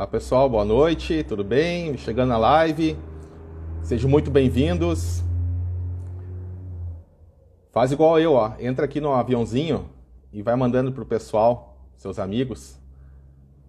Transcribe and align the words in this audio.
Olá 0.00 0.06
pessoal, 0.06 0.48
boa 0.48 0.64
noite, 0.64 1.22
tudo 1.24 1.44
bem? 1.44 1.94
Chegando 1.98 2.30
na 2.30 2.38
live, 2.38 2.96
sejam 3.82 4.08
muito 4.08 4.30
bem-vindos. 4.30 5.22
Faz 7.70 7.92
igual 7.92 8.18
eu, 8.18 8.32
ó. 8.32 8.54
Entra 8.58 8.86
aqui 8.86 8.98
no 8.98 9.12
aviãozinho 9.12 9.90
e 10.32 10.40
vai 10.40 10.56
mandando 10.56 10.90
pro 10.90 11.04
pessoal, 11.04 11.76
seus 11.98 12.18
amigos, 12.18 12.80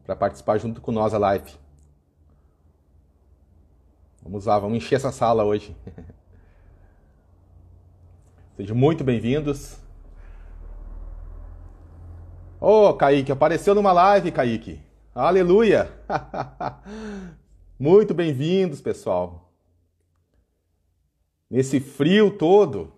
para 0.05 0.15
participar 0.15 0.57
junto 0.57 0.79
com 0.79 0.93
nós 0.93 1.13
a 1.13 1.17
live. 1.17 1.51
Vamos 4.23 4.45
lá, 4.45 4.57
vamos 4.57 4.77
encher 4.77 4.95
essa 4.95 5.11
sala 5.11 5.43
hoje. 5.43 5.75
Sejam 8.55 8.77
muito 8.77 9.03
bem-vindos. 9.03 9.77
Ô, 12.57 12.87
oh, 12.87 12.93
Kaique, 12.93 13.33
apareceu 13.33 13.75
numa 13.75 13.91
live, 13.91 14.31
Kaique. 14.31 14.90
Aleluia! 15.13 15.91
muito 17.77 18.13
bem-vindos, 18.13 18.79
pessoal. 18.79 19.51
Nesse 21.49 21.81
frio 21.81 22.31
todo. 22.31 22.93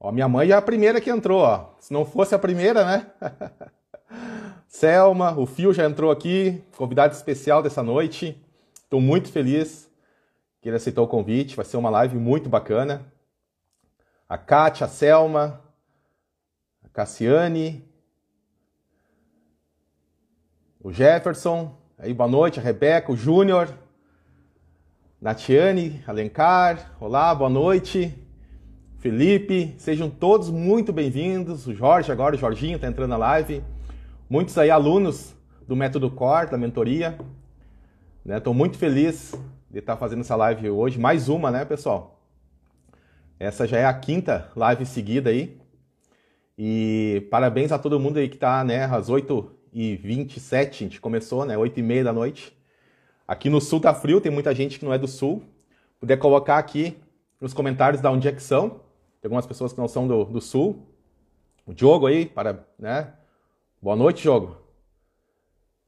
Ó, 0.00 0.10
minha 0.10 0.26
mãe 0.26 0.48
é 0.48 0.54
a 0.54 0.62
primeira 0.62 1.02
que 1.02 1.10
entrou, 1.10 1.40
ó. 1.40 1.74
Se 1.80 1.92
não 1.92 2.06
fosse 2.06 2.34
a 2.34 2.38
primeira, 2.38 2.82
né? 2.82 3.10
Selma, 4.66 5.38
o 5.38 5.44
Fio 5.44 5.74
já 5.74 5.84
entrou 5.84 6.10
aqui, 6.10 6.64
convidado 6.78 7.12
especial 7.12 7.62
dessa 7.62 7.82
noite. 7.82 8.42
Estou 8.82 8.98
muito 8.98 9.30
feliz 9.30 9.90
que 10.62 10.70
ele 10.70 10.76
aceitou 10.76 11.04
o 11.04 11.08
convite. 11.08 11.56
Vai 11.56 11.66
ser 11.66 11.76
uma 11.76 11.90
live 11.90 12.16
muito 12.16 12.48
bacana. 12.48 13.04
A 14.26 14.38
Kátia, 14.38 14.86
a 14.86 14.88
Selma, 14.88 15.62
a 16.82 16.88
Cassiane, 16.88 17.86
o 20.88 20.90
Jefferson, 20.90 21.76
aí 21.98 22.14
boa 22.14 22.30
noite, 22.30 22.58
a 22.58 22.62
Rebeca, 22.62 23.12
o 23.12 23.16
Júnior, 23.16 23.68
Natiane, 25.20 26.02
Alencar, 26.06 26.96
olá, 26.98 27.34
boa 27.34 27.50
noite. 27.50 28.14
Felipe, 28.96 29.74
sejam 29.76 30.08
todos 30.08 30.48
muito 30.48 30.90
bem-vindos. 30.90 31.66
O 31.66 31.74
Jorge 31.74 32.10
agora, 32.10 32.36
o 32.36 32.38
Jorginho 32.38 32.76
está 32.76 32.88
entrando 32.88 33.10
na 33.10 33.18
live. 33.18 33.62
Muitos 34.30 34.56
aí 34.56 34.70
alunos 34.70 35.36
do 35.66 35.76
Método 35.76 36.10
Core, 36.10 36.52
da 36.52 36.56
mentoria. 36.56 37.18
Estou 38.26 38.54
né? 38.54 38.58
muito 38.58 38.78
feliz 38.78 39.34
de 39.70 39.80
estar 39.80 39.92
tá 39.92 39.98
fazendo 39.98 40.20
essa 40.20 40.36
live 40.36 40.70
hoje. 40.70 40.98
Mais 40.98 41.28
uma, 41.28 41.50
né, 41.50 41.66
pessoal? 41.66 42.18
Essa 43.38 43.66
já 43.66 43.76
é 43.76 43.84
a 43.84 43.92
quinta 43.92 44.50
live 44.56 44.86
seguida 44.86 45.28
aí. 45.28 45.60
E 46.56 47.28
parabéns 47.30 47.72
a 47.72 47.78
todo 47.78 48.00
mundo 48.00 48.16
aí 48.16 48.26
que 48.26 48.36
está 48.36 48.64
né, 48.64 48.86
às 48.86 49.10
8 49.10 49.57
e 49.80 49.94
27, 49.94 50.82
a 50.82 50.88
gente 50.88 51.00
começou, 51.00 51.44
né? 51.44 51.56
8 51.56 51.78
e 51.78 51.82
meia 51.84 52.02
da 52.02 52.12
noite. 52.12 52.52
Aqui 53.28 53.48
no 53.48 53.60
sul 53.60 53.78
tá 53.78 53.94
frio, 53.94 54.20
tem 54.20 54.32
muita 54.32 54.52
gente 54.52 54.76
que 54.76 54.84
não 54.84 54.92
é 54.92 54.98
do 54.98 55.06
sul. 55.06 55.44
Puder 56.00 56.16
colocar 56.16 56.58
aqui 56.58 56.98
nos 57.40 57.54
comentários 57.54 58.02
da 58.02 58.10
onde 58.10 58.26
é 58.26 58.32
que 58.32 58.42
são. 58.42 58.70
Tem 59.20 59.26
algumas 59.26 59.46
pessoas 59.46 59.72
que 59.72 59.78
não 59.78 59.86
são 59.86 60.08
do, 60.08 60.24
do 60.24 60.40
sul. 60.40 60.84
O 61.64 61.72
Diogo 61.72 62.08
aí, 62.08 62.26
para, 62.26 62.66
né? 62.76 63.12
Boa 63.80 63.94
noite, 63.94 64.22
Diogo. 64.22 64.56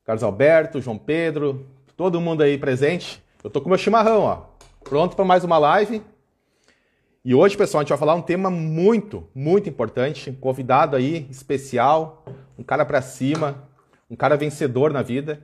Carlos 0.05 0.23
Alberto, 0.23 0.81
João 0.81 0.97
Pedro, 0.97 1.67
todo 1.97 2.21
mundo 2.21 2.45
aí 2.45 2.57
presente. 2.57 3.21
Eu 3.43 3.51
tô 3.51 3.61
com 3.61 3.69
meu 3.69 3.77
chimarrão, 3.77 4.21
ó. 4.21 4.43
Pronto 4.85 5.17
para 5.17 5.25
mais 5.25 5.43
uma 5.43 5.59
live. 5.59 6.01
E 7.25 7.35
hoje, 7.35 7.57
pessoal, 7.57 7.81
a 7.81 7.83
gente 7.83 7.91
vai 7.91 7.99
falar 7.99 8.15
um 8.15 8.23
tema 8.23 8.51
muito, 8.51 9.27
muito 9.35 9.69
importante. 9.69 10.31
Um 10.31 10.35
convidado 10.37 10.95
aí 10.95 11.27
especial, 11.29 12.25
um 12.57 12.63
cara 12.63 12.87
para 12.87 13.03
cima, 13.03 13.69
um 14.11 14.17
cara 14.17 14.37
vencedor 14.37 14.93
na 14.93 15.03
vida, 15.03 15.41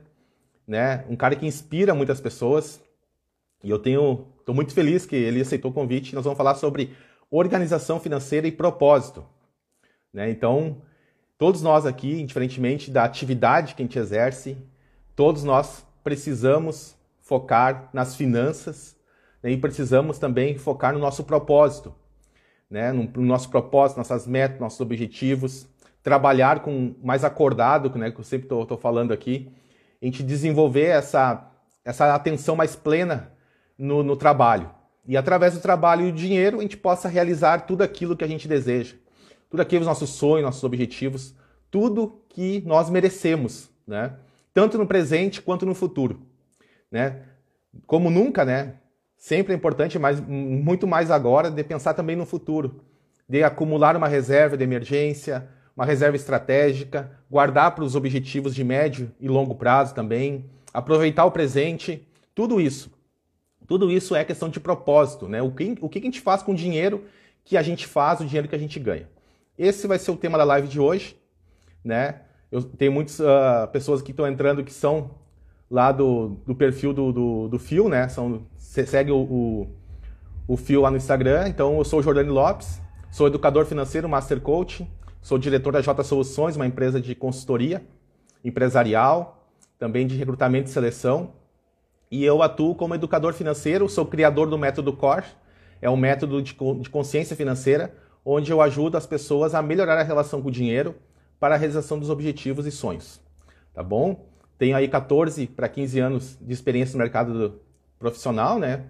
né? 0.67 1.05
Um 1.07 1.15
cara 1.15 1.35
que 1.35 1.47
inspira 1.47 1.95
muitas 1.95 2.19
pessoas. 2.19 2.81
E 3.63 3.69
eu 3.69 3.79
tenho, 3.79 4.27
estou 4.39 4.53
muito 4.53 4.73
feliz 4.73 5.05
que 5.05 5.15
ele 5.15 5.41
aceitou 5.41 5.71
o 5.71 5.73
convite. 5.73 6.13
Nós 6.13 6.25
vamos 6.25 6.37
falar 6.37 6.55
sobre 6.55 6.93
organização 7.31 7.99
financeira 7.99 8.45
e 8.47 8.51
propósito, 8.51 9.25
né? 10.13 10.29
Então, 10.29 10.81
todos 11.37 11.61
nós 11.61 11.85
aqui, 11.85 12.21
indiferentemente 12.21 12.91
da 12.91 13.05
atividade 13.05 13.73
que 13.73 13.81
a 13.81 13.85
gente 13.85 13.97
exerce, 13.97 14.57
todos 15.15 15.43
nós 15.45 15.85
precisamos 16.03 16.95
focar 17.21 17.89
nas 17.93 18.15
finanças 18.15 18.95
né? 19.41 19.51
e 19.51 19.57
precisamos 19.57 20.19
também 20.19 20.57
focar 20.57 20.93
no 20.93 20.99
nosso 20.99 21.23
propósito, 21.23 21.95
né? 22.69 22.91
No, 22.91 23.03
no 23.03 23.21
nosso 23.21 23.49
propósito, 23.49 23.97
nossas 23.97 24.27
metas, 24.27 24.59
nossos 24.59 24.81
objetivos 24.81 25.67
trabalhar 26.07 26.61
com 26.61 26.95
mais 27.03 27.25
acordado, 27.25 27.93
né, 27.99 28.09
que 28.09 28.17
eu 28.17 28.23
sempre 28.23 28.45
estou 28.45 28.77
falando 28.77 29.11
aqui, 29.11 29.51
a 30.01 30.05
gente 30.05 30.23
desenvolver 30.23 30.85
essa, 30.85 31.51
essa 31.83 32.15
atenção 32.15 32.55
mais 32.55 32.77
plena 32.77 33.33
no, 33.77 34.03
no 34.03 34.15
trabalho. 34.15 34.71
E 35.05 35.17
através 35.17 35.53
do 35.53 35.59
trabalho 35.59 36.07
e 36.07 36.11
do 36.13 36.17
dinheiro, 36.17 36.59
a 36.59 36.61
gente 36.61 36.77
possa 36.77 37.09
realizar 37.09 37.65
tudo 37.65 37.81
aquilo 37.81 38.15
que 38.15 38.23
a 38.23 38.27
gente 38.27 38.47
deseja. 38.47 38.95
Tudo 39.49 39.59
aquilo, 39.59 39.81
os 39.81 39.87
nossos 39.87 40.11
sonhos, 40.11 40.45
nossos 40.45 40.63
objetivos, 40.63 41.35
tudo 41.69 42.21
que 42.29 42.63
nós 42.65 42.89
merecemos, 42.89 43.69
né? 43.85 44.13
Tanto 44.53 44.77
no 44.77 44.87
presente 44.87 45.41
quanto 45.41 45.65
no 45.65 45.75
futuro, 45.75 46.21
né? 46.89 47.23
Como 47.85 48.09
nunca, 48.09 48.45
né? 48.45 48.75
Sempre 49.17 49.51
é 49.51 49.57
importante, 49.57 49.99
mas 49.99 50.21
muito 50.21 50.87
mais 50.87 51.11
agora, 51.11 51.51
de 51.51 51.63
pensar 51.65 51.93
também 51.93 52.15
no 52.15 52.25
futuro, 52.25 52.79
de 53.27 53.43
acumular 53.43 53.97
uma 53.97 54.07
reserva 54.07 54.55
de 54.55 54.63
emergência, 54.63 55.49
uma 55.77 55.85
reserva 55.85 56.15
estratégica, 56.15 57.11
guardar 57.29 57.75
para 57.75 57.83
os 57.83 57.95
objetivos 57.95 58.55
de 58.55 58.63
médio 58.63 59.11
e 59.19 59.27
longo 59.27 59.53
prazo 59.53 59.93
também, 59.93 60.49
aproveitar 60.73 61.23
o 61.23 61.31
presente, 61.31 62.05
tudo 62.33 62.59
isso. 62.59 62.91
Tudo 63.67 63.91
isso 63.91 64.15
é 64.15 64.25
questão 64.25 64.49
de 64.49 64.59
propósito, 64.59 65.27
né? 65.27 65.39
O 65.39 65.51
que, 65.51 65.77
o 65.79 65.87
que 65.87 65.99
a 65.99 66.01
gente 66.01 66.19
faz 66.19 66.41
com 66.41 66.53
o 66.53 66.55
dinheiro 66.55 67.03
que 67.45 67.55
a 67.55 67.61
gente 67.61 67.85
faz, 67.85 68.19
o 68.19 68.25
dinheiro 68.25 68.47
que 68.47 68.55
a 68.55 68.59
gente 68.59 68.79
ganha. 68.79 69.07
Esse 69.55 69.85
vai 69.87 69.99
ser 69.99 70.09
o 70.09 70.17
tema 70.17 70.37
da 70.37 70.43
live 70.43 70.67
de 70.67 70.79
hoje, 70.79 71.15
né? 71.83 72.21
Eu 72.51 72.63
tenho 72.63 72.91
muitas 72.91 73.19
uh, 73.19 73.67
pessoas 73.71 74.01
que 74.01 74.11
estão 74.11 74.27
entrando 74.27 74.63
que 74.63 74.73
são 74.73 75.11
lá 75.69 75.91
do, 75.91 76.37
do 76.45 76.55
perfil 76.55 76.91
do, 76.91 77.11
do, 77.11 77.47
do 77.49 77.59
Fio, 77.59 77.87
né? 77.87 78.07
São, 78.07 78.41
segue 78.57 79.11
o, 79.11 79.17
o, 79.19 79.67
o 80.47 80.57
Fio 80.57 80.81
lá 80.81 80.89
no 80.89 80.97
Instagram. 80.97 81.47
Então, 81.47 81.77
eu 81.77 81.83
sou 81.83 81.99
o 81.99 82.03
Jordani 82.03 82.29
Lopes, 82.29 82.81
sou 83.11 83.27
educador 83.27 83.65
financeiro, 83.65 84.09
Master 84.09 84.41
Coach, 84.41 84.87
Sou 85.21 85.37
diretor 85.37 85.73
da 85.73 85.81
J 85.81 86.03
Soluções, 86.03 86.55
uma 86.55 86.67
empresa 86.67 87.01
de 87.01 87.13
consultoria 87.13 87.83
empresarial, 88.43 89.49
também 89.77 90.07
de 90.07 90.15
recrutamento 90.15 90.69
e 90.69 90.71
seleção. 90.73 91.33
E 92.09 92.23
eu 92.23 92.41
atuo 92.41 92.75
como 92.75 92.95
educador 92.95 93.33
financeiro, 93.33 93.89
sou 93.89 94.05
criador 94.05 94.49
do 94.49 94.57
método 94.57 94.93
CORE, 94.93 95.25
é 95.81 95.89
um 95.89 95.97
método 95.97 96.41
de 96.41 96.55
consciência 96.89 97.35
financeira, 97.35 97.93
onde 98.23 98.51
eu 98.51 98.61
ajudo 98.61 98.97
as 98.97 99.05
pessoas 99.05 99.53
a 99.53 99.61
melhorar 99.61 99.97
a 99.99 100.03
relação 100.03 100.41
com 100.41 100.47
o 100.47 100.51
dinheiro 100.51 100.95
para 101.39 101.55
a 101.55 101.57
realização 101.57 101.99
dos 101.99 102.09
objetivos 102.09 102.65
e 102.65 102.71
sonhos. 102.71 103.21
Tá 103.73 103.83
bom? 103.83 104.25
Tenho 104.57 104.75
aí 104.75 104.87
14 104.87 105.47
para 105.47 105.69
15 105.69 105.99
anos 105.99 106.37
de 106.41 106.53
experiência 106.53 106.93
no 106.93 107.03
mercado 107.03 107.61
profissional, 107.99 108.57
né? 108.57 108.85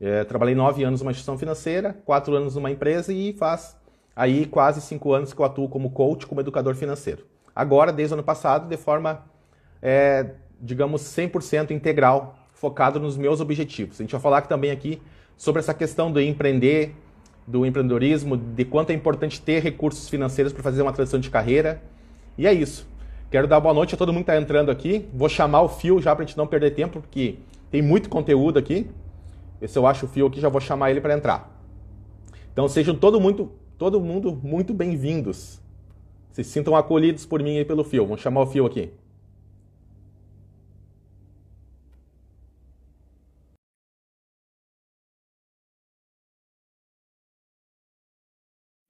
É, 0.00 0.24
trabalhei 0.24 0.54
9 0.54 0.82
anos 0.82 1.00
numa 1.00 1.12
instituição 1.12 1.38
financeira, 1.38 1.96
4 2.04 2.34
anos 2.34 2.56
numa 2.56 2.70
empresa 2.70 3.12
e 3.12 3.32
faz 3.34 3.76
aí 4.14 4.46
quase 4.46 4.80
cinco 4.80 5.12
anos 5.12 5.32
que 5.32 5.40
eu 5.40 5.44
atuo 5.44 5.68
como 5.68 5.90
coach, 5.90 6.26
como 6.26 6.40
educador 6.40 6.74
financeiro. 6.74 7.26
Agora, 7.54 7.92
desde 7.92 8.14
o 8.14 8.16
ano 8.16 8.22
passado, 8.22 8.68
de 8.68 8.76
forma, 8.76 9.24
é, 9.80 10.30
digamos, 10.60 11.02
100% 11.02 11.70
integral, 11.70 12.36
focado 12.52 13.00
nos 13.00 13.16
meus 13.16 13.40
objetivos. 13.40 14.00
A 14.00 14.02
gente 14.02 14.12
vai 14.12 14.20
falar 14.20 14.42
também 14.42 14.70
aqui 14.70 15.02
sobre 15.36 15.60
essa 15.60 15.74
questão 15.74 16.10
do 16.10 16.20
empreender, 16.20 16.94
do 17.46 17.66
empreendedorismo, 17.66 18.36
de 18.36 18.64
quanto 18.64 18.90
é 18.90 18.94
importante 18.94 19.40
ter 19.40 19.62
recursos 19.62 20.08
financeiros 20.08 20.52
para 20.52 20.62
fazer 20.62 20.82
uma 20.82 20.92
transição 20.92 21.18
de 21.18 21.28
carreira. 21.28 21.82
E 22.38 22.46
é 22.46 22.52
isso. 22.52 22.86
Quero 23.30 23.48
dar 23.48 23.60
boa 23.60 23.74
noite 23.74 23.94
a 23.94 23.98
todo 23.98 24.12
mundo 24.12 24.24
que 24.24 24.30
está 24.30 24.40
entrando 24.40 24.70
aqui. 24.70 25.08
Vou 25.12 25.28
chamar 25.28 25.62
o 25.62 25.68
Fio 25.68 26.00
já 26.00 26.14
para 26.14 26.22
a 26.24 26.26
gente 26.26 26.36
não 26.36 26.46
perder 26.46 26.72
tempo, 26.72 27.00
porque 27.00 27.38
tem 27.70 27.82
muito 27.82 28.08
conteúdo 28.08 28.58
aqui. 28.58 28.90
Esse 29.60 29.78
eu 29.78 29.86
acho 29.86 30.06
o 30.06 30.08
Fio 30.08 30.26
aqui, 30.26 30.40
já 30.40 30.48
vou 30.48 30.60
chamar 30.60 30.90
ele 30.90 31.00
para 31.00 31.14
entrar. 31.14 31.50
Então 32.52 32.68
sejam 32.68 32.94
todo 32.94 33.20
muito, 33.20 33.50
todo 33.82 34.00
mundo 34.00 34.32
muito 34.32 34.72
bem-vindos. 34.72 35.60
Se 36.32 36.44
sintam 36.44 36.76
acolhidos 36.76 37.26
por 37.26 37.42
mim 37.42 37.56
e 37.58 37.64
pelo 37.64 37.82
Fio. 37.82 38.06
Vamos 38.06 38.20
chamar 38.22 38.42
o 38.42 38.46
Fio 38.46 38.64
aqui. 38.64 38.92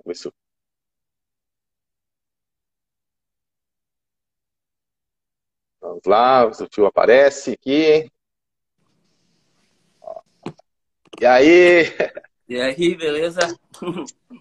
Isso. 0.06 0.32
Vamos 5.80 6.02
lá, 6.06 6.46
o 6.46 6.68
tio 6.68 6.86
aparece 6.86 7.52
aqui. 7.52 8.10
E 11.20 11.26
aí? 11.26 11.84
E 12.52 12.60
aí, 12.60 12.94
beleza? 12.94 13.58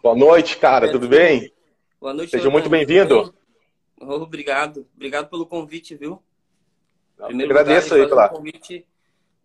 Boa 0.04 0.14
noite, 0.14 0.58
cara, 0.58 0.86
é, 0.86 0.92
tudo 0.92 1.08
bem? 1.08 1.50
Boa 1.98 2.14
noite. 2.14 2.32
Seja 2.32 2.50
muito 2.50 2.70
bem-vindo. 2.70 3.34
Obrigado, 3.98 4.86
obrigado 4.94 5.30
pelo 5.30 5.46
convite, 5.46 5.96
viu? 5.96 6.22
Primeiro 7.16 7.54
Agradeço 7.54 7.92
lugar, 7.94 8.04
aí 8.04 8.10
pela... 8.10 8.28
convite. 8.28 8.86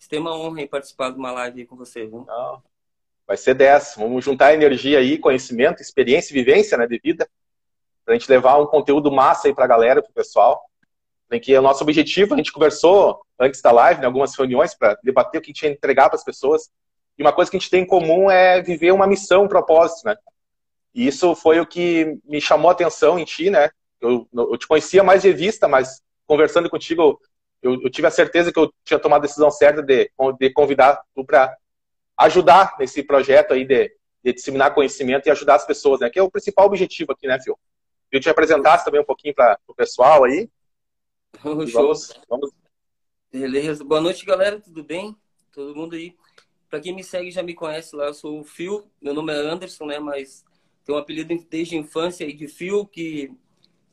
Tem 0.09 0.19
uma 0.19 0.37
honra 0.37 0.63
em 0.63 0.67
participar 0.67 1.11
de 1.11 1.17
uma 1.17 1.31
live 1.31 1.65
com 1.65 1.77
você, 1.77 2.07
viu? 2.07 2.25
Não. 2.27 2.61
Vai 3.25 3.37
ser 3.37 3.55
10. 3.55 3.95
Vamos 3.99 4.25
juntar 4.25 4.53
energia 4.53 4.99
aí, 4.99 5.17
conhecimento, 5.17 5.81
experiência 5.81 6.33
e 6.33 6.35
vivência 6.35 6.77
né, 6.77 6.89
de 6.89 6.99
vida, 6.99 7.31
para 8.05 8.17
a 8.17 8.19
gente 8.19 8.29
levar 8.29 8.59
um 8.59 8.67
conteúdo 8.67 9.13
massa 9.13 9.47
aí 9.47 9.55
para 9.55 9.65
a 9.67 9.69
galera, 9.69 10.03
para 10.03 10.11
o 10.11 10.15
pessoal. 10.15 10.61
Tem 11.29 11.39
que 11.39 11.55
é 11.55 11.61
o 11.61 11.63
nosso 11.63 11.85
objetivo, 11.85 12.35
a 12.35 12.37
gente 12.37 12.51
conversou 12.51 13.25
antes 13.39 13.63
da 13.63 13.71
live, 13.71 14.03
em 14.03 14.07
algumas 14.07 14.37
reuniões, 14.37 14.75
para 14.75 14.99
debater 15.05 15.39
o 15.39 15.41
que 15.41 15.51
a 15.51 15.53
gente 15.53 15.63
ia 15.63 15.71
entregar 15.71 16.09
para 16.09 16.17
as 16.17 16.25
pessoas. 16.25 16.69
E 17.19 17.23
uma 17.23 17.33
coisa 17.33 17.51
que 17.51 17.57
a 17.57 17.61
gente 17.61 17.71
tem 17.71 17.83
em 17.83 17.87
comum 17.87 18.31
é 18.31 18.61
viver 18.61 18.93
uma 18.93 19.07
missão, 19.07 19.45
um 19.45 19.49
propósito, 19.49 20.07
né? 20.07 20.17
E 20.95 21.07
isso 21.07 21.35
foi 21.35 21.61
o 21.61 21.67
que 21.67 22.19
me 22.25 22.41
chamou 22.41 22.71
a 22.71 22.73
atenção 22.73 23.19
em 23.19 23.25
ti, 23.25 23.51
né? 23.51 23.71
Eu, 24.01 24.29
eu 24.33 24.57
te 24.57 24.67
conhecia 24.67 25.03
mais 25.03 25.23
de 25.23 25.33
vista, 25.33 25.67
mas 25.67 26.03
conversando 26.27 26.69
contigo, 26.69 27.21
eu, 27.63 27.81
eu, 27.83 27.91
tive 27.91 28.07
a 28.07 28.11
certeza 28.11 28.53
que 28.53 28.59
eu 28.59 28.73
tinha 28.85 28.99
tomado 28.99 29.21
a 29.21 29.27
decisão 29.27 29.51
certa 29.51 29.83
de, 29.83 30.11
de 30.39 30.51
convidar 30.51 31.03
tu 31.15 31.25
para 31.25 31.57
ajudar 32.17 32.77
nesse 32.79 33.03
projeto 33.03 33.53
aí 33.53 33.65
de, 33.65 33.93
de, 34.23 34.33
disseminar 34.33 34.75
conhecimento 34.75 35.27
e 35.27 35.31
ajudar 35.31 35.57
as 35.57 35.67
pessoas, 35.67 36.01
né? 36.01 36.11
Que 36.11 36.19
é 36.19 36.23
o 36.23 36.31
principal 36.31 36.67
objetivo 36.67 37.13
aqui, 37.13 37.27
né, 37.27 37.41
Fio? 37.41 37.59
Eu 38.11 38.21
te 38.21 38.31
apresentasse 38.31 38.85
também 38.85 39.01
um 39.01 39.05
pouquinho 39.05 39.35
para 39.35 39.59
o 39.67 39.75
pessoal 39.75 40.25
aí. 40.25 40.49
Vamos, 41.43 41.73
vamos. 41.73 42.51
Beleza. 43.31 43.85
Boa 43.85 44.01
noite, 44.01 44.25
galera. 44.25 44.61
Tudo 44.61 44.83
bem? 44.83 45.17
Todo 45.53 45.75
mundo 45.75 45.95
aí. 45.95 46.17
Para 46.69 46.81
quem 46.81 46.95
me 46.95 47.05
segue 47.05 47.31
já 47.31 47.43
me 47.43 47.55
conhece 47.55 47.95
lá, 47.95 48.07
eu 48.07 48.15
sou 48.15 48.41
o 48.41 48.45
Fio. 48.45 48.91
Meu 49.01 49.15
nome 49.15 49.33
é 49.33 49.37
Anderson, 49.37 49.87
né? 49.87 49.99
Mas 49.99 50.45
tenho 50.85 50.99
um 50.99 51.01
apelido 51.01 51.35
desde 51.49 51.77
a 51.77 51.79
infância 51.79 52.27
aí 52.27 52.33
de 52.33 52.49
Fio 52.49 52.87
que 52.87 53.31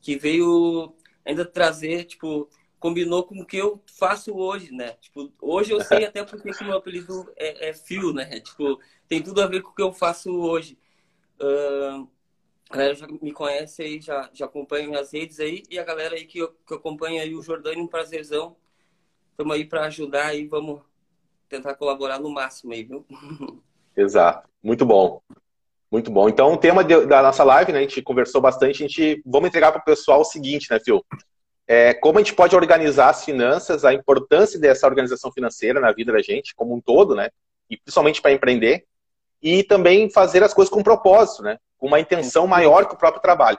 que 0.00 0.18
veio 0.18 0.94
ainda 1.24 1.46
trazer, 1.46 2.04
tipo, 2.04 2.46
combinou 2.78 3.24
com 3.24 3.40
o 3.40 3.46
que 3.46 3.56
eu 3.56 3.82
faço 3.86 4.36
hoje, 4.36 4.70
né? 4.70 4.92
Tipo, 5.00 5.32
hoje 5.40 5.72
eu 5.72 5.80
sei 5.80 6.04
até 6.04 6.22
porque 6.22 6.52
que 6.52 6.62
meu 6.62 6.76
apelido 6.76 7.32
é, 7.36 7.70
é 7.70 7.72
Fio, 7.72 8.12
né? 8.12 8.38
Tipo, 8.40 8.78
tem 9.08 9.22
tudo 9.22 9.40
a 9.40 9.46
ver 9.46 9.62
com 9.62 9.70
o 9.70 9.74
que 9.74 9.80
eu 9.80 9.94
faço 9.94 10.30
hoje. 10.30 10.78
Uh, 11.40 12.06
a 12.68 12.76
galera 12.76 12.94
já 12.94 13.06
me 13.06 13.32
conhece 13.32 13.82
aí, 13.82 13.98
já, 13.98 14.28
já 14.34 14.44
acompanha 14.44 14.86
minhas 14.86 15.10
redes 15.12 15.40
aí, 15.40 15.62
e 15.70 15.78
a 15.78 15.84
galera 15.84 16.14
aí 16.14 16.26
que, 16.26 16.46
que 16.46 16.74
acompanha 16.74 17.22
aí 17.22 17.34
o 17.34 17.40
Jordânia, 17.40 17.82
um 17.82 17.88
prazerzão. 17.88 18.54
Estamos 19.30 19.54
aí 19.54 19.64
para 19.64 19.86
ajudar 19.86 20.34
e 20.34 20.46
vamos 20.46 20.82
tentar 21.48 21.74
colaborar 21.74 22.18
no 22.18 22.30
máximo 22.30 22.72
aí, 22.72 22.82
viu? 22.82 23.06
Exato. 23.96 24.48
Muito 24.62 24.84
bom. 24.84 25.20
Muito 25.90 26.10
bom. 26.10 26.28
Então, 26.28 26.52
o 26.52 26.56
tema 26.56 26.82
de, 26.82 27.06
da 27.06 27.22
nossa 27.22 27.44
live, 27.44 27.72
né, 27.72 27.78
a 27.78 27.82
gente 27.82 28.02
conversou 28.02 28.40
bastante, 28.40 28.82
a 28.82 28.88
gente 28.88 29.22
vamos 29.24 29.48
entregar 29.48 29.70
para 29.70 29.80
o 29.80 29.84
pessoal 29.84 30.22
o 30.22 30.24
seguinte, 30.24 30.66
né, 30.70 30.80
Phil? 30.80 31.04
É, 31.66 31.94
como 31.94 32.18
a 32.18 32.22
gente 32.22 32.34
pode 32.34 32.54
organizar 32.54 33.10
as 33.10 33.24
finanças, 33.24 33.84
a 33.84 33.94
importância 33.94 34.58
dessa 34.58 34.86
organização 34.86 35.32
financeira 35.32 35.80
na 35.80 35.92
vida 35.92 36.12
da 36.12 36.20
gente, 36.20 36.54
como 36.54 36.74
um 36.74 36.80
todo, 36.80 37.14
né? 37.14 37.30
E 37.70 37.76
principalmente 37.76 38.20
para 38.20 38.32
empreender. 38.32 38.84
E 39.40 39.62
também 39.62 40.10
fazer 40.10 40.42
as 40.42 40.52
coisas 40.52 40.72
com 40.72 40.82
propósito, 40.82 41.42
né? 41.42 41.58
Com 41.78 41.86
uma 41.86 42.00
intenção 42.00 42.46
maior 42.46 42.86
que 42.86 42.94
o 42.94 42.98
próprio 42.98 43.22
trabalho. 43.22 43.58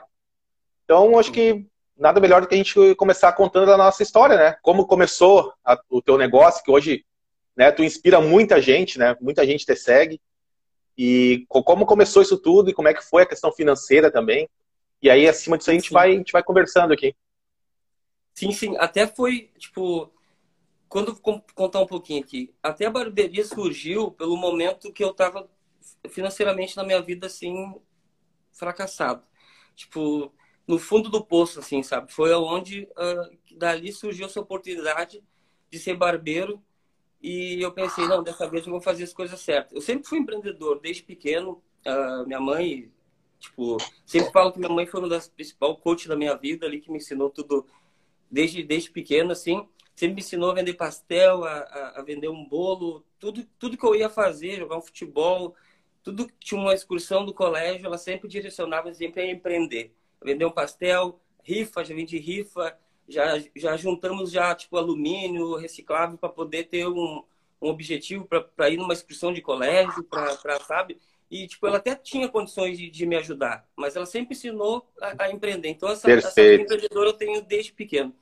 Então, 0.84 1.18
acho 1.18 1.32
que 1.32 1.66
nada 1.96 2.20
melhor 2.20 2.42
do 2.42 2.46
que 2.46 2.54
a 2.54 2.58
gente 2.58 2.94
começar 2.94 3.32
contando 3.32 3.72
a 3.72 3.76
nossa 3.76 4.02
história, 4.02 4.36
né? 4.36 4.56
Como 4.62 4.86
começou 4.86 5.52
a, 5.64 5.78
o 5.88 6.02
teu 6.02 6.18
negócio, 6.18 6.62
que 6.62 6.70
hoje 6.70 7.04
né, 7.56 7.72
tu 7.72 7.82
inspira 7.82 8.20
muita 8.20 8.60
gente, 8.60 8.98
né? 8.98 9.16
Muita 9.20 9.46
gente 9.46 9.64
te 9.64 9.74
segue. 9.74 10.20
E 10.96 11.44
como 11.48 11.86
começou 11.86 12.22
isso 12.22 12.38
tudo 12.38 12.70
e 12.70 12.74
como 12.74 12.88
é 12.88 12.94
que 12.94 13.02
foi 13.02 13.22
a 13.22 13.26
questão 13.26 13.52
financeira 13.52 14.10
também. 14.10 14.48
E 15.02 15.10
aí, 15.10 15.28
acima 15.28 15.58
disso, 15.58 15.70
a 15.70 15.74
gente, 15.74 15.90
vai, 15.90 16.12
a 16.12 16.16
gente 16.16 16.32
vai 16.32 16.42
conversando 16.42 16.92
aqui. 16.92 17.14
Sim, 18.34 18.52
sim. 18.52 18.76
Até 18.78 19.06
foi, 19.06 19.50
tipo, 19.58 20.10
quando 20.88 21.14
contar 21.54 21.80
um 21.80 21.86
pouquinho 21.86 22.22
aqui, 22.22 22.54
até 22.62 22.86
a 22.86 22.90
barbearia 22.90 23.44
surgiu 23.44 24.10
pelo 24.10 24.36
momento 24.36 24.92
que 24.92 25.04
eu 25.04 25.12
tava 25.12 25.48
financeiramente 26.08 26.76
na 26.76 26.84
minha 26.84 27.00
vida, 27.00 27.26
assim, 27.26 27.74
fracassado. 28.52 29.22
Tipo, 29.74 30.32
no 30.66 30.78
fundo 30.78 31.10
do 31.10 31.24
poço, 31.24 31.60
assim, 31.60 31.82
sabe? 31.82 32.12
Foi 32.12 32.32
onde 32.34 32.88
uh, 32.96 33.56
dali 33.56 33.92
surgiu 33.92 34.26
essa 34.26 34.40
oportunidade 34.40 35.22
de 35.70 35.78
ser 35.78 35.94
barbeiro 35.94 36.62
e 37.22 37.60
eu 37.60 37.72
pensei, 37.72 38.06
não, 38.06 38.22
dessa 38.22 38.48
vez 38.48 38.66
eu 38.66 38.72
vou 38.72 38.80
fazer 38.80 39.04
as 39.04 39.12
coisas 39.12 39.40
certas. 39.40 39.72
Eu 39.72 39.80
sempre 39.80 40.08
fui 40.08 40.18
empreendedor, 40.18 40.80
desde 40.80 41.02
pequeno. 41.02 41.62
Uh, 41.86 42.26
minha 42.26 42.40
mãe, 42.40 42.90
tipo, 43.38 43.78
sempre 44.04 44.30
falo 44.32 44.52
que 44.52 44.58
minha 44.58 44.72
mãe 44.72 44.86
foi 44.86 45.00
uma 45.00 45.08
das 45.08 45.28
principais 45.28 45.76
coaches 45.80 46.06
da 46.06 46.16
minha 46.16 46.34
vida 46.36 46.66
ali, 46.66 46.80
que 46.80 46.90
me 46.90 46.98
ensinou 46.98 47.30
tudo 47.30 47.66
desde, 48.30 48.62
desde 48.62 48.90
pequeno, 48.90 49.32
assim. 49.32 49.66
Sempre 49.94 50.16
me 50.16 50.20
ensinou 50.20 50.50
a 50.50 50.54
vender 50.54 50.74
pastel, 50.74 51.44
a, 51.44 51.52
a, 51.52 52.00
a 52.00 52.02
vender 52.02 52.28
um 52.28 52.46
bolo, 52.46 53.04
tudo, 53.18 53.46
tudo 53.58 53.78
que 53.78 53.84
eu 53.84 53.94
ia 53.94 54.10
fazer, 54.10 54.58
jogar 54.58 54.76
um 54.76 54.82
futebol, 54.82 55.54
tudo 56.02 56.26
que 56.26 56.34
tinha 56.38 56.60
uma 56.60 56.74
excursão 56.74 57.24
do 57.24 57.32
colégio, 57.32 57.86
ela 57.86 57.98
sempre 57.98 58.28
direcionava 58.28 58.92
sempre 58.92 59.22
a 59.22 59.30
empreender. 59.30 59.94
Vender 60.22 60.44
um 60.44 60.50
pastel, 60.50 61.18
rifa, 61.42 61.84
já 61.84 61.94
vendi 61.94 62.18
rifa, 62.18 62.76
já, 63.08 63.42
já 63.54 63.76
juntamos 63.76 64.30
já 64.30 64.54
tipo 64.54 64.76
alumínio 64.76 65.56
reciclável 65.56 66.18
para 66.18 66.28
poder 66.28 66.64
ter 66.64 66.86
um, 66.86 67.22
um 67.60 67.68
objetivo 67.68 68.26
para 68.54 68.70
ir 68.70 68.76
numa 68.76 68.92
excursão 68.92 69.32
de 69.32 69.40
colégio, 69.40 70.04
para, 70.04 70.60
sabe? 70.60 70.98
E, 71.30 71.46
tipo, 71.46 71.66
ela 71.66 71.78
até 71.78 71.94
tinha 71.94 72.28
condições 72.28 72.78
de, 72.78 72.88
de 72.88 73.04
me 73.04 73.16
ajudar, 73.16 73.68
mas 73.74 73.96
ela 73.96 74.06
sempre 74.06 74.34
ensinou 74.34 74.88
a, 75.00 75.24
a 75.24 75.32
empreender. 75.32 75.68
Então, 75.68 75.88
essa, 75.88 76.10
essa 76.10 76.40
empreendedora 76.40 77.08
eu 77.08 77.14
tenho 77.14 77.42
desde 77.42 77.72
pequeno. 77.72 78.14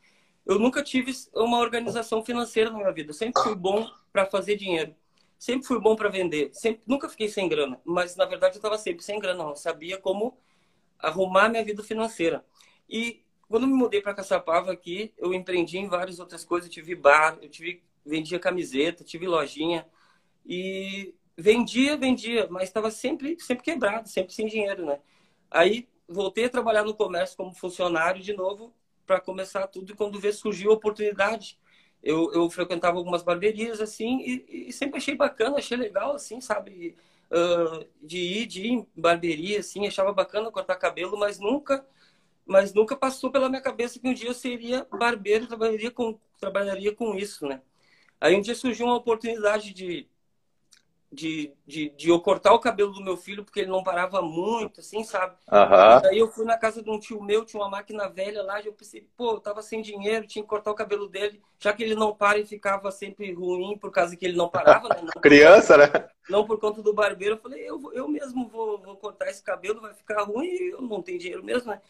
Eu 0.46 0.58
nunca 0.58 0.82
tive 0.82 1.12
uma 1.34 1.58
organização 1.58 2.24
financeira 2.24 2.70
na 2.70 2.78
minha 2.78 2.92
vida. 2.92 3.10
Eu 3.10 3.14
sempre 3.14 3.42
fui 3.42 3.54
bom 3.54 3.86
para 4.12 4.26
fazer 4.26 4.56
dinheiro. 4.56 4.94
Sempre 5.38 5.66
fui 5.66 5.80
bom 5.80 5.96
para 5.96 6.08
vender. 6.08 6.50
Sempre, 6.52 6.82
nunca 6.86 7.08
fiquei 7.08 7.28
sem 7.28 7.48
grana. 7.48 7.80
Mas, 7.84 8.16
na 8.16 8.24
verdade, 8.24 8.54
eu 8.54 8.58
estava 8.58 8.78
sempre 8.78 9.04
sem 9.04 9.18
grana. 9.18 9.42
Eu 9.44 9.56
sabia 9.56 9.98
como 9.98 10.38
arrumar 10.98 11.48
minha 11.48 11.64
vida 11.64 11.82
financeira. 11.82 12.44
E 12.88 13.23
quando 13.48 13.66
me 13.66 13.74
mudei 13.74 14.00
para 14.00 14.14
Caçapava 14.14 14.72
aqui, 14.72 15.12
eu 15.18 15.32
empreendi 15.34 15.78
em 15.78 15.88
várias 15.88 16.18
outras 16.18 16.44
coisas. 16.44 16.68
Eu 16.68 16.72
tive 16.72 16.94
bar, 16.94 17.38
eu 17.42 17.48
tive, 17.48 17.82
vendia 18.04 18.38
camiseta, 18.38 19.04
tive 19.04 19.26
lojinha. 19.26 19.86
E 20.46 21.14
vendia, 21.36 21.96
vendia, 21.96 22.46
mas 22.50 22.64
estava 22.64 22.90
sempre, 22.90 23.38
sempre 23.40 23.64
quebrado, 23.64 24.08
sempre 24.08 24.32
sem 24.32 24.46
dinheiro, 24.46 24.86
né? 24.86 25.00
Aí 25.50 25.88
voltei 26.08 26.46
a 26.46 26.50
trabalhar 26.50 26.84
no 26.84 26.94
comércio 26.94 27.36
como 27.36 27.54
funcionário 27.54 28.22
de 28.22 28.32
novo 28.32 28.72
para 29.06 29.20
começar 29.20 29.66
tudo. 29.66 29.92
E 29.92 29.96
quando 29.96 30.20
vê 30.20 30.32
surgiu 30.32 30.70
a 30.70 30.74
oportunidade, 30.74 31.58
eu, 32.02 32.32
eu 32.32 32.48
frequentava 32.50 32.98
algumas 32.98 33.22
barbearias 33.22 33.80
assim 33.80 34.20
e, 34.20 34.68
e, 34.68 34.72
sempre 34.72 34.98
achei 34.98 35.14
bacana, 35.14 35.58
achei 35.58 35.76
legal 35.76 36.14
assim, 36.14 36.40
sabe? 36.40 36.96
Uh, 37.30 37.86
de 38.02 38.18
ir, 38.18 38.46
de 38.46 38.62
ir 38.62 38.70
em 38.70 38.88
barbearia, 38.94 39.60
assim, 39.60 39.86
achava 39.86 40.12
bacana 40.12 40.50
cortar 40.50 40.76
cabelo, 40.76 41.18
mas 41.18 41.40
nunca 41.40 41.84
mas 42.46 42.74
nunca 42.74 42.96
passou 42.96 43.30
pela 43.30 43.48
minha 43.48 43.62
cabeça 43.62 43.98
que 43.98 44.08
um 44.08 44.14
dia 44.14 44.28
eu 44.28 44.34
seria 44.34 44.86
barbeiro, 44.90 45.46
trabalharia 45.46 45.90
com, 45.90 46.18
trabalharia 46.38 46.94
com 46.94 47.14
isso, 47.14 47.46
né? 47.46 47.62
Aí 48.20 48.34
um 48.34 48.40
dia 48.40 48.54
surgiu 48.54 48.86
uma 48.86 48.96
oportunidade 48.96 49.72
de, 49.72 50.08
de, 51.14 51.52
de, 51.66 51.90
de 51.90 52.08
eu 52.08 52.20
cortar 52.20 52.52
o 52.52 52.58
cabelo 52.58 52.92
do 52.92 53.02
meu 53.02 53.16
filho, 53.16 53.44
porque 53.44 53.60
ele 53.60 53.70
não 53.70 53.82
parava 53.82 54.20
muito, 54.20 54.80
assim, 54.80 55.04
sabe? 55.04 55.36
Uhum. 55.50 56.08
Aí 56.08 56.18
eu 56.18 56.28
fui 56.28 56.44
na 56.44 56.58
casa 56.58 56.82
de 56.82 56.90
um 56.90 56.98
tio 56.98 57.22
meu, 57.22 57.44
tinha 57.44 57.62
uma 57.62 57.70
máquina 57.70 58.08
velha 58.08 58.42
lá, 58.42 58.60
e 58.60 58.66
eu 58.66 58.72
pensei, 58.72 59.06
pô, 59.16 59.32
eu 59.32 59.40
tava 59.40 59.62
sem 59.62 59.80
dinheiro, 59.80 60.26
tinha 60.26 60.42
que 60.42 60.48
cortar 60.48 60.70
o 60.70 60.74
cabelo 60.74 61.08
dele, 61.08 61.40
já 61.58 61.72
que 61.72 61.82
ele 61.82 61.94
não 61.94 62.14
para 62.14 62.38
e 62.38 62.46
ficava 62.46 62.90
sempre 62.90 63.32
ruim 63.32 63.78
por 63.78 63.90
causa 63.90 64.16
que 64.16 64.24
ele 64.24 64.36
não 64.36 64.48
parava, 64.48 64.88
né? 64.88 64.96
Não 65.14 65.22
Criança, 65.22 65.76
conta, 65.76 65.98
né? 65.98 66.08
Não 66.28 66.44
por 66.44 66.58
conta 66.58 66.82
do 66.82 66.92
barbeiro, 66.92 67.36
eu 67.36 67.40
falei, 67.40 67.68
eu, 67.68 67.92
eu 67.92 68.08
mesmo 68.08 68.48
vou, 68.48 68.78
vou 68.78 68.96
cortar 68.96 69.30
esse 69.30 69.42
cabelo, 69.42 69.80
vai 69.80 69.94
ficar 69.94 70.22
ruim, 70.22 70.46
e 70.46 70.70
eu 70.70 70.82
não 70.82 71.02
tenho 71.02 71.18
dinheiro 71.18 71.44
mesmo, 71.44 71.70
né? 71.70 71.80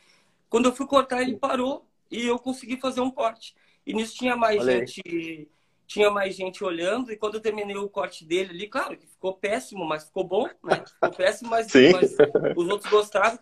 Quando 0.48 0.66
eu 0.66 0.74
fui 0.74 0.86
cortar, 0.86 1.22
ele 1.22 1.36
parou 1.36 1.86
e 2.10 2.26
eu 2.26 2.38
consegui 2.38 2.76
fazer 2.76 3.00
um 3.00 3.10
corte. 3.10 3.54
E 3.86 3.92
nisso 3.92 4.14
tinha 4.16 4.36
mais 4.36 4.64
gente, 4.64 5.48
tinha 5.86 6.10
mais 6.10 6.34
gente 6.34 6.62
olhando. 6.62 7.12
E 7.12 7.16
quando 7.16 7.34
eu 7.34 7.40
terminei 7.40 7.76
o 7.76 7.88
corte 7.88 8.24
dele 8.24 8.50
ali, 8.50 8.68
claro 8.68 8.96
que 8.96 9.06
ficou 9.06 9.34
péssimo, 9.34 9.84
mas 9.84 10.04
ficou 10.04 10.24
bom, 10.24 10.48
né? 10.62 10.84
Ficou 10.86 11.10
péssimo, 11.10 11.50
mas, 11.50 11.68
mas 11.92 12.16
os 12.56 12.68
outros 12.68 12.90
gostaram. 12.90 13.38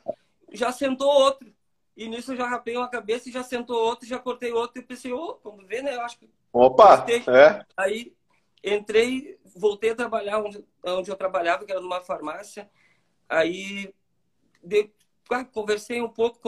Já 0.53 0.73
sentou 0.73 1.09
outro. 1.09 1.53
E 1.97 2.09
nisso 2.09 2.33
eu 2.33 2.37
já 2.37 2.47
rapei 2.47 2.77
uma 2.77 2.89
cabeça 2.89 3.29
e 3.29 3.33
já 3.33 3.43
sentou 3.43 3.77
outro, 3.77 4.09
já 4.09 4.19
cortei 4.19 4.53
outro. 4.53 4.81
E 4.81 4.85
pensei, 4.85 5.13
ô, 5.13 5.23
oh, 5.23 5.35
quando 5.35 5.67
vê, 5.67 5.83
né? 5.83 5.95
Eu 5.95 6.01
acho 6.01 6.19
que. 6.19 6.29
Opa! 6.53 7.07
É. 7.09 7.65
Aí 7.77 8.15
entrei, 8.65 9.39
voltei 9.57 9.91
a 9.91 9.95
trabalhar 9.95 10.39
onde, 10.39 10.65
onde 10.85 11.11
eu 11.11 11.17
trabalhava, 11.17 11.65
que 11.65 11.73
era 11.73 11.81
numa 11.81 12.01
farmácia. 12.01 12.71
Aí 13.29 13.93
de, 14.63 14.91
conversei 15.53 16.01
um 16.01 16.09
pouco, 16.09 16.39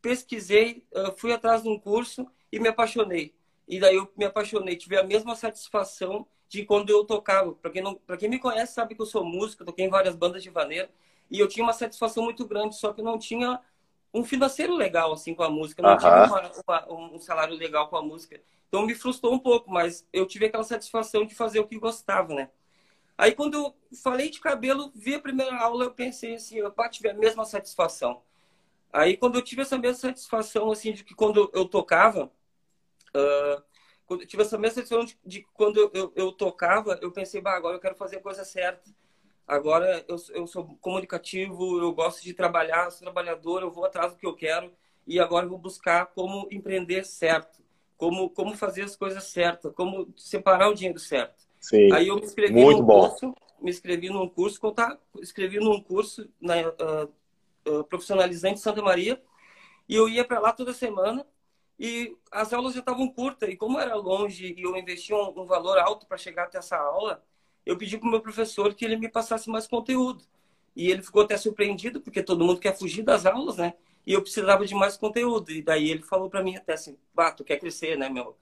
pesquisei, 0.00 0.84
fui 1.16 1.32
atrás 1.32 1.62
de 1.62 1.68
um 1.68 1.78
curso 1.78 2.26
e 2.50 2.58
me 2.58 2.68
apaixonei. 2.68 3.34
E 3.66 3.80
daí 3.80 3.96
eu 3.96 4.10
me 4.16 4.24
apaixonei, 4.24 4.76
tive 4.76 4.98
a 4.98 5.02
mesma 5.02 5.34
satisfação 5.34 6.26
de 6.48 6.64
quando 6.64 6.90
eu 6.90 7.04
tocava. 7.04 7.52
Para 7.54 7.70
quem, 7.70 7.82
não, 7.82 7.98
quem 8.18 8.28
me 8.28 8.38
conhece 8.38 8.74
sabe 8.74 8.94
que 8.94 9.00
eu 9.00 9.06
sou 9.06 9.24
músico, 9.24 9.64
toquei 9.64 9.86
em 9.86 9.90
várias 9.90 10.14
bandas 10.14 10.42
de 10.42 10.50
vaneira. 10.50 10.90
E 11.30 11.38
eu 11.38 11.48
tinha 11.48 11.64
uma 11.64 11.72
satisfação 11.72 12.24
muito 12.24 12.46
grande, 12.46 12.76
só 12.76 12.92
que 12.92 13.00
não 13.00 13.18
tinha 13.18 13.58
um 14.12 14.22
financeiro 14.22 14.74
legal 14.74 15.12
assim 15.12 15.34
com 15.34 15.42
a 15.42 15.48
música. 15.48 15.80
Não 15.80 15.92
uh 15.92 15.96
-huh. 15.96 15.98
tive 15.98 16.62
uma, 16.66 16.86
uma, 16.86 17.12
um 17.14 17.18
salário 17.18 17.54
legal 17.54 17.88
com 17.88 17.96
a 17.96 18.02
música. 18.02 18.40
Então 18.68 18.84
me 18.84 18.94
frustrou 18.94 19.32
um 19.32 19.38
pouco, 19.38 19.70
mas 19.70 20.06
eu 20.12 20.26
tive 20.26 20.46
aquela 20.46 20.64
satisfação 20.64 21.24
de 21.24 21.34
fazer 21.34 21.60
o 21.60 21.66
que 21.66 21.78
gostava, 21.78 22.34
né? 22.34 22.50
Aí 23.16 23.32
quando 23.32 23.54
eu 23.54 23.74
falei 24.02 24.30
de 24.30 24.40
cabelo, 24.40 24.90
vi 24.94 25.14
a 25.14 25.20
primeira 25.20 25.56
aula, 25.56 25.84
eu 25.84 25.90
pensei 25.92 26.34
assim, 26.34 26.58
eu 26.58 26.74
tive 26.90 27.10
a 27.10 27.14
mesma 27.14 27.44
satisfação. 27.44 28.22
Aí 28.92 29.16
quando 29.16 29.36
eu 29.36 29.42
tive 29.42 29.62
essa 29.62 29.78
mesma 29.78 29.96
satisfação, 29.96 30.70
assim, 30.70 30.92
de 30.92 31.02
que 31.02 31.14
quando 31.14 31.50
eu 31.54 31.64
tocava, 31.64 32.30
uh, 33.16 33.62
quando 34.04 34.20
eu 34.20 34.26
tive 34.26 34.42
essa 34.42 34.58
mesma 34.58 34.74
satisfação 34.74 35.04
de, 35.06 35.18
de 35.24 35.46
quando 35.54 35.90
eu, 35.94 36.12
eu, 36.14 36.32
tocava, 36.32 36.98
eu 37.00 37.10
pensei, 37.10 37.40
bah, 37.40 37.56
agora 37.56 37.76
eu 37.76 37.80
quero 37.80 37.94
fazer 37.94 38.16
a 38.16 38.22
coisa 38.22 38.44
certa. 38.44 38.90
Agora 39.48 40.04
eu, 40.06 40.16
eu 40.34 40.46
sou 40.46 40.76
comunicativo, 40.80 41.80
eu 41.80 41.92
gosto 41.92 42.22
de 42.22 42.34
trabalhar, 42.34 42.90
sou 42.90 43.00
trabalhador, 43.00 43.62
eu 43.62 43.70
vou 43.70 43.84
atrás 43.84 44.12
do 44.12 44.18
que 44.18 44.26
eu 44.26 44.34
quero 44.34 44.70
e 45.06 45.18
agora 45.18 45.46
eu 45.46 45.50
vou 45.50 45.58
buscar 45.58 46.06
como 46.06 46.46
empreender 46.50 47.04
certo, 47.04 47.62
como, 47.96 48.30
como 48.30 48.56
fazer 48.56 48.82
as 48.82 48.94
coisas 48.94 49.24
certas, 49.24 49.72
como 49.74 50.12
separar 50.16 50.68
o 50.68 50.74
dinheiro 50.74 50.98
certo. 50.98 51.44
Sim. 51.60 51.92
Aí 51.92 52.08
eu 52.08 52.16
me 52.16 52.22
inscrevi 52.22 52.52
Muito 52.52 52.80
num 52.80 52.86
bom. 52.86 53.08
curso, 53.08 53.34
me 53.60 53.70
inscrevi 53.70 54.08
num 54.10 54.28
curso, 54.28 54.72
tá, 54.72 54.98
escrevi 55.20 55.58
num 55.58 55.80
curso 55.80 56.28
na 56.40 56.68
uh, 56.68 57.12
profissionalizante 57.88 58.60
Santa 58.60 58.82
Maria 58.82 59.22
e 59.88 59.94
eu 59.94 60.08
ia 60.08 60.24
para 60.24 60.40
lá 60.40 60.52
toda 60.52 60.72
semana 60.72 61.26
e 61.78 62.16
as 62.30 62.52
aulas 62.52 62.74
já 62.74 62.80
estavam 62.80 63.08
curtas 63.08 63.48
e 63.48 63.56
como 63.56 63.78
era 63.78 63.94
longe 63.94 64.54
e 64.56 64.62
eu 64.62 64.76
investi 64.76 65.12
um, 65.12 65.40
um 65.40 65.44
valor 65.44 65.78
alto 65.78 66.06
para 66.06 66.16
chegar 66.16 66.44
até 66.44 66.58
essa 66.58 66.76
aula, 66.76 67.22
eu 67.64 67.76
pedi 67.76 67.96
para 67.98 68.08
o 68.08 68.10
meu 68.10 68.20
professor 68.20 68.74
que 68.74 68.84
ele 68.84 68.96
me 68.96 69.08
passasse 69.08 69.48
mais 69.48 69.66
conteúdo. 69.66 70.24
E 70.74 70.90
ele 70.90 71.02
ficou 71.02 71.22
até 71.22 71.36
surpreendido, 71.36 72.00
porque 72.00 72.22
todo 72.22 72.44
mundo 72.44 72.60
quer 72.60 72.76
fugir 72.76 73.02
das 73.02 73.26
aulas, 73.26 73.58
né? 73.58 73.74
E 74.06 74.12
eu 74.12 74.22
precisava 74.22 74.64
de 74.64 74.74
mais 74.74 74.96
conteúdo. 74.96 75.50
E 75.52 75.62
daí 75.62 75.90
ele 75.90 76.02
falou 76.02 76.28
para 76.28 76.42
mim 76.42 76.56
até 76.56 76.72
assim, 76.72 76.96
bah, 77.14 77.30
tu 77.30 77.44
quer 77.44 77.58
crescer, 77.58 77.96
né, 77.96 78.08
meu? 78.08 78.36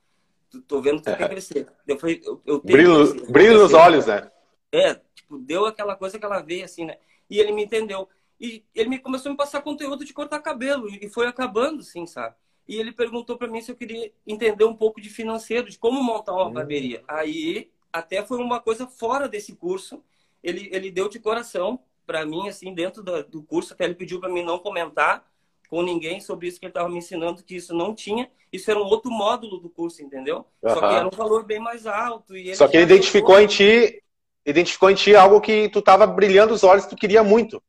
Tô 0.67 0.81
vendo 0.81 0.99
que 0.99 1.05
tu 1.05 1.11
é. 1.11 1.17
quer 1.17 1.29
crescer. 1.29 1.67
Eu 1.87 1.99
falei, 1.99 2.21
eu, 2.25 2.41
eu 2.47 2.61
tenho 2.61 2.79
brilho, 2.79 3.33
brilho 3.33 3.59
nos 3.59 3.73
olhos, 3.73 4.07
né? 4.07 4.31
É, 4.73 4.95
tipo, 5.15 5.39
deu 5.39 5.67
aquela 5.67 5.97
coisa 5.97 6.19
que 6.19 6.25
ela 6.25 6.41
veio, 6.41 6.65
assim, 6.65 6.85
né? 6.85 6.97
E 7.29 7.39
ele 7.39 7.53
me 7.53 7.65
entendeu. 7.65 8.09
E 8.41 8.65
ele 8.75 8.89
me 8.89 8.99
começou 8.99 9.29
a 9.29 9.33
me 9.33 9.37
passar 9.37 9.61
conteúdo 9.61 10.05
de 10.05 10.15
cortar 10.15 10.41
cabelo. 10.41 10.89
E 10.89 11.09
foi 11.09 11.27
acabando, 11.27 11.81
assim, 11.81 12.07
sabe? 12.07 12.35
E 12.67 12.77
ele 12.77 12.93
perguntou 12.93 13.37
para 13.37 13.49
mim 13.49 13.61
se 13.61 13.71
eu 13.71 13.77
queria 13.77 14.13
entender 14.27 14.65
um 14.65 14.75
pouco 14.75 15.01
de 15.01 15.11
financeiro, 15.11 15.69
de 15.69 15.79
como 15.79 16.03
montar 16.03 16.33
uma 16.33 16.47
hum. 16.47 16.53
barbearia. 16.53 17.03
Aí 17.07 17.71
até 17.93 18.25
foi 18.25 18.39
uma 18.39 18.61
coisa 18.61 18.87
fora 18.87 19.29
desse 19.29 19.55
curso. 19.55 20.03
Ele, 20.43 20.69
ele 20.73 20.91
deu 20.91 21.09
de 21.09 21.19
coração 21.19 21.81
para 22.07 22.25
mim, 22.25 22.49
assim, 22.49 22.73
dentro 22.73 23.03
do, 23.03 23.23
do 23.25 23.43
curso. 23.43 23.75
Até 23.75 23.85
ele 23.85 23.95
pediu 23.95 24.21
para 24.21 24.31
mim 24.31 24.43
não 24.43 24.59
comentar 24.59 25.29
com 25.69 25.83
ninguém 25.83 26.21
sobre 26.21 26.49
isso 26.49 26.59
que 26.59 26.67
ele 26.67 26.71
estava 26.71 26.89
me 26.89 26.99
ensinando, 26.99 27.45
que 27.45 27.57
isso 27.57 27.75
não 27.75 27.95
tinha. 27.95 28.31
Isso 28.53 28.71
era 28.71 28.81
um 28.81 28.85
outro 28.85 29.11
módulo 29.11 29.59
do 29.59 29.69
curso, 29.69 30.03
entendeu? 30.03 30.45
Uhum. 30.63 30.71
Só 30.71 30.81
que 30.81 30.95
era 30.95 31.07
um 31.07 31.11
valor 31.11 31.45
bem 31.45 31.61
mais 31.61 31.87
alto. 31.87 32.35
Só 32.55 32.67
que 32.67 32.77
ele 32.77 32.85
identificou 32.85 33.39
em 33.39 33.47
ti, 33.47 34.03
identificou 34.45 34.91
em 34.91 34.95
ti 34.95 35.15
algo 35.15 35.41
que 35.41 35.69
tu 35.69 35.79
estava 35.79 36.07
brilhando 36.07 36.55
os 36.55 36.65
olhos, 36.65 36.85
que 36.85 36.91
tu 36.91 37.01
queria 37.01 37.23
muito. 37.23 37.63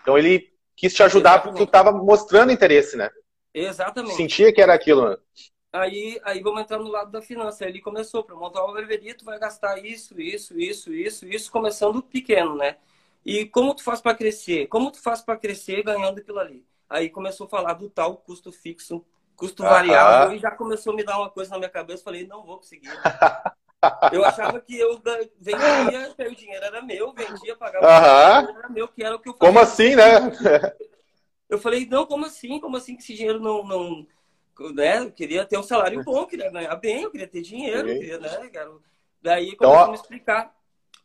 Então 0.00 0.16
ele 0.16 0.52
quis 0.76 0.94
te 0.94 1.02
ajudar 1.02 1.32
Exatamente. 1.32 1.52
porque 1.52 1.66
tu 1.66 1.68
estava 1.68 1.92
mostrando 1.92 2.52
interesse, 2.52 2.96
né? 2.96 3.10
Exatamente. 3.52 4.16
Sentia 4.16 4.52
que 4.52 4.60
era 4.60 4.74
aquilo, 4.74 5.10
né? 5.10 5.16
Aí, 5.72 6.20
aí 6.24 6.40
vamos 6.40 6.62
entrar 6.62 6.78
no 6.78 6.88
lado 6.88 7.10
da 7.10 7.22
finança. 7.22 7.64
Aí 7.64 7.70
ele 7.70 7.80
começou, 7.80 8.24
para 8.24 8.34
montar 8.34 8.64
uma 8.64 8.74
barbearia, 8.74 9.14
tu 9.16 9.24
vai 9.24 9.38
gastar 9.38 9.78
isso, 9.84 10.20
isso, 10.20 10.58
isso, 10.58 10.92
isso, 10.92 11.26
isso, 11.26 11.52
começando 11.52 12.02
pequeno, 12.02 12.56
né? 12.56 12.76
E 13.24 13.46
como 13.46 13.74
tu 13.74 13.82
faz 13.82 14.00
para 14.00 14.16
crescer? 14.16 14.66
Como 14.66 14.90
tu 14.90 15.00
faz 15.00 15.20
para 15.20 15.36
crescer 15.36 15.82
ganhando 15.82 16.18
aquilo 16.18 16.38
ali? 16.38 16.64
Aí 16.88 17.08
começou 17.08 17.46
a 17.46 17.50
falar 17.50 17.74
do 17.74 17.88
tal 17.88 18.16
custo 18.16 18.50
fixo, 18.50 19.04
custo 19.36 19.62
variável, 19.62 20.34
e 20.34 20.40
já 20.40 20.50
começou 20.50 20.92
a 20.92 20.96
me 20.96 21.04
dar 21.04 21.18
uma 21.18 21.30
coisa 21.30 21.52
na 21.52 21.58
minha 21.58 21.70
cabeça. 21.70 22.02
Falei, 22.02 22.26
não 22.26 22.44
vou 22.44 22.56
conseguir. 22.56 22.88
eu 24.12 24.24
achava 24.24 24.60
que 24.60 24.76
eu 24.78 25.00
vendia, 25.40 26.14
o 26.28 26.34
dinheiro 26.34 26.64
era 26.64 26.82
meu, 26.82 27.12
vendia, 27.12 27.56
pagava, 27.56 27.86
o 27.86 28.40
dinheiro 28.40 28.58
era 28.58 28.68
meu, 28.68 28.88
que 28.88 29.02
era 29.02 29.16
o 29.16 29.18
que 29.18 29.28
eu 29.28 29.32
fazia. 29.32 29.46
Como 29.46 29.58
assim, 29.58 29.96
né? 29.96 30.04
Eu 31.48 31.58
falei, 31.58 31.86
não, 31.86 32.06
como 32.06 32.26
assim? 32.26 32.60
Como 32.60 32.76
assim 32.76 32.94
que 32.94 33.02
esse 33.02 33.14
dinheiro 33.14 33.40
não, 33.40 33.64
não 33.64 34.06
né? 34.74 35.00
Eu 35.00 35.10
queria 35.10 35.44
ter 35.44 35.58
um 35.58 35.62
salário 35.62 36.02
bom, 36.04 36.26
queria 36.26 36.50
ganhar 36.50 36.76
bem, 36.76 37.02
eu 37.02 37.10
queria 37.10 37.26
ter 37.26 37.40
dinheiro, 37.40 37.86
queria, 37.86 38.18
né? 38.18 38.50
Daí 39.22 39.50
então, 39.50 39.68
começou 39.68 39.84
a 39.84 39.88
me 39.88 39.94
explicar 39.94 40.54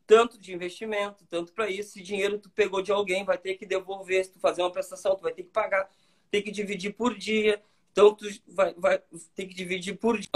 tanto 0.06 0.38
de 0.40 0.54
investimento, 0.54 1.26
tanto 1.26 1.54
para 1.54 1.70
isso. 1.70 1.94
Se 1.94 2.02
dinheiro 2.02 2.38
tu 2.38 2.50
pegou 2.50 2.82
de 2.82 2.92
alguém, 2.92 3.24
vai 3.24 3.38
ter 3.38 3.56
que 3.56 3.66
devolver. 3.66 4.26
Se 4.26 4.32
tu 4.32 4.40
fazer 4.40 4.62
uma 4.62 4.72
prestação, 4.72 5.16
tu 5.16 5.24
vai 5.24 5.34
ter 5.34 5.44
que 5.44 5.50
pagar, 5.50 5.90
tem 6.30 6.42
que 6.42 6.52
dividir 6.52 6.94
por 6.94 7.18
dia. 7.18 7.62
Então 7.92 8.14
tu 8.14 8.26
vai, 8.48 8.74
vai 8.76 9.02
ter 9.34 9.46
que 9.46 9.56
dividir 9.56 9.98
por 9.98 10.18
dia. 10.18 10.30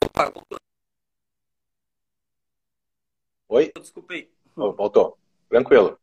Oi? 3.49 3.71
Desculpei. 3.77 4.31
Oh, 4.55 4.71
voltou. 4.71 5.17
Tranquilo. 5.49 5.99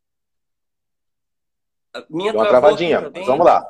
minha 2.11 2.33
Deu 2.33 2.41
uma 2.41 2.49
travadinha, 2.49 3.11
mas 3.15 3.27
vamos 3.27 3.47
lá. 3.47 3.65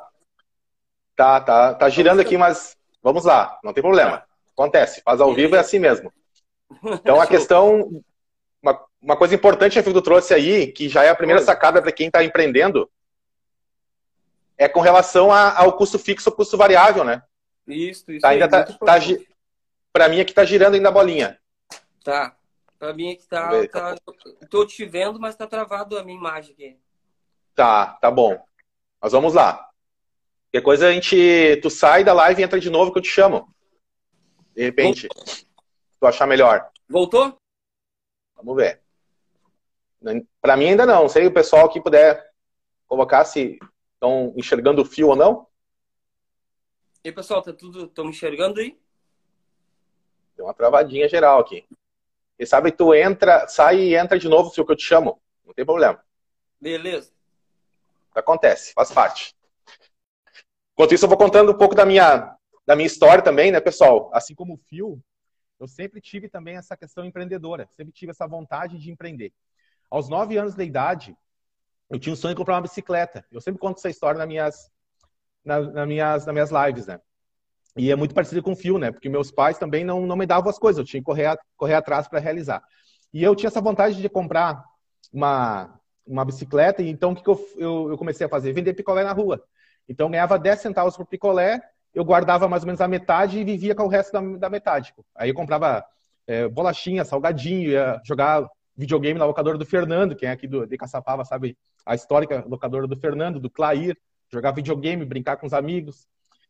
Tá, 1.15 1.39
tá, 1.41 1.73
tá 1.73 1.89
girando 1.89 2.19
aqui, 2.19 2.37
mas 2.37 2.77
Vamos 3.07 3.23
lá, 3.23 3.57
não 3.63 3.71
tem 3.71 3.81
problema. 3.81 4.21
Acontece, 4.51 5.01
faz 5.01 5.21
ao 5.21 5.33
vivo 5.33 5.55
é 5.55 5.59
assim 5.59 5.79
mesmo. 5.79 6.11
Então 6.83 7.21
a 7.21 7.25
questão, 7.25 8.03
uma, 8.61 8.85
uma 9.01 9.15
coisa 9.15 9.33
importante 9.33 9.81
que 9.81 9.93
tu 9.93 10.01
trouxe 10.01 10.33
aí, 10.33 10.67
que 10.67 10.89
já 10.89 11.05
é 11.05 11.09
a 11.09 11.15
primeira 11.15 11.41
sacada 11.41 11.81
para 11.81 11.93
quem 11.93 12.07
está 12.07 12.21
empreendendo, 12.21 12.91
é 14.57 14.67
com 14.67 14.81
relação 14.81 15.31
a, 15.31 15.57
ao 15.57 15.77
custo 15.77 15.97
fixo 15.97 16.29
ou 16.29 16.35
custo 16.35 16.57
variável, 16.57 17.05
né? 17.05 17.23
Isso, 17.65 18.11
isso. 18.11 18.19
Tá, 18.19 18.29
ainda 18.29 18.49
tá, 18.49 18.65
tá, 18.65 18.99
para 19.93 20.09
mim 20.09 20.19
aqui 20.19 20.33
tá 20.33 20.43
girando 20.43 20.73
ainda 20.73 20.89
a 20.89 20.91
bolinha. 20.91 21.39
Tá. 22.03 22.35
Para 22.77 22.93
mim 22.93 23.11
aqui 23.11 23.27
tá, 23.27 23.67
tá, 23.67 23.95
tô 24.49 24.65
te 24.65 24.85
vendo, 24.85 25.19
mas 25.19 25.35
tá 25.35 25.47
travado 25.47 25.97
a 25.97 26.03
minha 26.03 26.17
imagem 26.17 26.53
aqui. 26.53 26.79
Tá, 27.55 27.93
tá 27.93 28.11
bom. 28.11 28.39
Mas 29.01 29.11
vamos 29.11 29.33
lá. 29.33 29.67
Qualquer 30.45 30.63
coisa 30.63 30.87
a 30.87 30.93
gente. 30.93 31.57
Tu 31.61 31.69
sai 31.69 32.03
da 32.03 32.13
live 32.13 32.41
e 32.41 32.45
entra 32.45 32.59
de 32.59 32.69
novo 32.69 32.91
que 32.91 32.99
eu 32.99 33.01
te 33.01 33.09
chamo. 33.09 33.53
De 34.55 34.63
repente. 34.63 35.07
Voltou. 35.07 35.35
Tu 35.99 36.05
achar 36.05 36.27
melhor. 36.27 36.69
Voltou? 36.87 37.35
Vamos 38.35 38.55
ver. 38.55 38.81
Para 40.39 40.55
mim 40.55 40.69
ainda 40.69 40.85
não. 40.85 41.09
Sei 41.09 41.25
o 41.25 41.33
pessoal 41.33 41.69
que 41.69 41.81
puder 41.81 42.31
colocar 42.87 43.25
se 43.25 43.59
estão 43.93 44.33
enxergando 44.37 44.83
o 44.83 44.85
fio 44.85 45.09
ou 45.09 45.15
não. 45.15 45.47
E 47.03 47.11
pessoal, 47.11 47.41
tá 47.41 47.51
tudo. 47.51 47.85
Estão 47.85 48.05
me 48.05 48.11
enxergando 48.11 48.59
aí? 48.59 48.79
Tem 50.35 50.45
uma 50.45 50.53
travadinha 50.53 51.09
geral 51.09 51.39
aqui. 51.39 51.67
E 52.39 52.45
sabe, 52.45 52.71
tu 52.71 52.93
entra, 52.93 53.47
sai 53.47 53.79
e 53.79 53.95
entra 53.95 54.19
de 54.19 54.27
novo 54.27 54.49
se 54.49 54.61
o 54.61 54.65
que 54.65 54.71
eu 54.71 54.75
te 54.75 54.83
chamo. 54.83 55.21
Não 55.45 55.53
tem 55.53 55.65
problema. 55.65 56.03
Beleza. 56.59 57.11
Acontece, 58.13 58.73
faz 58.73 58.91
parte. 58.91 59.35
Enquanto 60.73 60.93
isso, 60.93 61.05
eu 61.05 61.09
vou 61.09 61.17
contando 61.17 61.51
um 61.51 61.57
pouco 61.57 61.73
da 61.73 61.85
minha, 61.85 62.35
da 62.65 62.75
minha 62.75 62.87
história 62.87 63.23
também, 63.23 63.51
né, 63.51 63.59
pessoal? 63.59 64.11
Assim 64.13 64.35
como 64.35 64.53
o 64.53 64.57
Fio, 64.57 65.01
eu 65.59 65.67
sempre 65.67 65.99
tive 65.99 66.29
também 66.29 66.55
essa 66.55 66.77
questão 66.77 67.03
empreendedora, 67.05 67.67
sempre 67.71 67.91
tive 67.91 68.11
essa 68.11 68.27
vontade 68.27 68.77
de 68.77 68.91
empreender. 68.91 69.33
Aos 69.89 70.09
nove 70.09 70.37
anos 70.37 70.53
de 70.53 70.63
idade, 70.63 71.17
eu 71.89 71.99
tinha 71.99 72.13
o 72.13 72.17
sonho 72.17 72.33
de 72.33 72.37
comprar 72.37 72.55
uma 72.55 72.61
bicicleta. 72.61 73.25
Eu 73.31 73.41
sempre 73.41 73.59
conto 73.59 73.77
essa 73.77 73.89
história 73.89 74.17
nas 74.17 74.27
minhas, 74.27 74.71
nas, 75.43 75.73
nas 75.73 75.87
minhas, 75.87 76.25
nas 76.25 76.33
minhas 76.33 76.51
lives, 76.51 76.85
né? 76.85 76.99
E 77.77 77.91
é 77.91 77.95
muito 77.95 78.15
parecido 78.15 78.41
com 78.41 78.53
o 78.53 78.55
Fio, 78.55 78.77
né? 78.77 78.91
Porque 78.91 79.07
meus 79.07 79.31
pais 79.31 79.57
também 79.57 79.83
não, 79.83 80.05
não 80.05 80.15
me 80.15 80.25
davam 80.25 80.49
as 80.49 80.57
coisas, 80.57 80.79
eu 80.79 80.85
tinha 80.85 81.01
que 81.01 81.05
correr, 81.05 81.37
correr 81.55 81.75
atrás 81.75 82.07
para 82.07 82.19
realizar. 82.19 82.61
E 83.13 83.23
eu 83.23 83.35
tinha 83.35 83.47
essa 83.47 83.61
vontade 83.61 84.01
de 84.01 84.09
comprar 84.09 84.63
uma, 85.13 85.79
uma 86.05 86.25
bicicleta, 86.25 86.81
e 86.81 86.89
então 86.89 87.11
o 87.11 87.15
que, 87.15 87.23
que 87.23 87.29
eu, 87.29 87.47
eu, 87.57 87.89
eu 87.91 87.97
comecei 87.97 88.25
a 88.25 88.29
fazer? 88.29 88.51
Vender 88.53 88.73
picolé 88.73 89.03
na 89.03 89.13
rua. 89.13 89.41
Então, 89.87 90.09
ganhava 90.09 90.37
10 90.37 90.59
centavos 90.59 90.97
por 90.97 91.05
picolé, 91.05 91.61
eu 91.93 92.03
guardava 92.03 92.47
mais 92.47 92.63
ou 92.63 92.67
menos 92.67 92.81
a 92.81 92.87
metade 92.87 93.39
e 93.39 93.43
vivia 93.43 93.73
com 93.73 93.83
o 93.83 93.87
resto 93.87 94.11
da, 94.11 94.21
da 94.37 94.49
metade. 94.49 94.93
Aí 95.15 95.29
eu 95.29 95.35
comprava 95.35 95.85
é, 96.25 96.47
bolachinha, 96.47 97.05
salgadinho, 97.05 97.69
ia 97.69 98.01
jogar 98.05 98.47
videogame 98.75 99.17
na 99.17 99.25
locadora 99.25 99.57
do 99.57 99.65
Fernando, 99.65 100.15
quem 100.15 100.29
é 100.29 100.31
aqui 100.31 100.47
do, 100.47 100.67
de 100.67 100.77
Caçapava 100.77 101.25
sabe 101.25 101.57
a 101.85 101.95
histórica 101.95 102.45
locadora 102.47 102.85
do 102.85 102.95
Fernando, 102.95 103.39
do 103.39 103.49
Clair, 103.49 103.97
jogar 104.31 104.51
videogame, 104.51 105.05
brincar 105.05 105.37
com 105.37 105.47
os 105.47 105.53
amigos. 105.53 106.05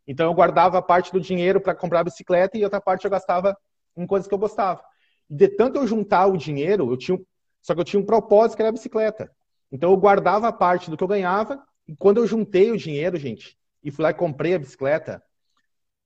Então 0.07 0.25
eu 0.27 0.33
guardava 0.33 0.81
parte 0.81 1.11
do 1.11 1.19
dinheiro 1.19 1.59
para 1.59 1.75
comprar 1.75 1.99
a 1.99 2.03
bicicleta 2.05 2.57
e 2.57 2.63
outra 2.63 2.79
parte 2.79 3.05
eu 3.05 3.11
gastava 3.11 3.57
em 3.95 4.07
coisas 4.07 4.27
que 4.27 4.33
eu 4.33 4.39
gostava. 4.39 4.81
De 5.29 5.49
tanto 5.49 5.79
eu 5.79 5.87
juntar 5.87 6.27
o 6.27 6.37
dinheiro, 6.37 6.89
eu 6.91 6.97
tinha, 6.97 7.19
só 7.61 7.73
que 7.73 7.81
eu 7.81 7.85
tinha 7.85 7.99
um 7.99 8.05
propósito 8.05 8.55
que 8.55 8.61
era 8.61 8.69
a 8.69 8.73
bicicleta. 8.73 9.29
Então 9.71 9.91
eu 9.91 9.97
guardava 9.97 10.51
parte 10.53 10.89
do 10.89 10.95
que 10.95 11.03
eu 11.03 11.07
ganhava 11.07 11.61
e 11.85 11.95
quando 11.95 12.17
eu 12.17 12.27
juntei 12.27 12.71
o 12.71 12.77
dinheiro, 12.77 13.17
gente, 13.17 13.57
e 13.83 13.91
fui 13.91 14.03
lá 14.03 14.11
e 14.11 14.13
comprei 14.13 14.53
a 14.53 14.59
bicicleta, 14.59 15.21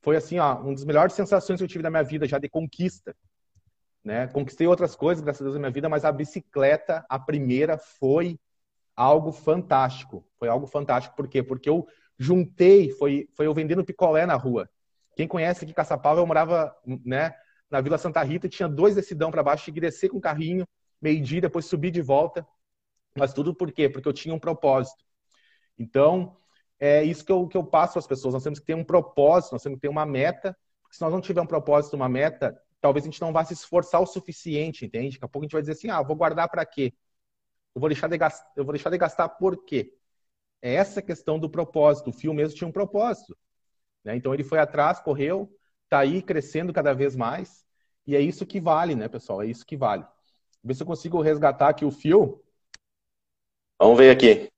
foi 0.01 0.15
assim, 0.15 0.39
ó, 0.39 0.59
uma 0.59 0.73
das 0.73 0.83
melhores 0.83 1.13
sensações 1.13 1.59
que 1.59 1.63
eu 1.63 1.67
tive 1.67 1.83
na 1.83 1.91
minha 1.91 2.03
vida 2.03 2.27
já 2.27 2.39
de 2.39 2.49
conquista. 2.49 3.15
Né? 4.03 4.27
Conquistei 4.27 4.65
outras 4.65 4.95
coisas, 4.95 5.23
graças 5.23 5.41
a 5.41 5.43
Deus, 5.43 5.53
na 5.55 5.59
minha 5.59 5.71
vida, 5.71 5.87
mas 5.87 6.03
a 6.03 6.11
bicicleta, 6.11 7.05
a 7.07 7.19
primeira, 7.19 7.77
foi 7.77 8.39
algo 8.95 9.31
fantástico. 9.31 10.25
Foi 10.39 10.47
algo 10.47 10.65
fantástico. 10.65 11.15
Por 11.15 11.27
quê? 11.27 11.43
Porque 11.43 11.69
eu 11.69 11.87
juntei, 12.21 12.91
foi, 12.91 13.27
foi 13.33 13.47
eu 13.47 13.53
vendendo 13.53 13.83
picolé 13.83 14.27
na 14.27 14.35
rua. 14.35 14.69
Quem 15.15 15.27
conhece 15.27 15.65
aqui 15.65 15.73
Caçapava, 15.73 16.21
eu 16.21 16.27
morava 16.27 16.71
né, 17.03 17.33
na 17.69 17.81
Vila 17.81 17.97
Santa 17.97 18.21
Rita, 18.21 18.47
tinha 18.47 18.69
dois 18.69 18.93
decidão 18.93 19.31
para 19.31 19.41
baixo, 19.41 19.63
tinha 19.63 19.73
que 19.73 19.81
descer 19.81 20.09
com 20.09 20.17
o 20.17 20.21
carrinho, 20.21 20.67
meio-dia, 21.01 21.41
depois 21.41 21.65
subir 21.65 21.89
de 21.89 21.99
volta. 21.99 22.45
Mas 23.17 23.33
tudo 23.33 23.55
por 23.55 23.71
quê? 23.71 23.89
Porque 23.89 24.07
eu 24.07 24.13
tinha 24.13 24.35
um 24.35 24.39
propósito. 24.39 25.03
Então, 25.79 26.37
é 26.79 27.03
isso 27.03 27.25
que 27.25 27.31
eu, 27.31 27.47
que 27.47 27.57
eu 27.57 27.63
passo 27.63 27.97
as 27.97 28.05
pessoas. 28.05 28.35
Nós 28.35 28.43
temos 28.43 28.59
que 28.59 28.65
ter 28.67 28.75
um 28.75 28.83
propósito, 28.83 29.53
nós 29.53 29.63
temos 29.63 29.77
que 29.77 29.81
ter 29.81 29.89
uma 29.89 30.05
meta. 30.05 30.55
Porque 30.83 30.95
se 30.95 31.01
nós 31.01 31.11
não 31.11 31.21
tivermos 31.21 31.47
um 31.47 31.49
propósito, 31.49 31.95
uma 31.95 32.07
meta, 32.07 32.55
talvez 32.79 33.03
a 33.03 33.09
gente 33.09 33.19
não 33.19 33.33
vá 33.33 33.43
se 33.43 33.53
esforçar 33.53 33.99
o 33.99 34.05
suficiente, 34.05 34.85
entende? 34.85 35.15
Daqui 35.15 35.25
a 35.25 35.27
pouco 35.27 35.43
a 35.43 35.45
gente 35.45 35.53
vai 35.53 35.61
dizer 35.61 35.73
assim, 35.73 35.89
ah, 35.89 36.03
vou 36.03 36.15
guardar 36.15 36.47
para 36.49 36.63
quê? 36.65 36.93
Eu 37.73 37.81
vou 37.81 37.89
deixar 37.89 38.07
de 38.07 38.17
gastar, 38.17 38.51
eu 38.55 38.63
vou 38.63 38.73
deixar 38.73 38.91
de 38.91 38.97
gastar 38.99 39.27
por 39.27 39.65
quê? 39.65 39.91
É 40.61 40.73
essa 40.73 41.01
questão 41.01 41.39
do 41.39 41.49
propósito. 41.49 42.09
O 42.09 42.13
fio 42.13 42.33
mesmo 42.33 42.55
tinha 42.55 42.67
um 42.67 42.71
propósito. 42.71 43.37
Né? 44.03 44.15
Então 44.15 44.33
ele 44.33 44.43
foi 44.43 44.59
atrás, 44.59 44.99
correu, 44.99 45.51
está 45.83 45.99
aí 45.99 46.21
crescendo 46.21 46.73
cada 46.73 46.93
vez 46.93 47.15
mais. 47.15 47.65
E 48.05 48.15
é 48.15 48.21
isso 48.21 48.45
que 48.45 48.59
vale, 48.59 48.95
né, 48.95 49.07
pessoal? 49.07 49.41
É 49.41 49.47
isso 49.47 49.65
que 49.65 49.77
vale. 49.77 50.05
Ver 50.63 50.73
se 50.73 50.83
eu 50.83 50.87
consigo 50.87 51.21
resgatar 51.21 51.69
aqui 51.69 51.85
o 51.85 51.91
fio. 51.91 52.43
Vamos 53.79 53.97
ver 53.97 54.11
aqui. 54.11 54.49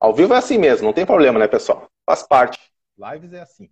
Ao 0.00 0.14
vivo 0.14 0.34
é 0.34 0.38
assim 0.38 0.58
mesmo, 0.58 0.86
não 0.86 0.92
tem 0.92 1.04
problema, 1.04 1.38
né, 1.38 1.48
pessoal? 1.48 1.88
Faz 2.06 2.22
parte. 2.22 2.60
Lives 2.96 3.32
é 3.32 3.40
assim. 3.40 3.68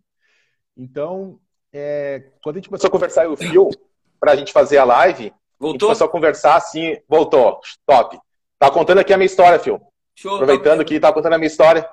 Então, 0.77 1.41
é, 1.73 2.33
quando 2.43 2.57
a 2.57 2.59
gente 2.59 2.69
começou 2.69 2.89
a 2.89 2.91
conversar 2.91 3.29
o 3.29 3.37
fio, 3.37 3.71
para 4.19 4.33
a 4.33 4.37
gente 4.37 4.53
fazer 4.53 4.79
a 4.79 4.85
live, 4.85 5.33
voltou? 5.59 5.69
a 5.69 5.73
gente 5.73 5.81
começou 5.81 6.07
a 6.07 6.11
conversar 6.11 6.57
assim, 6.57 7.01
voltou, 7.09 7.61
top. 7.87 8.19
Tá 8.59 8.71
contando 8.71 8.99
aqui 8.99 9.13
a 9.13 9.17
minha 9.17 9.27
história, 9.27 9.59
Fio. 9.59 9.81
Show, 10.17 10.35
Aproveitando 10.35 10.79
tá 10.79 10.85
que 10.85 10.99
tá 10.99 11.13
contando 11.13 11.35
a 11.35 11.39
minha 11.39 11.47
história, 11.47 11.87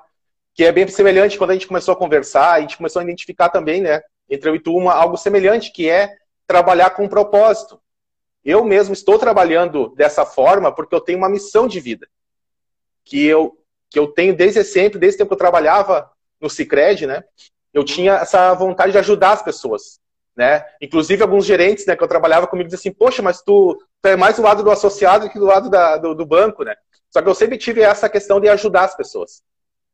que 0.54 0.64
é 0.64 0.72
bem 0.72 0.88
semelhante 0.88 1.36
quando 1.36 1.50
a 1.50 1.52
gente 1.52 1.68
começou 1.68 1.92
a 1.92 1.96
conversar, 1.96 2.52
a 2.52 2.60
gente 2.60 2.78
começou 2.78 3.00
a 3.00 3.02
identificar 3.02 3.50
também, 3.50 3.82
né, 3.82 4.00
entre 4.30 4.48
eu 4.48 4.56
e 4.56 4.60
tu, 4.60 4.74
uma, 4.74 4.94
algo 4.94 5.18
semelhante, 5.18 5.70
que 5.70 5.90
é 5.90 6.08
trabalhar 6.46 6.90
com 6.90 7.04
um 7.04 7.08
propósito. 7.08 7.78
Eu 8.42 8.64
mesmo 8.64 8.94
estou 8.94 9.18
trabalhando 9.18 9.90
dessa 9.90 10.24
forma 10.24 10.74
porque 10.74 10.94
eu 10.94 11.00
tenho 11.00 11.18
uma 11.18 11.28
missão 11.28 11.68
de 11.68 11.80
vida. 11.80 12.08
Que 13.04 13.24
eu, 13.26 13.58
que 13.90 13.98
eu 13.98 14.06
tenho 14.06 14.34
desde 14.34 14.64
sempre, 14.64 14.98
desde 14.98 15.16
o 15.16 15.18
tempo 15.18 15.28
que 15.28 15.34
eu 15.34 15.38
trabalhava 15.38 16.10
no 16.40 16.48
Cicred, 16.48 17.06
né? 17.06 17.24
Eu 17.72 17.84
tinha 17.84 18.14
essa 18.14 18.54
vontade 18.54 18.92
de 18.92 18.98
ajudar 18.98 19.32
as 19.32 19.42
pessoas, 19.42 20.00
né? 20.34 20.64
Inclusive 20.80 21.22
alguns 21.22 21.44
gerentes, 21.44 21.84
né, 21.86 21.96
que 21.96 22.02
eu 22.02 22.08
trabalhava 22.08 22.46
comigo 22.46 22.68
diziam 22.68 22.80
assim, 22.80 22.92
poxa, 22.92 23.20
mas 23.20 23.42
tu, 23.42 23.78
tu 24.00 24.08
é 24.08 24.16
mais 24.16 24.36
do 24.36 24.42
lado 24.42 24.62
do 24.62 24.70
associado 24.70 25.28
que 25.28 25.38
do 25.38 25.46
lado 25.46 25.68
da, 25.68 25.96
do, 25.96 26.14
do 26.14 26.24
banco, 26.24 26.64
né? 26.64 26.74
Só 27.14 27.22
que 27.22 27.28
eu 27.28 27.34
sempre 27.34 27.56
tive 27.56 27.80
essa 27.80 28.08
questão 28.08 28.40
de 28.40 28.48
ajudar 28.48 28.86
as 28.86 28.96
pessoas. 28.96 29.40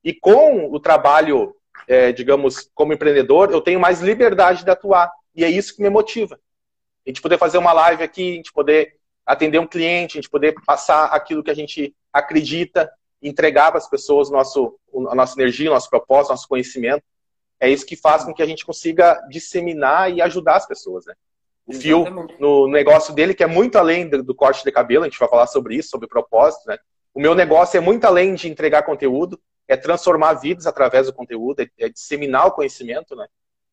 E 0.03 0.15
com 0.15 0.73
o 0.73 0.81
trabalho, 0.81 1.55
é, 1.87 2.13
digamos, 2.13 2.71
como 2.75 2.95
empreendedor, 2.95 3.51
eu 3.51 3.61
tenho 3.61 3.79
mais 3.79 4.01
liberdade 4.01 4.65
de 4.65 4.71
atuar. 4.71 5.13
E 5.35 5.45
é 5.45 5.51
isso 5.51 5.77
que 5.77 5.83
me 5.83 5.91
motiva. 5.91 6.41
A 7.07 7.11
gente 7.11 7.21
poder 7.21 7.37
fazer 7.37 7.59
uma 7.59 7.75
live 7.75 8.03
aqui, 8.03 8.33
a 8.33 8.37
gente 8.37 8.51
poder 8.51 8.97
atender 9.27 9.59
um 9.59 9.67
cliente, 9.67 10.17
a 10.17 10.21
gente 10.23 10.31
poder 10.31 10.55
passar 10.65 11.09
aquilo 11.09 11.43
que 11.45 11.51
a 11.51 11.55
gente 11.55 11.95
acredita, 12.11 12.91
entregar 13.23 13.69
para 13.69 13.77
as 13.77 13.91
pessoas 13.91 14.31
nosso, 14.31 14.79
a 15.11 15.15
nossa 15.15 15.39
energia, 15.39 15.71
o 15.71 15.75
nosso 15.75 15.91
propósito, 15.91 16.31
nosso 16.31 16.49
conhecimento. 16.49 17.05
É 17.61 17.69
isso 17.69 17.85
que 17.85 17.97
faz 17.97 18.25
com 18.25 18.33
que 18.33 18.43
a 18.43 18.47
gente 18.47 18.65
consiga 18.65 19.21
disseminar 19.29 20.11
e 20.11 20.23
ajudar 20.23 20.57
as 20.57 20.67
pessoas, 20.67 21.05
né? 21.05 21.13
O 21.67 21.75
Fio, 21.75 22.07
no 22.39 22.67
negócio 22.67 23.15
dele, 23.15 23.35
que 23.35 23.45
é 23.45 23.47
muito 23.47 23.77
além 23.77 24.09
do, 24.09 24.23
do, 24.23 24.35
corte 24.35 24.65
de 24.65 24.73
cabelo, 24.73 25.05
a 25.05 25.09
gente 25.09 25.19
vai 25.19 25.29
falar 25.29 25.47
sobre 25.47 25.77
isso, 25.77 25.91
sobre 25.91 26.09
propósito, 26.09 26.67
né? 26.67 26.79
O 27.13 27.21
meu 27.21 27.35
negócio 27.35 27.77
é 27.77 27.81
muito 27.81 28.05
além 28.05 28.35
de 28.35 28.49
entregar 28.49 28.83
conteúdo, 28.83 29.41
é 29.67 29.77
transformar 29.77 30.35
vidas 30.35 30.67
através 30.67 31.07
do 31.07 31.13
conteúdo, 31.13 31.61
é, 31.61 31.71
é 31.79 31.89
disseminar 31.89 32.47
o 32.47 32.53
conhecimento, 32.53 33.15
né? 33.15 33.27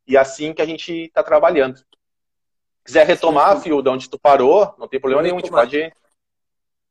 E 0.07 0.15
é 0.15 0.19
assim 0.19 0.53
que 0.53 0.61
a 0.61 0.65
gente 0.65 0.91
está 0.93 1.23
trabalhando. 1.23 1.81
Quiser 2.85 3.05
retomar, 3.05 3.59
Fio, 3.59 3.81
de 3.81 3.89
onde 3.89 4.09
tu 4.09 4.17
parou, 4.17 4.73
não 4.77 4.87
tem 4.87 4.99
problema 4.99 5.21
nenhum, 5.21 5.37
a 5.37 5.39
gente 5.39 5.51
pode, 5.51 5.91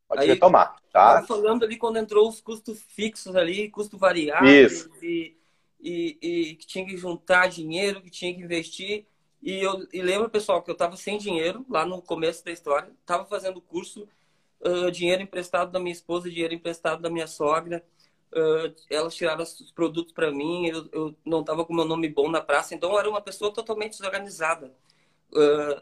pode 0.07 0.23
Aí, 0.23 0.29
retomar, 0.29 0.77
tá? 0.93 1.23
falando 1.23 1.65
ali 1.65 1.77
quando 1.77 1.99
entrou 1.99 2.29
os 2.29 2.41
custos 2.41 2.83
fixos 2.89 3.35
ali, 3.35 3.71
custo 3.71 3.97
variável, 3.97 4.47
Isso. 4.47 4.91
E, 5.03 5.37
e, 5.81 6.19
e 6.21 6.55
que 6.57 6.67
tinha 6.67 6.85
que 6.85 6.97
juntar 6.97 7.49
dinheiro, 7.49 8.03
que 8.03 8.11
tinha 8.11 8.35
que 8.35 8.43
investir. 8.43 9.07
E 9.43 9.65
eu 9.65 9.87
e 9.93 10.03
lembro, 10.03 10.29
pessoal, 10.29 10.63
que 10.63 10.71
eu 10.71 10.75
estava 10.75 10.97
sem 10.97 11.17
dinheiro 11.17 11.65
lá 11.69 11.87
no 11.87 12.03
começo 12.03 12.45
da 12.45 12.51
história, 12.51 12.91
estava 13.01 13.25
fazendo 13.25 13.61
curso, 13.61 14.09
uh, 14.67 14.91
dinheiro 14.91 15.23
emprestado 15.23 15.71
da 15.71 15.79
minha 15.79 15.93
esposa, 15.93 16.31
dinheiro 16.31 16.55
emprestado 16.55 17.01
da 17.01 17.11
minha 17.11 17.27
sogra. 17.27 17.85
Uh, 18.33 18.75
elas 18.91 19.15
tiraram 19.15 19.43
os 19.43 19.71
produtos 19.73 20.13
para 20.13 20.31
mim, 20.31 20.67
eu, 20.67 20.89
eu 20.93 21.17
não 21.25 21.41
estava 21.41 21.65
com 21.65 21.73
meu 21.73 21.85
nome 21.85 22.09
bom 22.09 22.31
na 22.31 22.41
praça, 22.41 22.75
então 22.75 22.93
eu 22.93 22.99
era 22.99 23.09
uma 23.09 23.21
pessoa 23.21 23.53
totalmente 23.53 23.93
desorganizada. 23.93 24.75
Uh, 25.33 25.81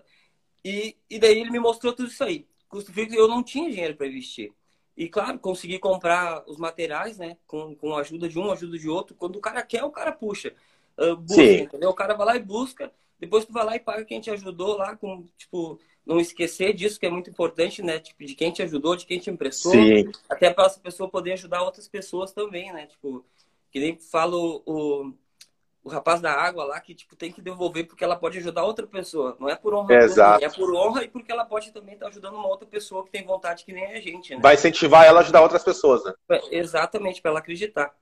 e, 0.65 0.97
e 1.11 1.19
daí 1.19 1.41
ele 1.41 1.51
me 1.51 1.59
mostrou 1.59 1.93
tudo 1.93 2.09
isso 2.09 2.23
aí. 2.23 2.47
Custo 2.69 2.93
fixo, 2.93 3.15
eu 3.15 3.29
não 3.29 3.43
tinha 3.43 3.71
dinheiro 3.71 3.97
para 3.97 4.07
investir. 4.07 4.53
E 4.97 5.09
claro, 5.09 5.39
consegui 5.39 5.79
comprar 5.79 6.45
os 6.47 6.57
materiais, 6.57 7.19
né? 7.19 7.37
Com, 7.47 7.75
com 7.75 7.97
a 7.97 8.01
ajuda 8.01 8.29
de 8.29 8.39
um, 8.39 8.51
ajuda 8.53 8.79
de 8.79 8.89
outro. 8.89 9.15
Quando 9.17 9.37
o 9.37 9.41
cara 9.41 9.63
quer, 9.63 9.83
o 9.83 9.91
cara 9.91 10.13
puxa. 10.13 10.55
Uh, 10.97 11.17
busca, 11.17 11.43
Sim. 11.43 11.63
entendeu? 11.63 11.91
O 11.91 11.95
cara 11.95 12.15
vai 12.15 12.27
lá 12.27 12.37
e 12.37 12.41
busca, 12.41 12.93
depois 13.19 13.45
tu 13.45 13.53
vai 13.53 13.65
lá 13.65 13.75
e 13.75 13.81
paga 13.81 14.05
quem 14.05 14.21
te 14.21 14.31
ajudou 14.31 14.77
lá, 14.77 14.97
com, 14.97 15.27
tipo, 15.37 15.81
não 16.07 16.21
esquecer 16.21 16.75
disso 16.75 17.01
que 17.01 17.07
é 17.07 17.11
muito 17.11 17.31
importante, 17.31 17.83
né? 17.83 17.99
Tipo, 17.99 18.25
de 18.25 18.35
quem 18.35 18.53
te 18.53 18.63
ajudou, 18.63 18.95
de 18.95 19.07
quem 19.07 19.19
te 19.19 19.31
emprestou. 19.31 19.73
Sim. 19.73 20.11
Até 20.29 20.53
para 20.53 20.67
essa 20.67 20.79
pessoa 20.79 21.09
poder 21.09 21.33
ajudar 21.33 21.63
outras 21.63 21.89
pessoas 21.89 22.33
também, 22.33 22.73
né? 22.73 22.87
Tipo, 22.87 23.25
que 23.71 23.81
nem 23.81 23.99
falo 23.99 24.63
o, 24.67 25.13
o 25.83 25.89
rapaz 25.89 26.21
da 26.21 26.33
água 26.33 26.65
lá 26.65 26.81
que 26.81 26.95
tipo 26.95 27.17
tem 27.17 27.33
que 27.33 27.43
devolver 27.43 27.87
porque 27.87 28.05
ela 28.05 28.17
pode 28.17 28.39
ajudar 28.39 28.65
outra 28.65 28.87
pessoa. 28.87 29.37
Não 29.41 29.49
é 29.49 29.57
por 29.57 29.75
honra, 29.75 29.95
Exato. 29.95 30.45
é 30.45 30.51
por 30.51 30.75
honra 30.75 31.05
e 31.05 31.09
porque 31.09 31.33
ela 31.33 31.45
pode 31.45 31.73
também 31.73 31.95
estar 31.95 32.07
tá 32.07 32.11
ajudando 32.11 32.35
uma 32.35 32.49
outra 32.49 32.67
pessoa 32.67 33.05
que 33.05 33.11
tem 33.11 33.25
vontade 33.25 33.65
que 33.65 33.73
nem 33.73 33.87
a 33.87 34.01
gente. 34.01 34.35
Né? 34.35 34.41
Vai 34.43 34.55
incentivar 34.55 35.07
ela 35.07 35.21
a 35.21 35.23
ajudar 35.23 35.43
outras 35.43 35.65
pessoas, 35.65 36.05
né? 36.05 36.13
É, 36.31 36.59
exatamente, 36.59 37.23
para 37.23 37.31
ela 37.31 37.41
acreditar. 37.41 37.95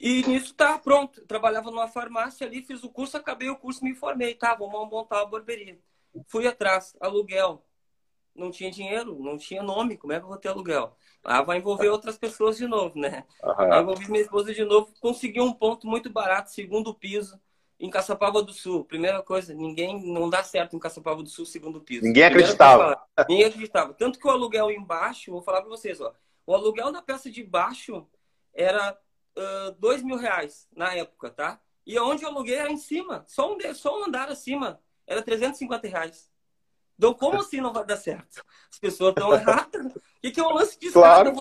E 0.00 0.24
nisso 0.26 0.54
tá 0.54 0.78
pronto. 0.78 1.20
Trabalhava 1.26 1.70
numa 1.70 1.88
farmácia 1.88 2.46
ali, 2.46 2.62
fiz 2.62 2.84
o 2.84 2.90
curso, 2.90 3.16
acabei 3.16 3.48
o 3.50 3.56
curso, 3.56 3.84
me 3.84 3.94
formei. 3.94 4.34
Tá, 4.34 4.54
vamos 4.54 4.88
montar 4.88 5.22
a 5.22 5.26
barbearia. 5.26 5.78
Fui 6.26 6.46
atrás, 6.46 6.96
aluguel. 7.00 7.64
Não 8.34 8.50
tinha 8.50 8.70
dinheiro, 8.70 9.18
não 9.18 9.36
tinha 9.36 9.62
nome, 9.62 9.96
como 9.96 10.12
é 10.12 10.18
que 10.18 10.24
eu 10.24 10.28
vou 10.28 10.38
ter 10.38 10.48
aluguel? 10.48 10.96
Ah, 11.24 11.42
vai 11.42 11.58
envolver 11.58 11.88
outras 11.88 12.16
pessoas 12.16 12.56
de 12.56 12.66
novo, 12.66 12.98
né? 12.98 13.24
Uhum. 13.42 13.72
Aí 13.72 13.82
envolvi 13.82 14.10
minha 14.10 14.22
esposa 14.22 14.54
de 14.54 14.64
novo, 14.64 14.92
consegui 15.00 15.40
um 15.40 15.52
ponto 15.52 15.86
muito 15.86 16.08
barato, 16.08 16.50
segundo 16.50 16.94
piso, 16.94 17.38
em 17.78 17.90
Caçapava 17.90 18.42
do 18.42 18.52
Sul. 18.52 18.84
Primeira 18.84 19.22
coisa, 19.22 19.52
ninguém 19.52 20.00
não 20.06 20.30
dá 20.30 20.42
certo 20.42 20.76
em 20.76 20.78
Caçapava 20.78 21.22
do 21.22 21.28
Sul, 21.28 21.44
segundo 21.44 21.80
piso. 21.80 22.04
Ninguém 22.04 22.24
acreditava. 22.24 23.02
ninguém 23.28 23.46
acreditava. 23.46 23.94
Tanto 23.94 24.18
que 24.18 24.26
o 24.26 24.30
aluguel 24.30 24.70
embaixo, 24.70 25.32
vou 25.32 25.42
falar 25.42 25.60
para 25.60 25.70
vocês, 25.70 26.00
ó. 26.00 26.12
O 26.46 26.54
aluguel 26.54 26.92
da 26.92 27.02
peça 27.02 27.30
de 27.30 27.42
baixo 27.42 28.06
era 28.54 28.96
uh, 29.36 29.72
dois 29.78 30.02
mil 30.02 30.16
reais 30.16 30.68
na 30.74 30.94
época, 30.94 31.30
tá? 31.30 31.60
E 31.86 31.98
onde 31.98 32.22
eu 32.22 32.28
aluguei 32.28 32.56
era 32.56 32.70
em 32.70 32.76
cima, 32.76 33.24
só 33.26 33.52
um, 33.52 33.58
só 33.74 33.98
um 33.98 34.04
andar 34.04 34.28
acima, 34.28 34.80
era 35.10 35.22
350 35.22 35.88
reais. 35.88 36.30
Então, 36.96 37.12
como 37.12 37.36
assim 37.40 37.60
não 37.60 37.72
vai 37.72 37.84
dar 37.84 37.96
certo? 37.96 38.44
As 38.70 38.78
pessoas 38.78 39.10
estão 39.10 39.34
erradas. 39.34 39.86
O 39.86 40.00
que, 40.22 40.30
que 40.30 40.40
é 40.40 40.42
o 40.42 40.54
lance 40.54 40.78
disso? 40.78 40.92
Claro. 40.92 41.32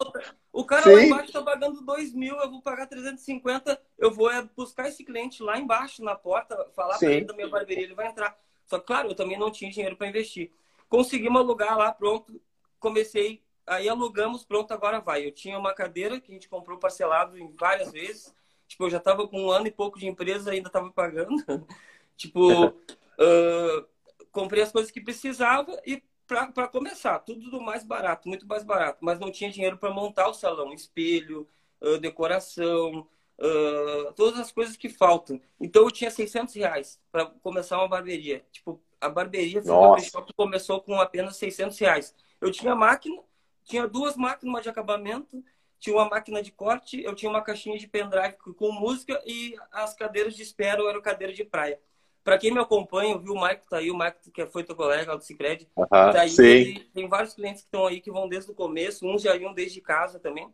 O 0.52 0.66
cara 0.66 0.84
Sim. 0.84 0.96
lá 0.96 1.04
embaixo 1.04 1.26
está 1.26 1.44
pagando 1.44 1.82
2 1.82 2.14
mil, 2.14 2.36
eu 2.38 2.50
vou 2.50 2.62
pagar 2.62 2.88
350, 2.88 3.80
eu 3.98 4.12
vou 4.12 4.32
é, 4.32 4.42
buscar 4.58 4.88
esse 4.88 5.04
cliente 5.04 5.44
lá 5.44 5.60
embaixo 5.60 6.04
na 6.04 6.16
porta, 6.16 6.68
falar 6.76 6.98
para 6.98 7.12
ele 7.12 7.26
da 7.26 7.36
minha 7.36 7.48
barbearia, 7.48 7.86
ele 7.86 7.94
vai 7.94 8.08
entrar. 8.08 8.36
Só 8.66 8.80
que, 8.80 8.88
claro, 8.88 9.10
eu 9.10 9.16
também 9.16 9.38
não 9.38 9.52
tinha 9.52 9.70
dinheiro 9.70 9.96
para 9.96 10.08
investir. 10.08 10.52
Conseguimos 10.88 11.40
alugar 11.40 11.78
lá, 11.78 11.92
pronto. 11.92 12.42
Comecei, 12.80 13.44
aí 13.68 13.88
alugamos, 13.88 14.44
pronto, 14.44 14.74
agora 14.74 15.00
vai. 15.00 15.26
Eu 15.26 15.32
tinha 15.32 15.58
uma 15.58 15.74
cadeira 15.74 16.20
que 16.20 16.32
a 16.32 16.34
gente 16.34 16.50
comprou 16.50 16.80
parcelado 16.80 17.38
em 17.38 17.54
várias 17.56 17.92
vezes. 17.92 18.34
Tipo, 18.68 18.86
eu 18.86 18.90
já 18.90 18.98
estava 18.98 19.28
com 19.28 19.46
um 19.46 19.52
ano 19.52 19.68
e 19.68 19.72
pouco 19.72 20.00
de 20.00 20.08
empresa, 20.08 20.52
ainda 20.52 20.70
estava 20.70 20.90
pagando. 20.92 21.44
tipo, 22.18 22.74
uh, 23.20 23.86
comprei 24.32 24.64
as 24.64 24.72
coisas 24.72 24.92
que 24.92 25.02
precisava 25.02 25.80
e 25.86 26.02
para 26.26 26.68
começar, 26.68 27.18
tudo 27.20 27.50
do 27.50 27.60
mais 27.60 27.84
barato, 27.84 28.30
muito 28.30 28.46
mais 28.46 28.64
barato, 28.64 29.00
mas 29.02 29.20
não 29.20 29.32
tinha 29.32 29.50
dinheiro 29.50 29.80
para 29.80 29.92
montar 29.92 30.28
o 30.28 30.34
salão, 30.34 30.72
espelho, 30.72 31.48
uh, 31.82 31.98
decoração, 31.98 33.08
uh, 33.40 34.14
todas 34.14 34.40
as 34.40 34.52
coisas 34.52 34.78
que 34.78 34.90
faltam. 34.90 35.42
Então 35.60 35.84
eu 35.84 35.92
tinha 35.92 36.12
600 36.12 36.54
reais 36.54 37.00
para 37.12 37.26
começar 37.26 37.80
uma 37.80 37.88
barbearia. 37.88 38.46
Tipo, 38.52 38.80
a 39.02 39.10
barbearia 39.10 39.62
Shop 40.00 40.32
começou 40.34 40.82
com 40.82 41.02
apenas 41.02 41.38
600 41.38 41.78
reais. 41.80 42.16
Eu 42.40 42.52
tinha 42.52 42.76
máquina, 42.76 43.22
tinha 43.64 43.88
duas 43.88 44.16
máquinas 44.16 44.62
de 44.62 44.70
acabamento, 44.70 45.44
tinha 45.80 45.96
uma 45.96 46.10
máquina 46.10 46.44
de 46.44 46.52
corte, 46.52 47.02
eu 47.02 47.16
tinha 47.16 47.30
uma 47.30 47.42
caixinha 47.42 47.78
de 47.78 47.88
pendrive 47.88 48.36
com 48.56 48.72
música 48.72 49.20
e 49.26 49.56
as 49.72 49.94
cadeiras 49.96 50.36
de 50.36 50.44
espera 50.44 50.84
eram 50.84 51.02
cadeira 51.02 51.34
de 51.34 51.44
praia. 51.44 51.80
Para 52.24 52.38
quem 52.38 52.52
me 52.52 52.60
acompanha, 52.60 53.18
viu 53.18 53.34
o 53.34 53.42
Mike 53.42 53.68
tá 53.70 53.78
aí, 53.78 53.90
o 53.90 53.98
Mike 53.98 54.32
que 54.32 54.46
foi 54.48 54.64
teu 54.64 54.76
colega 54.76 55.16
do 55.18 55.24
Cicred. 55.24 55.68
tá 55.90 56.22
aí. 56.22 56.86
Tem 56.94 57.08
vários 57.08 57.34
clientes 57.34 57.62
que 57.62 57.68
estão 57.68 57.88
aí 57.88 58.02
que 58.02 58.12
vão 58.12 58.28
desde 58.28 58.52
o 58.52 58.54
começo, 58.54 59.08
uns 59.08 59.22
já 59.22 59.36
iam 59.36 59.54
desde 59.54 59.82
casa 59.82 60.20
também. 60.20 60.48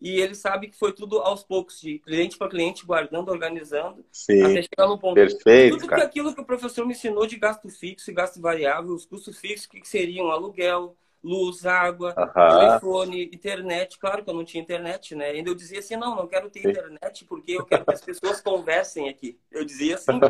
e 0.00 0.20
ele 0.20 0.34
sabe 0.34 0.68
que 0.68 0.76
foi 0.76 0.92
tudo 0.92 1.18
aos 1.20 1.42
poucos, 1.42 1.80
de 1.80 1.98
cliente 1.98 2.36
para 2.36 2.50
cliente, 2.50 2.84
guardando, 2.84 3.30
organizando, 3.30 4.04
Sim, 4.12 4.42
até 4.42 4.62
chegar 4.62 4.88
no 4.88 4.98
ponto. 4.98 5.14
Perfeito, 5.14 5.78
tudo 5.78 5.88
cara. 5.88 6.02
que 6.02 6.06
aquilo 6.06 6.34
que 6.34 6.40
o 6.40 6.44
professor 6.44 6.86
me 6.86 6.92
ensinou 6.92 7.26
de 7.26 7.36
gasto 7.38 7.68
fixo 7.70 8.10
e 8.10 8.14
gasto 8.14 8.40
variável, 8.40 8.92
os 8.92 9.06
custos 9.06 9.38
fixos, 9.38 9.66
que 9.66 9.82
seriam 9.88 10.30
aluguel, 10.30 10.94
luz, 11.22 11.66
água, 11.66 12.14
telefone, 12.14 13.24
internet. 13.32 13.98
Claro 13.98 14.22
que 14.22 14.30
eu 14.30 14.34
não 14.34 14.44
tinha 14.44 14.62
internet, 14.62 15.14
né? 15.14 15.30
Ainda 15.30 15.50
eu 15.50 15.54
dizia 15.54 15.80
assim, 15.80 15.96
não, 15.96 16.14
não 16.14 16.26
quero 16.26 16.48
ter 16.48 16.68
internet 16.68 17.24
porque 17.24 17.52
eu 17.52 17.64
quero 17.64 17.84
que 17.84 17.94
as 17.94 18.00
pessoas 18.00 18.40
conversem 18.40 19.08
aqui. 19.08 19.38
Eu 19.50 19.64
dizia 19.64 19.96
assim, 19.96 20.20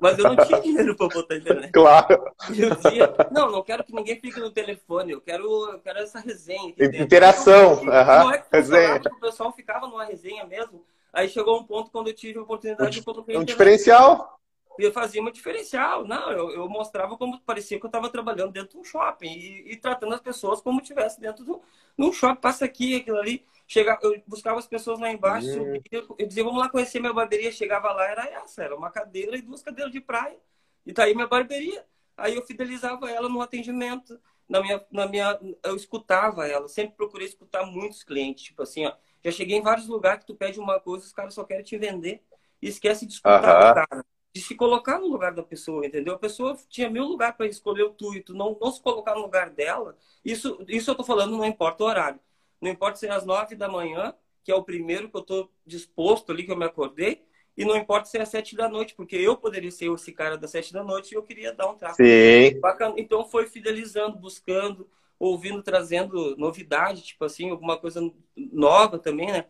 mas 0.00 0.18
eu 0.18 0.24
não 0.24 0.36
tinha 0.36 0.60
dinheiro 0.60 0.96
para 0.96 1.08
botar 1.08 1.36
internet. 1.36 1.72
Claro. 1.72 2.24
Eu 2.48 2.74
dizia, 2.76 3.14
não, 3.30 3.50
não 3.50 3.62
quero 3.62 3.84
que 3.84 3.94
ninguém 3.94 4.18
fique 4.20 4.40
no 4.40 4.50
telefone, 4.50 5.12
eu 5.12 5.20
quero, 5.20 5.44
eu 5.72 5.78
quero 5.80 5.98
essa 5.98 6.20
resenha. 6.20 6.74
Interação, 6.78 7.88
aham, 7.90 8.24
Não 8.24 8.30
é 8.32 8.38
que 8.38 8.46
resenha. 8.52 9.00
o 9.04 9.20
pessoal 9.20 9.52
ficava 9.52 9.86
numa 9.86 10.04
resenha 10.04 10.44
mesmo. 10.44 10.84
Aí 11.12 11.28
chegou 11.28 11.58
um 11.58 11.64
ponto 11.64 11.90
quando 11.90 12.08
eu 12.08 12.14
tive 12.14 12.38
a 12.38 12.42
oportunidade 12.42 12.90
de 12.98 13.02
colocar 13.02 13.32
Um 13.38 13.44
diferencial. 13.44 14.38
E 14.78 14.82
eu 14.84 14.92
fazia 14.92 15.22
um 15.22 15.30
diferencial. 15.30 16.04
Não, 16.06 16.30
eu, 16.32 16.50
eu 16.50 16.68
mostrava 16.68 17.16
como 17.16 17.40
parecia 17.40 17.78
que 17.78 17.84
eu 17.84 17.88
estava 17.88 18.10
trabalhando 18.10 18.52
dentro 18.52 18.70
de 18.70 18.78
um 18.78 18.84
shopping 18.84 19.28
e, 19.28 19.72
e 19.72 19.76
tratando 19.76 20.14
as 20.14 20.20
pessoas 20.20 20.60
como 20.60 20.80
estivesse 20.80 21.20
dentro 21.20 21.44
de 21.44 21.50
um- 21.50 22.12
shopping. 22.12 22.40
Passa 22.40 22.64
aqui, 22.64 22.96
aquilo 22.96 23.18
ali. 23.18 23.44
Chega, 23.66 23.98
eu 24.02 24.22
buscava 24.26 24.58
as 24.58 24.66
pessoas 24.66 25.00
lá 25.00 25.10
embaixo, 25.10 25.48
subia, 25.48 25.80
eu 26.18 26.26
dizia, 26.26 26.44
vamos 26.44 26.60
lá 26.60 26.68
conhecer 26.68 27.00
minha 27.00 27.12
barbearia. 27.12 27.50
Chegava 27.50 27.92
lá, 27.92 28.04
era 28.06 28.24
essa, 28.28 28.62
era 28.62 28.76
uma 28.76 28.90
cadeira 28.90 29.36
e 29.36 29.42
duas 29.42 29.62
cadeiras 29.62 29.92
de 29.92 30.00
praia. 30.00 30.38
E 30.84 30.92
tá 30.92 31.04
aí 31.04 31.14
minha 31.14 31.26
barbearia. 31.26 31.84
Aí 32.16 32.34
eu 32.34 32.42
fidelizava 32.46 33.10
ela 33.10 33.28
no 33.28 33.40
atendimento. 33.40 34.18
Na 34.48 34.60
minha, 34.60 34.84
na 34.92 35.06
minha, 35.08 35.38
eu 35.64 35.74
escutava 35.74 36.46
ela. 36.46 36.68
Sempre 36.68 36.96
procurei 36.96 37.26
escutar 37.26 37.64
muitos 37.66 38.04
clientes. 38.04 38.44
Tipo 38.44 38.62
assim, 38.62 38.86
ó. 38.86 38.92
Já 39.24 39.32
cheguei 39.32 39.56
em 39.58 39.62
vários 39.62 39.88
lugares 39.88 40.20
que 40.20 40.26
tu 40.26 40.36
pede 40.36 40.60
uma 40.60 40.78
coisa, 40.78 41.04
os 41.04 41.12
caras 41.12 41.34
só 41.34 41.42
querem 41.44 41.64
te 41.64 41.76
vender. 41.76 42.22
E 42.62 42.68
esquece 42.68 43.04
de 43.06 43.12
escutar 43.14 43.58
o 43.58 43.68
cara 43.74 44.04
de 44.36 44.42
se 44.42 44.54
colocar 44.54 44.98
no 44.98 45.06
lugar 45.06 45.32
da 45.32 45.42
pessoa, 45.42 45.86
entendeu? 45.86 46.12
A 46.12 46.18
pessoa 46.18 46.54
tinha 46.68 46.90
mil 46.90 47.04
lugares 47.04 47.34
para 47.38 47.46
escolher 47.46 47.84
o 47.84 47.90
tu 47.94 48.14
e 48.14 48.20
tu 48.20 48.34
não, 48.34 48.54
não 48.60 48.70
se 48.70 48.82
colocar 48.82 49.14
no 49.14 49.22
lugar 49.22 49.48
dela. 49.48 49.96
Isso, 50.22 50.62
isso 50.68 50.90
eu 50.90 50.94
tô 50.94 51.02
falando, 51.02 51.34
não 51.34 51.44
importa 51.46 51.82
o 51.82 51.86
horário. 51.86 52.20
Não 52.60 52.70
importa 52.70 52.98
se 52.98 53.06
é 53.06 53.10
às 53.10 53.24
nove 53.24 53.54
da 53.54 53.66
manhã, 53.66 54.12
que 54.44 54.52
é 54.52 54.54
o 54.54 54.62
primeiro 54.62 55.08
que 55.08 55.16
eu 55.16 55.22
tô 55.22 55.50
disposto 55.64 56.32
ali, 56.32 56.44
que 56.44 56.52
eu 56.52 56.56
me 56.56 56.66
acordei, 56.66 57.24
e 57.56 57.64
não 57.64 57.74
importa 57.74 58.10
se 58.10 58.18
é 58.18 58.20
às 58.20 58.28
sete 58.28 58.54
da 58.54 58.68
noite, 58.68 58.94
porque 58.94 59.16
eu 59.16 59.38
poderia 59.38 59.70
ser 59.70 59.90
esse 59.90 60.12
cara 60.12 60.36
das 60.36 60.50
sete 60.50 60.70
da 60.70 60.84
noite 60.84 61.12
e 61.12 61.14
eu 61.14 61.22
queria 61.22 61.54
dar 61.54 61.70
um 61.70 61.74
trato 61.74 61.96
Sim. 61.96 62.60
bacana. 62.60 62.94
Então 62.98 63.24
foi 63.24 63.46
fidelizando, 63.46 64.18
buscando, 64.18 64.86
ouvindo, 65.18 65.62
trazendo 65.62 66.36
novidade, 66.36 67.00
tipo 67.00 67.24
assim, 67.24 67.48
alguma 67.48 67.78
coisa 67.78 68.02
nova 68.36 68.98
também, 68.98 69.28
né? 69.28 69.46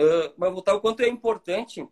Uh, 0.00 0.34
mas 0.36 0.52
voltar 0.52 0.74
o 0.74 0.80
quanto 0.80 1.04
é 1.04 1.08
importante 1.08 1.86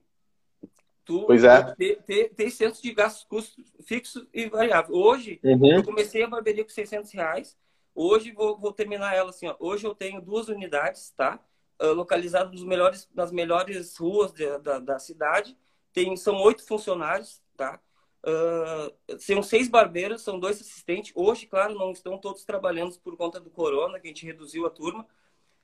tu 1.07 1.25
Pois 1.25 1.43
é. 1.45 1.75
ter, 1.77 2.03
ter, 2.03 2.35
ter 2.35 2.51
senso 2.51 2.83
de 2.83 2.93
gastos 2.93 3.25
custos 3.25 3.65
fixos 3.87 4.27
e 4.35 4.49
variável. 4.51 4.95
Hoje, 4.95 5.41
Uhum. 5.43 5.77
eu 5.77 5.85
comecei 5.85 6.23
a 6.23 6.27
barbearia 6.27 6.65
com 6.65 6.71
600 6.71 7.11
reais. 7.13 7.57
Hoje 7.95 8.33
vou, 8.33 8.59
vou 8.59 8.73
terminar 8.73 9.15
ela 9.17 9.31
assim. 9.31 9.47
Ó. 9.47 9.57
Hoje 9.59 9.87
eu 9.87 9.95
tenho 9.95 10.21
duas 10.21 10.49
unidades, 10.49 11.11
tá? 11.17 11.41
Uh, 11.81 11.93
localizadas 11.95 12.53
nos 12.53 12.65
melhores, 12.65 13.09
nas 13.15 13.31
melhores 13.33 13.97
ruas 13.97 14.33
de- 14.33 14.59
da, 14.59 14.79
da 14.79 14.99
cidade. 14.99 15.57
Tem, 15.93 16.15
são 16.17 16.37
oito 16.43 16.67
funcionários, 16.67 17.41
tá? 17.57 17.81
Uh, 18.27 19.19
são 19.21 19.43
seis 19.43 19.69
barbeiros, 19.69 20.23
são 20.23 20.39
dois 20.39 20.61
assistentes. 20.61 21.13
Hoje, 21.15 21.47
claro, 21.47 21.75
não 21.75 21.93
estão 21.93 22.19
todos 22.19 22.45
trabalhando 22.45 22.99
por 23.01 23.17
conta 23.17 23.39
do 23.41 23.49
corona, 23.51 24.01
que 24.01 24.09
a 24.09 24.11
gente 24.11 24.27
reduziu 24.27 24.67
a 24.67 24.71
turma. 24.71 25.07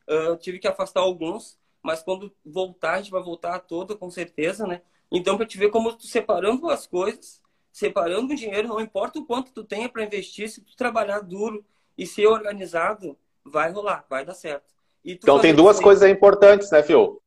Uh, 0.08 0.36
tive 0.36 0.58
que 0.58 0.68
afastar 0.68 1.00
alguns, 1.00 1.58
mas 1.82 2.02
quando 2.02 2.32
voltar, 2.44 2.94
a 2.94 2.98
gente 3.02 3.10
vai 3.10 3.22
voltar 3.22 3.58
toda, 3.60 3.96
com 3.96 4.10
certeza, 4.10 4.66
né? 4.66 4.80
Então, 5.12 5.36
para 5.36 5.46
te 5.46 5.58
ver 5.58 5.70
como 5.70 5.92
tu 5.92 6.06
separando 6.06 6.70
as 6.70 6.86
coisas, 6.86 7.40
separando 7.70 8.32
o 8.32 8.36
dinheiro, 8.36 8.68
não 8.68 8.80
importa 8.80 9.18
o 9.18 9.26
quanto 9.26 9.52
tu 9.52 9.62
tenha 9.62 9.88
para 9.88 10.02
investir, 10.02 10.48
se 10.48 10.62
tu 10.62 10.74
trabalhar 10.74 11.20
duro 11.20 11.64
e 11.96 12.06
ser 12.06 12.26
organizado, 12.26 13.16
vai 13.44 13.70
rolar, 13.70 14.06
vai 14.08 14.24
dar 14.24 14.34
certo. 14.34 14.72
Então 15.04 15.38
tem 15.38 15.54
duas 15.54 15.78
coisas 15.78 16.08
importantes, 16.08 16.70
né, 16.70 16.82
Fio? 16.82 17.20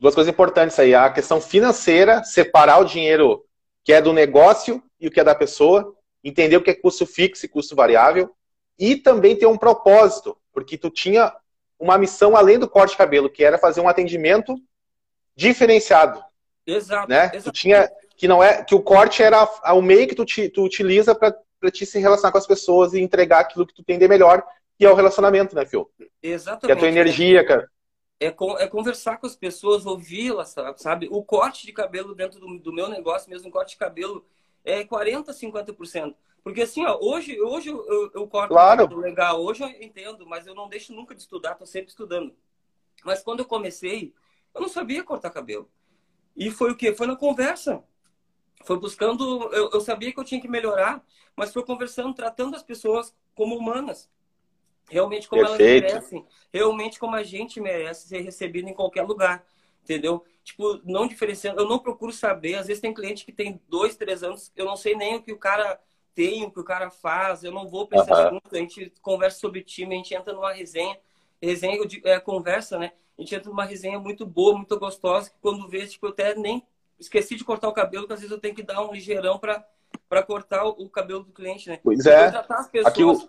Duas 0.00 0.14
coisas 0.14 0.32
importantes 0.32 0.78
aí. 0.78 0.94
A 0.94 1.10
questão 1.10 1.40
financeira, 1.40 2.24
separar 2.24 2.78
o 2.78 2.84
dinheiro 2.84 3.44
que 3.84 3.92
é 3.92 4.00
do 4.00 4.12
negócio 4.12 4.82
e 5.00 5.08
o 5.08 5.10
que 5.10 5.20
é 5.20 5.24
da 5.24 5.34
pessoa, 5.34 5.94
entender 6.24 6.56
o 6.56 6.62
que 6.62 6.70
é 6.70 6.74
custo 6.74 7.04
fixo 7.04 7.44
e 7.44 7.48
custo 7.48 7.74
variável, 7.74 8.34
e 8.78 8.96
também 8.96 9.36
ter 9.36 9.46
um 9.46 9.58
propósito, 9.58 10.36
porque 10.52 10.78
tu 10.78 10.88
tinha 10.88 11.34
uma 11.78 11.98
missão 11.98 12.36
além 12.36 12.58
do 12.58 12.68
corte 12.68 12.92
de 12.92 12.96
cabelo, 12.96 13.28
que 13.28 13.44
era 13.44 13.58
fazer 13.58 13.80
um 13.80 13.88
atendimento 13.88 14.56
diferenciado, 15.34 16.22
Exato. 16.66 17.08
né? 17.08 17.28
Tu 17.30 17.36
exato. 17.36 17.52
tinha 17.52 17.90
que 18.16 18.28
não 18.28 18.42
é 18.42 18.62
que 18.64 18.74
o 18.74 18.82
corte 18.82 19.22
era 19.22 19.42
o 19.74 19.82
meio 19.82 20.06
que 20.06 20.14
tu, 20.14 20.24
ti- 20.24 20.48
tu 20.48 20.62
utiliza 20.62 21.14
para 21.14 21.34
te 21.72 21.84
se 21.84 21.98
relacionar 21.98 22.30
com 22.30 22.38
as 22.38 22.46
pessoas 22.46 22.92
e 22.94 23.00
entregar 23.00 23.40
aquilo 23.40 23.66
que 23.66 23.74
tu 23.74 23.82
tem 23.82 23.98
de 23.98 24.06
melhor, 24.06 24.44
que 24.78 24.84
é 24.84 24.90
o 24.90 24.94
relacionamento, 24.94 25.54
né, 25.56 25.66
Fio? 25.66 25.90
Que 25.98 26.04
é 26.04 26.28
Exatamente. 26.30 26.72
a 26.72 26.78
tua 26.78 26.88
energia, 26.88 27.44
cara. 27.44 27.68
É, 28.20 28.30
con- 28.30 28.56
é 28.58 28.68
conversar 28.68 29.16
com 29.16 29.26
as 29.26 29.34
pessoas, 29.34 29.84
ouvi-las, 29.84 30.50
sa- 30.50 30.74
sabe? 30.76 31.08
O 31.10 31.24
corte 31.24 31.66
de 31.66 31.72
cabelo 31.72 32.14
dentro 32.14 32.38
do, 32.38 32.58
do 32.58 32.72
meu 32.72 32.88
negócio, 32.88 33.28
mesmo 33.28 33.48
o 33.48 33.52
corte 33.52 33.70
de 33.70 33.76
cabelo, 33.78 34.24
é 34.64 34.84
40%, 34.84 35.32
50%. 35.32 36.14
Porque 36.44 36.62
assim, 36.62 36.84
ó, 36.84 36.98
hoje, 37.00 37.40
hoje 37.40 37.70
eu, 37.70 37.84
eu, 37.86 38.10
eu 38.14 38.28
corto 38.28 38.54
Claro. 38.54 38.96
legal, 38.98 39.42
hoje 39.42 39.62
eu 39.64 39.68
entendo, 39.68 40.24
mas 40.26 40.46
eu 40.46 40.54
não 40.54 40.68
deixo 40.68 40.92
nunca 40.92 41.14
de 41.14 41.20
estudar, 41.22 41.54
tô 41.56 41.66
sempre 41.66 41.90
estudando. 41.90 42.32
Mas 43.04 43.22
quando 43.22 43.40
eu 43.40 43.46
comecei, 43.46 44.12
eu 44.54 44.60
não 44.60 44.68
sabia 44.68 45.02
cortar 45.02 45.30
cabelo. 45.30 45.68
E 46.36 46.50
foi 46.50 46.72
o 46.72 46.76
quê? 46.76 46.94
Foi 46.94 47.06
na 47.06 47.16
conversa. 47.16 47.82
Foi 48.64 48.78
buscando, 48.78 49.52
eu, 49.52 49.70
eu 49.72 49.80
sabia 49.80 50.12
que 50.12 50.20
eu 50.20 50.24
tinha 50.24 50.40
que 50.40 50.48
melhorar, 50.48 51.04
mas 51.36 51.52
foi 51.52 51.64
conversando, 51.64 52.14
tratando 52.14 52.54
as 52.54 52.62
pessoas 52.62 53.14
como 53.34 53.56
humanas. 53.56 54.10
Realmente 54.88 55.28
como 55.28 55.42
Perfeito. 55.42 55.86
elas 55.86 55.92
merecem. 55.92 56.26
Realmente 56.52 56.98
como 56.98 57.16
a 57.16 57.22
gente 57.22 57.60
merece 57.60 58.08
ser 58.08 58.20
recebido 58.20 58.68
em 58.68 58.74
qualquer 58.74 59.02
lugar. 59.02 59.44
Entendeu? 59.82 60.24
Tipo, 60.44 60.80
não 60.84 61.08
diferenciando. 61.08 61.60
Eu 61.60 61.68
não 61.68 61.78
procuro 61.78 62.12
saber. 62.12 62.56
Às 62.56 62.66
vezes 62.66 62.80
tem 62.80 62.94
cliente 62.94 63.24
que 63.24 63.32
tem 63.32 63.60
dois, 63.68 63.96
três 63.96 64.22
anos. 64.22 64.52
Eu 64.54 64.66
não 64.66 64.76
sei 64.76 64.94
nem 64.94 65.16
o 65.16 65.22
que 65.22 65.32
o 65.32 65.38
cara 65.38 65.80
tem, 66.14 66.44
o 66.44 66.50
que 66.50 66.60
o 66.60 66.64
cara 66.64 66.90
faz. 66.90 67.42
Eu 67.42 67.52
não 67.52 67.66
vou 67.66 67.88
esse 67.92 68.10
Aham. 68.10 68.26
assunto. 68.26 68.54
A 68.54 68.58
gente 68.58 68.92
conversa 69.00 69.38
sobre 69.40 69.62
time, 69.62 69.94
a 69.94 69.98
gente 69.98 70.14
entra 70.14 70.32
numa 70.32 70.52
resenha. 70.52 70.98
Resenha 71.40 71.78
é 72.04 72.20
conversa, 72.20 72.78
né? 72.78 72.92
A 73.22 73.24
gente 73.24 73.34
entra 73.36 73.48
numa 73.50 73.64
resenha 73.64 73.98
muito 73.98 74.26
boa, 74.26 74.56
muito 74.56 74.78
gostosa. 74.78 75.30
Que 75.30 75.36
quando 75.40 75.68
vê, 75.68 75.86
tipo, 75.86 76.06
eu 76.06 76.10
até 76.10 76.34
nem 76.34 76.62
esqueci 76.98 77.36
de 77.36 77.44
cortar 77.44 77.68
o 77.68 77.72
cabelo, 77.72 78.06
que 78.06 78.12
às 78.12 78.20
vezes 78.20 78.32
eu 78.32 78.40
tenho 78.40 78.54
que 78.54 78.62
dar 78.62 78.84
um 78.84 78.92
ligeirão 78.92 79.38
pra, 79.38 79.64
pra 80.08 80.22
cortar 80.22 80.64
o, 80.64 80.70
o 80.70 80.88
cabelo 80.88 81.22
do 81.24 81.32
cliente, 81.32 81.68
né? 81.68 81.78
Pois 81.82 82.00
Então, 82.00 82.12
é. 82.12 82.30
tratar 82.30 82.56
as 82.58 82.68
pessoas, 82.68 82.92
Aqui 82.92 83.04
o- 83.04 83.28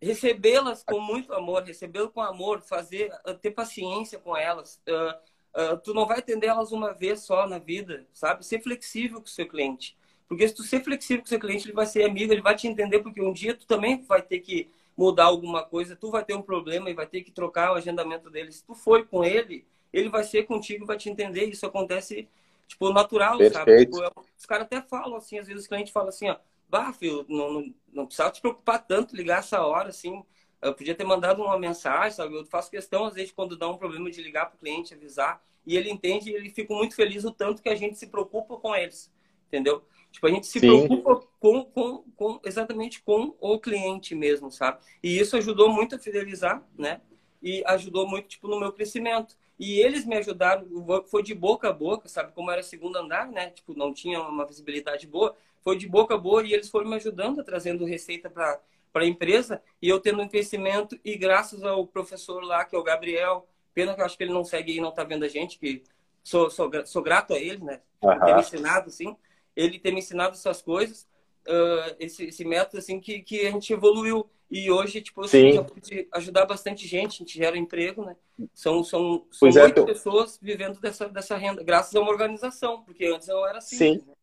recebê-las 0.00 0.84
com 0.84 1.00
muito 1.00 1.32
amor, 1.32 1.62
recebê-las 1.62 2.10
com 2.12 2.20
amor, 2.20 2.60
fazer, 2.60 3.12
uh, 3.26 3.34
ter 3.34 3.50
paciência 3.50 4.18
com 4.18 4.36
elas. 4.36 4.80
Uh, 4.88 5.72
uh, 5.74 5.76
tu 5.78 5.92
não 5.94 6.06
vai 6.06 6.18
atender 6.18 6.46
elas 6.46 6.72
uma 6.72 6.92
vez 6.92 7.22
só 7.22 7.46
na 7.46 7.58
vida, 7.58 8.06
sabe? 8.12 8.44
Ser 8.46 8.60
flexível 8.60 9.18
com 9.20 9.26
o 9.26 9.30
seu 9.30 9.46
cliente. 9.48 9.96
Porque 10.28 10.46
se 10.46 10.54
tu 10.54 10.62
ser 10.62 10.84
flexível 10.84 11.22
com 11.22 11.26
o 11.26 11.28
seu 11.28 11.40
cliente, 11.40 11.66
ele 11.66 11.72
vai 11.74 11.86
ser 11.86 12.04
amigo, 12.04 12.32
ele 12.32 12.42
vai 12.42 12.54
te 12.54 12.68
entender, 12.68 13.00
porque 13.00 13.20
um 13.22 13.32
dia 13.32 13.54
tu 13.54 13.66
também 13.66 14.02
vai 14.02 14.20
ter 14.22 14.40
que 14.40 14.70
mudar 14.98 15.26
alguma 15.26 15.64
coisa, 15.64 15.96
tu 15.96 16.10
vai 16.10 16.24
ter 16.24 16.34
um 16.34 16.42
problema 16.42 16.90
e 16.90 16.94
vai 16.94 17.06
ter 17.06 17.22
que 17.22 17.30
trocar 17.32 17.72
o 17.72 17.76
agendamento 17.76 18.28
dele. 18.30 18.52
Se 18.52 18.64
tu 18.64 18.74
for 18.74 19.06
com 19.06 19.24
ele, 19.24 19.64
ele 19.92 20.08
vai 20.08 20.24
ser 20.24 20.44
contigo, 20.44 20.84
vai 20.86 20.98
te 20.98 21.08
entender. 21.08 21.46
Isso 21.46 21.64
acontece, 21.66 22.28
tipo, 22.66 22.92
natural, 22.92 23.44
sabe? 23.44 23.74
Perfeito. 23.74 23.76
Tipo, 23.76 24.02
é- 24.02 24.10
os 24.36 24.44
caras 24.46 24.64
até 24.66 24.82
falam 24.82 25.16
assim, 25.16 25.38
às 25.38 25.46
vezes 25.46 25.62
os 25.62 25.68
clientes 25.68 25.92
falam 25.92 26.08
assim, 26.08 26.28
ó, 26.28 26.36
bah, 26.68 26.92
filho, 26.92 27.24
não, 27.28 27.52
não, 27.52 27.74
não 27.92 28.06
precisava 28.06 28.32
te 28.32 28.40
preocupar 28.40 28.84
tanto 28.84 29.14
ligar 29.16 29.38
essa 29.38 29.62
hora, 29.64 29.88
assim. 29.90 30.22
Eu 30.60 30.74
podia 30.74 30.94
ter 30.94 31.04
mandado 31.04 31.42
uma 31.42 31.58
mensagem, 31.58 32.10
sabe? 32.16 32.34
Eu 32.36 32.44
faço 32.44 32.70
questão, 32.70 33.04
às 33.04 33.14
vezes, 33.14 33.32
quando 33.32 33.56
dá 33.56 33.68
um 33.68 33.78
problema, 33.78 34.10
de 34.10 34.20
ligar 34.22 34.46
pro 34.50 34.58
cliente, 34.58 34.94
avisar. 34.94 35.40
E 35.64 35.76
ele 35.76 35.90
entende 35.90 36.30
e 36.30 36.34
ele 36.34 36.50
fica 36.50 36.74
muito 36.74 36.96
feliz 36.96 37.24
o 37.24 37.30
tanto 37.30 37.62
que 37.62 37.68
a 37.68 37.76
gente 37.76 37.96
se 37.96 38.08
preocupa 38.08 38.56
com 38.56 38.74
eles. 38.74 39.12
Entendeu? 39.46 39.84
Tipo, 40.10 40.26
a 40.26 40.30
gente 40.30 40.46
se 40.46 40.58
Sim. 40.58 40.66
preocupa 40.66 41.26
com, 41.38 41.64
com, 41.64 42.04
com, 42.16 42.40
exatamente 42.44 43.02
com 43.02 43.34
o 43.40 43.58
cliente 43.58 44.14
mesmo, 44.14 44.50
sabe? 44.50 44.78
E 45.02 45.18
isso 45.18 45.36
ajudou 45.36 45.70
muito 45.70 45.94
a 45.94 45.98
fidelizar, 45.98 46.62
né? 46.76 47.00
E 47.42 47.62
ajudou 47.66 48.08
muito, 48.08 48.28
tipo, 48.28 48.48
no 48.48 48.58
meu 48.58 48.72
crescimento. 48.72 49.36
E 49.58 49.80
eles 49.80 50.04
me 50.04 50.16
ajudaram, 50.16 50.66
foi 51.06 51.22
de 51.22 51.34
boca 51.34 51.68
a 51.68 51.72
boca, 51.72 52.08
sabe? 52.08 52.32
Como 52.32 52.50
era 52.50 52.62
segundo 52.62 52.96
andar, 52.96 53.28
né? 53.30 53.50
Tipo, 53.50 53.74
não 53.74 53.92
tinha 53.92 54.20
uma 54.20 54.46
visibilidade 54.46 55.06
boa. 55.06 55.36
Foi 55.62 55.76
de 55.76 55.88
boca 55.88 56.14
a 56.14 56.18
boca 56.18 56.44
e 56.44 56.52
eles 56.52 56.68
foram 56.68 56.88
me 56.88 56.96
ajudando, 56.96 57.44
trazendo 57.44 57.84
receita 57.84 58.30
para 58.30 58.60
para 58.92 59.04
a 59.04 59.06
empresa 59.08 59.62
e 59.80 59.88
eu 59.88 60.00
tendo 60.00 60.20
um 60.22 60.28
crescimento 60.28 60.98
e 61.04 61.16
graças 61.16 61.62
ao 61.62 61.86
professor 61.86 62.42
lá 62.42 62.64
que 62.64 62.74
é 62.74 62.78
o 62.78 62.82
Gabriel 62.82 63.46
pena 63.74 63.94
que 63.94 64.00
eu 64.00 64.04
acho 64.04 64.16
que 64.16 64.24
ele 64.24 64.32
não 64.32 64.44
segue 64.44 64.76
e 64.76 64.80
não 64.80 64.90
tá 64.90 65.04
vendo 65.04 65.24
a 65.24 65.28
gente 65.28 65.58
que 65.58 65.82
sou, 66.24 66.50
sou, 66.50 66.70
sou 66.86 67.02
grato 67.02 67.34
a 67.34 67.38
ele 67.38 67.62
né 67.64 67.80
por 68.00 68.18
ter 68.18 68.34
me 68.34 68.40
ensinado 68.40 68.90
sim 68.90 69.16
ele 69.64 69.78
ter 69.78 69.90
me 69.92 69.98
ensinado 69.98 70.34
essas 70.34 70.62
coisas 70.62 71.06
uh, 71.48 71.96
esse, 71.98 72.26
esse 72.26 72.44
método 72.44 72.78
assim 72.78 73.00
que, 73.00 73.20
que 73.20 73.46
a 73.46 73.50
gente 73.50 73.72
evoluiu. 73.72 74.28
E 74.50 74.70
hoje, 74.70 75.02
tipo, 75.02 75.22
assim, 75.22 75.52
já 75.52 75.62
pode 75.62 76.08
ajudar 76.12 76.46
bastante 76.46 76.86
gente, 76.86 77.16
a 77.16 77.18
gente 77.18 77.36
gera 77.36 77.58
emprego, 77.58 78.02
né? 78.02 78.16
São, 78.54 78.82
são, 78.82 79.26
são 79.30 79.48
é, 79.48 79.64
oito 79.64 79.84
pessoas 79.84 80.38
vivendo 80.40 80.80
dessa, 80.80 81.06
dessa 81.06 81.36
renda, 81.36 81.62
graças 81.62 81.94
a 81.94 82.00
uma 82.00 82.10
organização, 82.10 82.82
porque 82.82 83.04
antes 83.04 83.28
não 83.28 83.46
era 83.46 83.58
assim. 83.58 83.76
Sim, 83.76 84.04
né? 84.06 84.14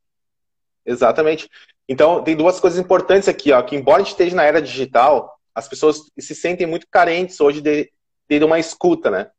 exatamente. 0.83 1.47
Então, 1.87 2.23
tem 2.23 2.35
duas 2.35 2.59
coisas 2.59 2.79
importantes 2.79 3.29
aqui, 3.29 3.51
ó, 3.51 3.61
que 3.61 3.75
embora 3.75 3.97
a 3.97 4.03
gente 4.03 4.13
esteja 4.13 4.35
na 4.35 4.43
era 4.43 4.59
digital, 4.59 5.39
as 5.53 5.67
pessoas 5.67 6.11
se 6.17 6.33
sentem 6.33 6.65
muito 6.65 6.87
carentes 6.89 7.39
hoje 7.39 7.61
de 7.61 7.91
ter 8.27 8.43
uma 8.43 8.57
escuta, 8.57 9.11
né? 9.11 9.29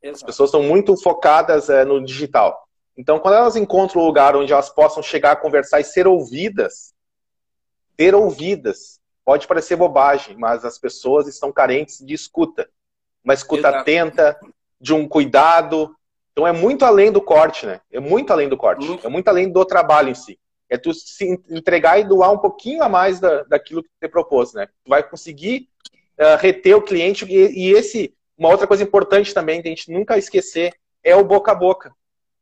Exato. 0.00 0.16
As 0.16 0.22
pessoas 0.22 0.50
estão 0.50 0.62
muito 0.62 0.96
focadas 1.02 1.68
é, 1.68 1.84
no 1.84 2.04
digital. 2.04 2.65
Então, 2.96 3.18
quando 3.18 3.34
elas 3.34 3.56
encontram 3.56 4.02
um 4.02 4.06
lugar 4.06 4.36
onde 4.36 4.52
elas 4.52 4.70
possam 4.70 5.02
chegar 5.02 5.32
a 5.32 5.36
conversar 5.36 5.80
e 5.80 5.84
ser 5.84 6.06
ouvidas, 6.06 6.94
ter 7.96 8.14
ouvidas, 8.14 9.00
pode 9.24 9.46
parecer 9.46 9.76
bobagem, 9.76 10.36
mas 10.36 10.64
as 10.64 10.78
pessoas 10.78 11.26
estão 11.26 11.52
carentes 11.52 11.98
de 11.98 12.14
escuta. 12.14 12.68
Uma 13.22 13.34
escuta 13.34 13.68
Exato. 13.68 13.78
atenta, 13.78 14.40
de 14.80 14.94
um 14.94 15.06
cuidado. 15.06 15.94
Então, 16.32 16.46
é 16.46 16.52
muito 16.52 16.84
além 16.84 17.12
do 17.12 17.20
corte, 17.20 17.66
né? 17.66 17.80
É 17.90 18.00
muito 18.00 18.32
além 18.32 18.48
do 18.48 18.56
corte. 18.56 18.86
Muito. 18.86 19.06
É 19.06 19.10
muito 19.10 19.28
além 19.28 19.50
do 19.50 19.64
trabalho 19.64 20.10
em 20.10 20.14
si. 20.14 20.38
É 20.68 20.76
tu 20.76 20.92
se 20.94 21.24
entregar 21.50 21.98
e 21.98 22.04
doar 22.04 22.32
um 22.32 22.38
pouquinho 22.38 22.82
a 22.82 22.88
mais 22.88 23.20
da, 23.20 23.42
daquilo 23.44 23.82
que 23.82 23.90
você 23.98 24.08
propôs, 24.08 24.52
né? 24.52 24.66
Tu 24.84 24.88
vai 24.88 25.02
conseguir 25.02 25.68
uh, 26.18 26.36
reter 26.40 26.76
o 26.76 26.82
cliente 26.82 27.24
e, 27.24 27.68
e 27.68 27.72
esse 27.72 28.16
uma 28.36 28.50
outra 28.50 28.66
coisa 28.66 28.82
importante 28.82 29.32
também, 29.32 29.62
que 29.62 29.68
a 29.68 29.70
gente 29.70 29.90
nunca 29.90 30.18
esquecer, 30.18 30.74
é 31.02 31.16
o 31.16 31.24
boca 31.24 31.52
a 31.52 31.54
boca. 31.54 31.92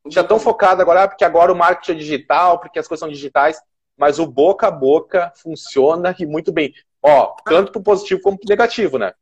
Gente 0.07 0.19
é 0.19 0.23
tão 0.23 0.39
focado 0.39 0.83
agora, 0.83 1.05
ah, 1.05 1.09
porque 1.09 1.25
agora 1.25 1.53
o 1.53 1.57
marketing 1.57 1.93
é 1.93 1.95
digital, 1.95 2.59
porque 2.59 2.79
as 2.79 2.87
coisas 2.87 3.01
são 3.01 3.09
digitais, 3.09 3.61
mas 3.97 4.19
o 4.19 4.27
boca 4.27 4.67
a 4.67 4.71
boca 4.71 5.33
funciona 5.37 6.15
e 6.19 6.27
muito 6.27 6.53
bem. 6.53 6.75
Ó, 7.03 7.35
tanto 7.45 7.73
para 7.73 7.83
positivo 7.83 8.21
como 8.21 8.39
para 8.39 8.49
negativo, 8.49 8.99
né? 8.99 9.15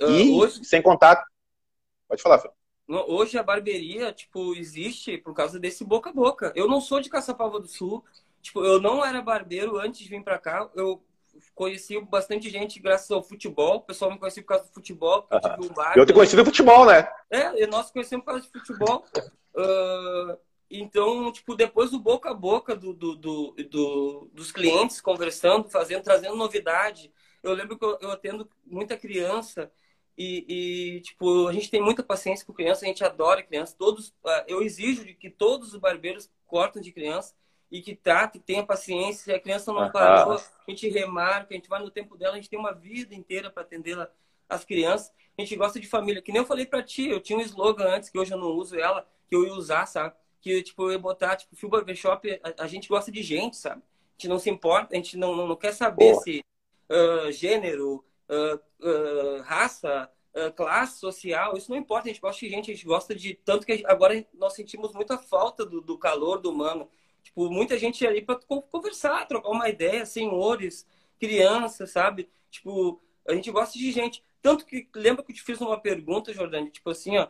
Ah, 0.00 0.06
e 0.06 0.30
hoje... 0.32 0.64
sem 0.64 0.82
contar. 0.82 1.24
Pode 2.08 2.22
falar, 2.22 2.38
Fê. 2.38 2.50
Hoje 2.88 3.36
a 3.36 3.42
barbearia, 3.42 4.12
tipo, 4.12 4.54
existe 4.54 5.18
por 5.18 5.34
causa 5.34 5.58
desse 5.58 5.84
boca 5.84 6.10
a 6.10 6.12
boca. 6.12 6.52
Eu 6.56 6.66
não 6.66 6.80
sou 6.80 7.00
de 7.00 7.10
Caçapava 7.10 7.60
do 7.60 7.68
Sul. 7.68 8.02
Tipo, 8.40 8.64
eu 8.64 8.80
não 8.80 9.04
era 9.04 9.20
barbeiro 9.20 9.78
antes 9.78 10.00
de 10.00 10.08
vir 10.08 10.24
para 10.24 10.38
cá. 10.38 10.70
Eu 10.74 11.02
conheci 11.54 12.00
bastante 12.00 12.48
gente 12.48 12.80
graças 12.80 13.10
ao 13.10 13.22
futebol. 13.22 13.76
O 13.76 13.82
pessoal 13.82 14.10
me 14.10 14.18
conhecia 14.18 14.42
por 14.42 14.48
causa 14.48 14.64
do 14.64 14.72
futebol. 14.72 15.26
Uh 15.30 15.36
-huh. 15.36 15.64
um 15.66 15.74
bar, 15.74 15.98
eu 15.98 16.06
te 16.06 16.14
conheci 16.14 16.34
do 16.34 16.44
futebol, 16.44 16.86
né? 16.86 17.06
É, 17.30 17.66
nós 17.66 17.90
conhecemos 17.90 18.24
por 18.24 18.32
causa 18.32 18.46
de 18.46 18.50
futebol. 18.50 19.04
Uh, 19.54 20.38
então, 20.70 21.32
tipo, 21.32 21.54
depois 21.54 21.90
do 21.90 21.98
boca 21.98 22.30
a 22.30 22.34
boca 22.34 22.76
do, 22.76 22.92
do, 22.92 23.16
do, 23.16 23.54
do, 23.70 24.30
dos 24.32 24.52
clientes 24.52 25.00
conversando, 25.00 25.68
fazendo, 25.68 26.02
trazendo 26.02 26.36
novidade. 26.36 27.12
Eu 27.42 27.54
lembro 27.54 27.78
que 27.78 27.84
eu, 27.84 27.98
eu 28.00 28.10
atendo 28.10 28.48
muita 28.66 28.96
criança 28.96 29.70
e, 30.16 30.96
e, 30.96 31.00
tipo, 31.00 31.46
a 31.46 31.52
gente 31.52 31.70
tem 31.70 31.80
muita 31.80 32.02
paciência 32.02 32.44
com 32.44 32.52
criança, 32.52 32.84
a 32.84 32.88
gente 32.88 33.04
adora 33.04 33.42
criança. 33.42 33.74
Todos, 33.78 34.08
uh, 34.08 34.44
eu 34.46 34.62
exijo 34.62 35.04
que 35.14 35.30
todos 35.30 35.72
os 35.72 35.80
barbeiros 35.80 36.28
cortam 36.46 36.82
de 36.82 36.92
criança 36.92 37.34
e 37.70 37.80
que 37.80 37.94
tá, 37.94 38.26
que 38.26 38.38
tenha 38.38 38.66
paciência. 38.66 39.24
Se 39.24 39.32
a 39.32 39.40
criança 39.40 39.72
não 39.72 39.90
parou, 39.90 40.34
a 40.34 40.70
gente 40.70 40.88
remarca, 40.88 41.48
a 41.50 41.54
gente 41.54 41.68
vai 41.68 41.80
no 41.80 41.90
tempo 41.90 42.16
dela, 42.16 42.32
a 42.32 42.36
gente 42.36 42.50
tem 42.50 42.58
uma 42.58 42.72
vida 42.72 43.14
inteira 43.14 43.50
para 43.50 43.62
atender 43.62 43.96
as 44.48 44.64
crianças. 44.64 45.12
A 45.36 45.40
gente 45.40 45.54
gosta 45.54 45.78
de 45.78 45.86
família. 45.86 46.20
Que 46.20 46.32
nem 46.32 46.42
eu 46.42 46.46
falei 46.46 46.66
para 46.66 46.82
ti, 46.82 47.08
eu 47.08 47.20
tinha 47.20 47.38
um 47.38 47.42
slogan 47.42 47.86
antes, 47.88 48.08
que 48.10 48.18
hoje 48.18 48.32
eu 48.32 48.38
não 48.38 48.48
uso 48.48 48.78
ela, 48.78 49.06
que 49.28 49.36
eu 49.36 49.44
ia 49.44 49.52
usar, 49.52 49.86
sabe? 49.86 50.14
Que 50.40 50.62
tipo, 50.62 50.84
eu 50.84 50.92
ia 50.92 50.98
botar, 50.98 51.36
tipo, 51.36 51.54
Fio 51.56 51.68
Barbershop, 51.68 52.40
a, 52.42 52.64
a 52.64 52.66
gente 52.66 52.88
gosta 52.88 53.10
de 53.10 53.22
gente, 53.22 53.56
sabe? 53.56 53.82
A 53.82 54.12
gente 54.20 54.28
não 54.28 54.38
se 54.38 54.50
importa, 54.50 54.94
a 54.94 54.96
gente 54.96 55.16
não, 55.16 55.34
não, 55.36 55.46
não 55.46 55.56
quer 55.56 55.72
saber 55.72 56.12
Boa. 56.12 56.22
se 56.22 56.44
uh, 56.88 57.30
gênero, 57.30 58.04
uh, 58.28 58.86
uh, 58.86 59.42
raça, 59.42 60.10
classe 60.54 61.00
social, 61.00 61.56
isso 61.56 61.68
não 61.68 61.76
importa, 61.76 62.08
a 62.08 62.12
gente 62.12 62.20
gosta 62.20 62.38
de 62.46 62.48
gente, 62.48 62.70
a 62.70 62.74
gente 62.74 62.86
gosta 62.86 63.12
de. 63.12 63.34
Tanto 63.34 63.66
que 63.66 63.82
agora 63.86 64.24
nós 64.34 64.54
sentimos 64.54 64.92
muita 64.92 65.18
falta 65.18 65.66
do, 65.66 65.80
do 65.80 65.98
calor 65.98 66.38
do 66.38 66.52
humano. 66.52 66.88
Tipo, 67.24 67.50
muita 67.50 67.76
gente 67.76 68.06
ali 68.06 68.22
para 68.22 68.36
conversar, 68.36 69.26
trocar 69.26 69.48
uma 69.50 69.68
ideia, 69.68 70.06
senhores, 70.06 70.86
crianças, 71.18 71.90
sabe? 71.90 72.28
Tipo, 72.50 73.02
a 73.26 73.34
gente 73.34 73.50
gosta 73.50 73.76
de 73.76 73.90
gente. 73.90 74.22
Tanto 74.40 74.64
que, 74.64 74.88
lembra 74.94 75.24
que 75.24 75.32
eu 75.32 75.36
te 75.36 75.42
fiz 75.42 75.60
uma 75.60 75.78
pergunta, 75.78 76.32
Jordani? 76.32 76.70
Tipo 76.70 76.90
assim, 76.90 77.18
ó, 77.18 77.28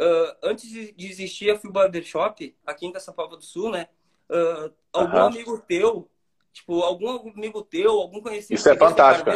uh, 0.00 0.36
antes 0.42 0.68
de 0.70 1.06
existir 1.06 1.50
a 1.50 1.58
Fio 1.58 1.70
Barbershop, 1.70 2.56
aqui 2.66 2.86
em 2.86 2.92
Caçapava 2.92 3.36
do 3.36 3.44
Sul, 3.44 3.70
né? 3.70 3.88
Uh, 4.28 4.72
algum 4.92 5.16
uhum. 5.16 5.26
amigo 5.26 5.58
teu, 5.66 6.08
tipo, 6.52 6.80
algum 6.82 7.30
amigo 7.30 7.62
teu, 7.62 7.92
algum 7.92 8.20
conhecido... 8.20 8.54
Isso 8.54 8.68
é 8.68 8.76
fantástico. 8.76 9.30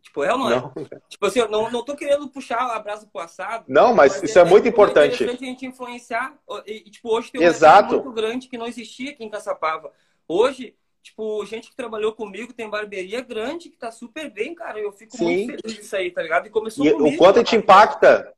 Tipo, 0.00 0.24
é 0.24 0.32
ou 0.32 0.38
não, 0.38 0.50
é? 0.50 0.56
não? 0.60 0.72
Tipo 1.08 1.26
assim, 1.26 1.40
eu 1.40 1.50
não, 1.50 1.70
não 1.70 1.84
tô 1.84 1.94
querendo 1.94 2.28
puxar 2.28 2.60
a 2.60 2.78
brasa 2.78 3.06
pro 3.06 3.20
assado. 3.20 3.64
Não, 3.68 3.94
mas, 3.94 4.14
mas 4.14 4.30
isso 4.30 4.38
é, 4.38 4.42
é 4.42 4.44
muito 4.44 4.66
importante. 4.66 5.12
É 5.12 5.14
interessante 5.14 5.44
a 5.44 5.46
gente 5.46 5.66
influenciar. 5.66 6.34
E, 6.66 6.90
tipo, 6.90 7.14
hoje 7.14 7.30
tem 7.30 7.40
um 7.40 7.44
Exato. 7.44 7.94
muito 7.94 8.12
grande 8.12 8.48
que 8.48 8.56
não 8.56 8.66
existia 8.66 9.10
aqui 9.10 9.22
em 9.24 9.28
Caçapava. 9.28 9.92
Hoje, 10.26 10.74
tipo, 11.02 11.44
gente 11.44 11.68
que 11.68 11.76
trabalhou 11.76 12.12
comigo 12.12 12.52
tem 12.52 12.70
barbearia 12.70 13.20
grande 13.20 13.68
que 13.68 13.76
tá 13.76 13.90
super 13.90 14.30
bem, 14.30 14.54
cara. 14.54 14.78
Eu 14.78 14.92
fico 14.92 15.16
Sim. 15.16 15.24
muito 15.24 15.62
feliz 15.62 15.76
disso 15.76 15.96
aí, 15.96 16.10
tá 16.10 16.22
ligado? 16.22 16.46
E 16.46 16.50
começou 16.50 16.86
e 16.86 16.92
comigo, 16.92 17.14
O 17.14 17.18
quanto 17.18 17.36
a 17.36 17.38
gente 17.40 17.56
impacta, 17.56 18.32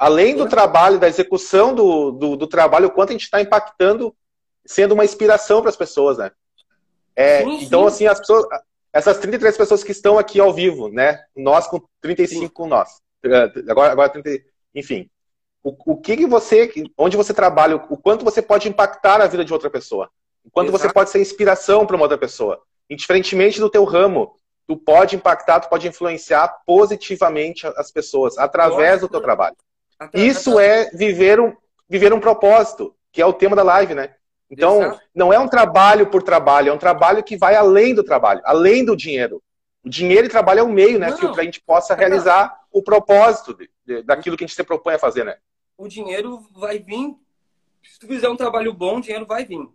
além 0.00 0.34
do 0.34 0.48
trabalho, 0.48 0.98
da 0.98 1.06
execução 1.06 1.74
do, 1.74 2.10
do, 2.10 2.34
do 2.34 2.46
trabalho, 2.46 2.86
o 2.86 2.90
quanto 2.90 3.10
a 3.10 3.12
gente 3.12 3.24
está 3.24 3.38
impactando, 3.38 4.16
sendo 4.64 4.94
uma 4.94 5.04
inspiração 5.04 5.60
para 5.60 5.68
as 5.68 5.76
pessoas, 5.76 6.16
né? 6.16 6.30
É, 7.14 7.44
sim, 7.44 7.64
então, 7.64 7.82
sim. 7.82 7.86
assim, 7.86 8.06
as 8.06 8.18
pessoas, 8.18 8.46
essas 8.94 9.18
33 9.18 9.58
pessoas 9.58 9.84
que 9.84 9.92
estão 9.92 10.18
aqui 10.18 10.40
ao 10.40 10.54
vivo, 10.54 10.88
né? 10.88 11.22
Nós 11.36 11.66
com 11.66 11.82
35 12.00 12.40
Sim. 12.40 12.48
com 12.48 12.66
nós. 12.66 13.02
É, 13.22 13.70
agora, 13.70 13.92
agora 13.92 14.08
30, 14.08 14.42
enfim. 14.74 15.10
O, 15.62 15.92
o 15.92 15.96
que, 15.98 16.16
que 16.16 16.26
você, 16.26 16.72
onde 16.96 17.18
você 17.18 17.34
trabalha, 17.34 17.76
o 17.76 17.96
quanto 17.98 18.24
você 18.24 18.40
pode 18.40 18.70
impactar 18.70 19.20
a 19.20 19.26
vida 19.26 19.44
de 19.44 19.52
outra 19.52 19.68
pessoa. 19.68 20.08
O 20.42 20.50
quanto 20.50 20.70
Exato. 20.70 20.82
você 20.82 20.92
pode 20.94 21.10
ser 21.10 21.20
inspiração 21.20 21.84
para 21.84 21.96
uma 21.96 22.04
outra 22.04 22.16
pessoa. 22.16 22.62
Indiferentemente 22.88 23.60
do 23.60 23.68
teu 23.68 23.84
ramo, 23.84 24.34
tu 24.66 24.78
pode 24.78 25.14
impactar, 25.14 25.60
tu 25.60 25.68
pode 25.68 25.86
influenciar 25.86 26.48
positivamente 26.64 27.66
as 27.76 27.90
pessoas 27.90 28.38
através 28.38 28.92
Nossa. 28.92 29.00
do 29.00 29.10
teu 29.10 29.20
trabalho. 29.20 29.56
Isso 30.14 30.58
é 30.58 30.90
viver 30.90 31.40
um, 31.40 31.54
viver 31.88 32.12
um 32.12 32.20
propósito, 32.20 32.94
que 33.12 33.20
é 33.20 33.26
o 33.26 33.32
tema 33.32 33.54
da 33.54 33.62
live, 33.62 33.94
né? 33.94 34.14
Então, 34.50 34.82
Exato. 34.82 35.00
não 35.14 35.32
é 35.32 35.38
um 35.38 35.46
trabalho 35.46 36.08
por 36.08 36.22
trabalho, 36.22 36.70
é 36.70 36.72
um 36.72 36.78
trabalho 36.78 37.22
que 37.22 37.36
vai 37.36 37.54
além 37.54 37.94
do 37.94 38.02
trabalho, 38.02 38.40
além 38.44 38.84
do 38.84 38.96
dinheiro. 38.96 39.42
O 39.84 39.88
dinheiro 39.88 40.26
e 40.26 40.30
trabalho 40.30 40.60
é 40.60 40.62
o 40.62 40.68
meio, 40.68 40.98
né? 40.98 41.12
Para 41.12 41.42
a 41.42 41.44
gente 41.44 41.60
possa 41.60 41.94
realizar 41.94 42.48
não. 42.48 42.80
o 42.80 42.82
propósito 42.82 43.54
de, 43.54 43.70
de, 43.84 44.02
daquilo 44.02 44.36
que 44.36 44.44
a 44.44 44.46
gente 44.46 44.56
se 44.56 44.64
propõe 44.64 44.94
a 44.94 44.98
fazer, 44.98 45.24
né? 45.24 45.36
O 45.78 45.88
dinheiro 45.88 46.46
vai 46.52 46.78
vir. 46.78 47.16
Se 47.82 47.98
tu 47.98 48.06
fizer 48.06 48.28
um 48.28 48.36
trabalho 48.36 48.74
bom, 48.74 48.98
o 48.98 49.00
dinheiro 49.00 49.24
vai 49.24 49.44
vir. 49.44 49.66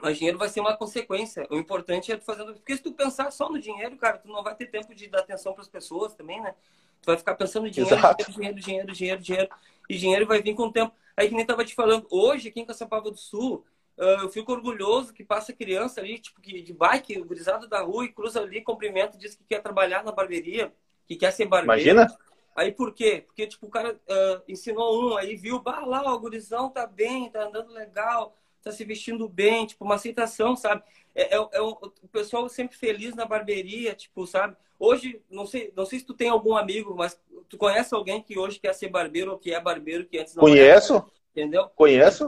Mas 0.00 0.18
dinheiro 0.18 0.38
vai 0.38 0.48
ser 0.48 0.60
uma 0.60 0.76
consequência. 0.76 1.46
O 1.50 1.56
importante 1.56 2.12
é 2.12 2.16
tu 2.16 2.24
fazendo. 2.24 2.54
Porque 2.54 2.76
se 2.76 2.82
tu 2.82 2.92
pensar 2.92 3.30
só 3.30 3.50
no 3.50 3.58
dinheiro, 3.58 3.96
cara, 3.96 4.18
tu 4.18 4.28
não 4.28 4.42
vai 4.42 4.54
ter 4.54 4.66
tempo 4.66 4.94
de 4.94 5.08
dar 5.08 5.20
atenção 5.20 5.52
para 5.52 5.62
as 5.62 5.68
pessoas 5.68 6.14
também, 6.14 6.40
né? 6.40 6.54
Tu 7.02 7.06
vai 7.06 7.16
ficar 7.16 7.34
pensando 7.34 7.66
em 7.66 7.70
dinheiro, 7.70 7.96
dinheiro, 7.96 8.60
dinheiro, 8.60 8.60
dinheiro, 8.60 8.92
dinheiro, 8.92 9.22
dinheiro. 9.22 9.50
E 9.88 9.96
dinheiro 9.96 10.26
vai 10.26 10.42
vir 10.42 10.54
com 10.54 10.64
o 10.64 10.72
tempo. 10.72 10.92
Aí 11.16 11.28
que 11.28 11.34
nem 11.34 11.46
tava 11.46 11.64
te 11.64 11.74
falando, 11.74 12.06
hoje 12.10 12.48
aqui 12.48 12.60
em 12.60 12.66
Caçapava 12.66 13.10
do 13.10 13.16
Sul, 13.16 13.64
Uh, 13.98 14.24
eu 14.24 14.28
fico 14.28 14.52
orgulhoso 14.52 15.14
que 15.14 15.24
passa 15.24 15.54
criança 15.54 16.02
ali, 16.02 16.18
tipo, 16.18 16.38
que 16.38 16.60
de 16.60 16.72
bike, 16.74 17.18
o 17.18 17.24
gurizado 17.24 17.66
da 17.66 17.80
rua, 17.80 18.04
e 18.04 18.12
cruza 18.12 18.40
ali, 18.40 18.60
cumprimenta, 18.60 19.16
diz 19.16 19.34
que 19.34 19.42
quer 19.44 19.62
trabalhar 19.62 20.04
na 20.04 20.12
barbearia, 20.12 20.70
que 21.06 21.16
quer 21.16 21.32
ser 21.32 21.46
barbeiro. 21.46 21.80
Imagina? 21.80 22.18
Aí 22.54 22.72
por 22.72 22.92
quê? 22.92 23.24
Porque, 23.26 23.46
tipo, 23.46 23.66
o 23.66 23.70
cara 23.70 23.94
uh, 23.94 24.42
ensinou 24.46 25.12
um, 25.12 25.16
aí 25.16 25.34
viu, 25.34 25.60
bah, 25.60 25.84
lá, 25.86 26.12
o 26.12 26.18
gurizão 26.18 26.68
tá 26.68 26.86
bem, 26.86 27.30
tá 27.30 27.44
andando 27.44 27.72
legal, 27.72 28.36
tá 28.66 28.72
se 28.72 28.84
vestindo 28.84 29.28
bem, 29.28 29.64
tipo, 29.64 29.84
uma 29.84 29.94
aceitação, 29.94 30.56
sabe? 30.56 30.82
É, 31.14 31.36
é, 31.36 31.48
é 31.52 31.60
o 31.60 31.76
pessoal 32.10 32.48
sempre 32.48 32.76
feliz 32.76 33.14
na 33.14 33.24
barbearia, 33.24 33.94
tipo, 33.94 34.26
sabe? 34.26 34.56
Hoje, 34.76 35.22
não 35.30 35.46
sei, 35.46 35.72
não 35.76 35.86
sei 35.86 36.00
se 36.00 36.04
tu 36.04 36.12
tem 36.12 36.28
algum 36.28 36.56
amigo, 36.56 36.92
mas 36.96 37.16
tu 37.48 37.56
conhece 37.56 37.94
alguém 37.94 38.20
que 38.20 38.36
hoje 38.36 38.58
quer 38.58 38.74
ser 38.74 38.88
barbeiro 38.88 39.30
ou 39.30 39.38
que 39.38 39.54
é 39.54 39.60
barbeiro 39.60 40.04
que 40.04 40.18
antes 40.18 40.34
não 40.34 40.42
Conheço. 40.42 40.94
Era, 40.96 41.06
entendeu? 41.30 41.68
Conheço. 41.76 42.26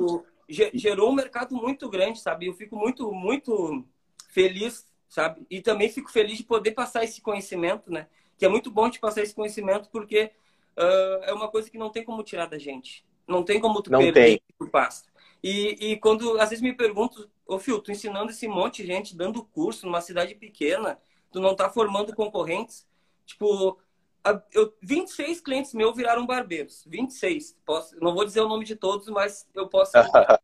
Tipo, 0.49 0.71
gerou 0.75 1.11
um 1.11 1.15
mercado 1.15 1.57
muito 1.57 1.91
grande, 1.91 2.21
sabe? 2.21 2.47
Eu 2.47 2.55
fico 2.55 2.77
muito, 2.77 3.11
muito 3.11 3.85
feliz, 4.29 4.87
sabe? 5.09 5.45
E 5.51 5.61
também 5.61 5.89
fico 5.89 6.11
feliz 6.11 6.39
de 6.39 6.45
poder 6.45 6.71
passar 6.71 7.03
esse 7.03 7.21
conhecimento, 7.21 7.91
né? 7.91 8.07
Que 8.39 8.47
é 8.47 8.49
muito 8.49 8.71
bom 8.71 8.89
de 8.89 9.01
passar 9.01 9.23
esse 9.23 9.35
conhecimento 9.35 9.89
porque 9.91 10.31
uh, 10.77 11.25
é 11.25 11.33
uma 11.35 11.49
coisa 11.49 11.69
que 11.69 11.77
não 11.77 11.91
tem 11.91 12.05
como 12.05 12.23
tirar 12.23 12.47
da 12.47 12.59
gente. 12.59 13.05
Não 13.27 13.43
tem 13.43 13.61
como 13.61 13.83
tu 13.83 13.91
não 13.91 13.99
perder 13.99 14.41
por 14.57 14.71
passo. 14.71 15.05
E, 15.43 15.93
e 15.93 15.97
quando 15.97 16.39
às 16.41 16.51
vezes 16.51 16.63
me 16.63 16.75
pergunto, 16.75 17.31
ô 17.47 17.59
Fio, 17.59 17.81
tu 17.81 17.93
ensinando 17.93 18.31
esse 18.31 18.49
monte 18.49 18.83
de 18.83 18.89
gente, 18.89 19.17
dando 19.17 19.45
curso 19.45 19.87
numa 19.87 20.01
cidade 20.01 20.35
pequena, 20.35 20.99
tu 21.31 21.41
não 21.41 21.55
tá 21.55 21.71
formando 21.71 22.15
concorrentes? 22.15 22.87
Tipo, 23.25 23.79
eu, 24.53 24.75
26 24.83 25.41
clientes 25.41 25.73
meus 25.75 25.97
viraram 25.97 26.27
barbeiros. 26.27 26.85
26. 26.87 27.57
Posso, 27.65 27.97
não 28.01 28.15
vou 28.15 28.25
dizer 28.25 28.41
o 28.41 28.49
nome 28.49 28.65
de 28.65 28.77
todos, 28.77 29.09
mas 29.09 29.49
eu 29.55 29.69
posso. 29.69 29.93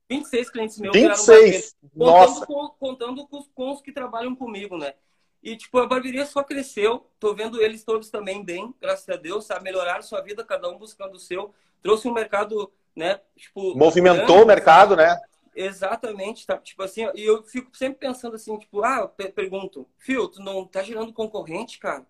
26 0.09 0.50
clientes 0.50 0.78
meus 0.78 0.94
26? 0.94 1.16
viraram 1.16 1.26
barbeiros. 1.26 1.76
Nossa. 1.94 2.46
Contando, 2.46 2.46
com, 2.46 2.68
contando 2.78 3.26
com, 3.26 3.42
com 3.54 3.72
os 3.72 3.80
que 3.80 3.92
trabalham 3.92 4.35
comigo, 4.35 4.76
né? 4.76 4.94
E, 5.42 5.57
tipo, 5.57 5.78
a 5.78 5.87
barbearia 5.87 6.24
só 6.24 6.42
cresceu. 6.42 7.07
Tô 7.20 7.35
vendo 7.35 7.61
eles 7.61 7.85
todos 7.85 8.09
também 8.09 8.42
bem, 8.42 8.74
graças 8.80 9.07
a 9.11 9.16
Deus, 9.16 9.44
sabe? 9.44 9.64
Melhorar 9.64 10.02
sua 10.02 10.22
vida, 10.22 10.42
cada 10.42 10.70
um 10.70 10.78
buscando 10.78 11.16
o 11.16 11.20
seu. 11.20 11.52
Trouxe 11.83 12.09
um 12.09 12.14
mercado, 12.14 12.72
né? 12.94 13.20
Tipo. 13.37 13.76
Movimentou 13.76 14.26
grande, 14.26 14.42
o 14.42 14.46
mercado, 14.46 14.96
né? 14.96 15.20
Exatamente, 15.54 16.46
tá? 16.46 16.59
Tipo 16.59 16.83
assim, 16.83 17.09
e 17.14 17.24
eu 17.24 17.42
fico 17.42 17.76
sempre 17.76 17.98
pensando 17.98 18.35
assim, 18.35 18.59
tipo, 18.59 18.83
ah, 18.85 19.09
pergunto, 19.35 19.88
Fio, 19.98 20.28
tu 20.28 20.42
não 20.42 20.66
tá 20.66 20.83
gerando 20.83 21.12
concorrente, 21.12 21.78
cara? 21.78 22.07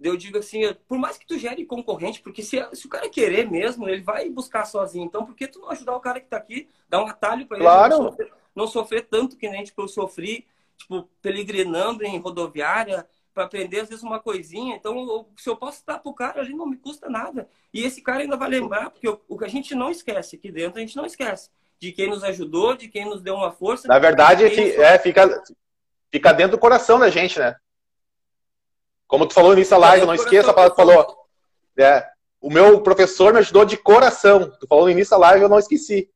Eu 0.00 0.16
digo 0.16 0.38
assim, 0.38 0.60
por 0.86 0.96
mais 0.96 1.18
que 1.18 1.26
tu 1.26 1.36
gere 1.36 1.64
concorrente, 1.64 2.20
porque 2.20 2.42
se, 2.42 2.64
se 2.72 2.86
o 2.86 2.88
cara 2.88 3.08
querer 3.08 3.50
mesmo, 3.50 3.88
ele 3.88 4.02
vai 4.02 4.28
buscar 4.28 4.64
sozinho. 4.64 5.04
Então, 5.04 5.26
por 5.26 5.34
que 5.34 5.48
tu 5.48 5.58
não 5.58 5.70
ajudar 5.70 5.96
o 5.96 6.00
cara 6.00 6.20
que 6.20 6.28
tá 6.28 6.36
aqui, 6.36 6.68
dar 6.88 7.02
um 7.02 7.08
atalho 7.08 7.46
para 7.46 7.56
ele 7.56 7.64
claro. 7.64 7.98
não, 7.98 8.04
sofrer, 8.04 8.32
não 8.54 8.66
sofrer 8.66 9.06
tanto 9.08 9.36
que 9.36 9.48
nem 9.48 9.64
tipo, 9.64 9.82
eu 9.82 9.88
sofri, 9.88 10.46
tipo, 10.76 11.08
peregrinando 11.20 12.04
em 12.04 12.18
rodoviária 12.18 13.08
para 13.38 13.44
aprender 13.44 13.80
às 13.80 13.88
vezes 13.88 14.02
uma 14.02 14.18
coisinha. 14.18 14.74
Então, 14.74 15.28
se 15.36 15.48
eu 15.48 15.56
posso 15.56 15.78
estar 15.78 16.00
pro 16.00 16.12
cara 16.12 16.40
ali, 16.40 16.52
não 16.52 16.66
me 16.66 16.76
custa 16.76 17.08
nada. 17.08 17.48
E 17.72 17.84
esse 17.84 18.02
cara 18.02 18.18
ainda 18.18 18.36
vai 18.36 18.50
lembrar, 18.50 18.90
porque 18.90 19.08
o, 19.08 19.20
o 19.28 19.38
que 19.38 19.44
a 19.44 19.48
gente 19.48 19.76
não 19.76 19.92
esquece 19.92 20.34
aqui 20.34 20.50
dentro, 20.50 20.78
a 20.78 20.80
gente 20.80 20.96
não 20.96 21.06
esquece 21.06 21.48
de 21.78 21.92
quem 21.92 22.10
nos 22.10 22.24
ajudou, 22.24 22.76
de 22.76 22.88
quem 22.88 23.04
nos 23.04 23.22
deu 23.22 23.36
uma 23.36 23.52
força. 23.52 23.86
Na 23.86 24.00
verdade, 24.00 24.44
é, 24.44 24.98
fica, 24.98 25.40
fica 26.10 26.32
dentro 26.32 26.56
do 26.56 26.60
coração 26.60 26.98
da 26.98 27.08
gente, 27.10 27.38
né? 27.38 27.54
Como 29.06 29.24
tu 29.24 29.34
falou 29.34 29.50
no 29.50 29.56
início 29.56 29.70
da 29.70 29.86
live, 29.86 30.04
não 30.04 30.14
esqueça 30.14 30.50
a 30.50 30.52
palavra 30.52 30.74
que 30.74 30.82
tu 30.82 30.84
falou. 30.84 31.16
É, 31.78 32.08
o 32.40 32.50
meu 32.50 32.80
professor 32.80 33.32
me 33.32 33.38
ajudou 33.38 33.64
de 33.64 33.76
coração. 33.76 34.50
Tu 34.58 34.66
falou 34.66 34.86
no 34.86 34.90
início 34.90 35.12
da 35.12 35.18
live, 35.18 35.44
eu 35.44 35.48
não 35.48 35.60
esqueci. 35.60 36.10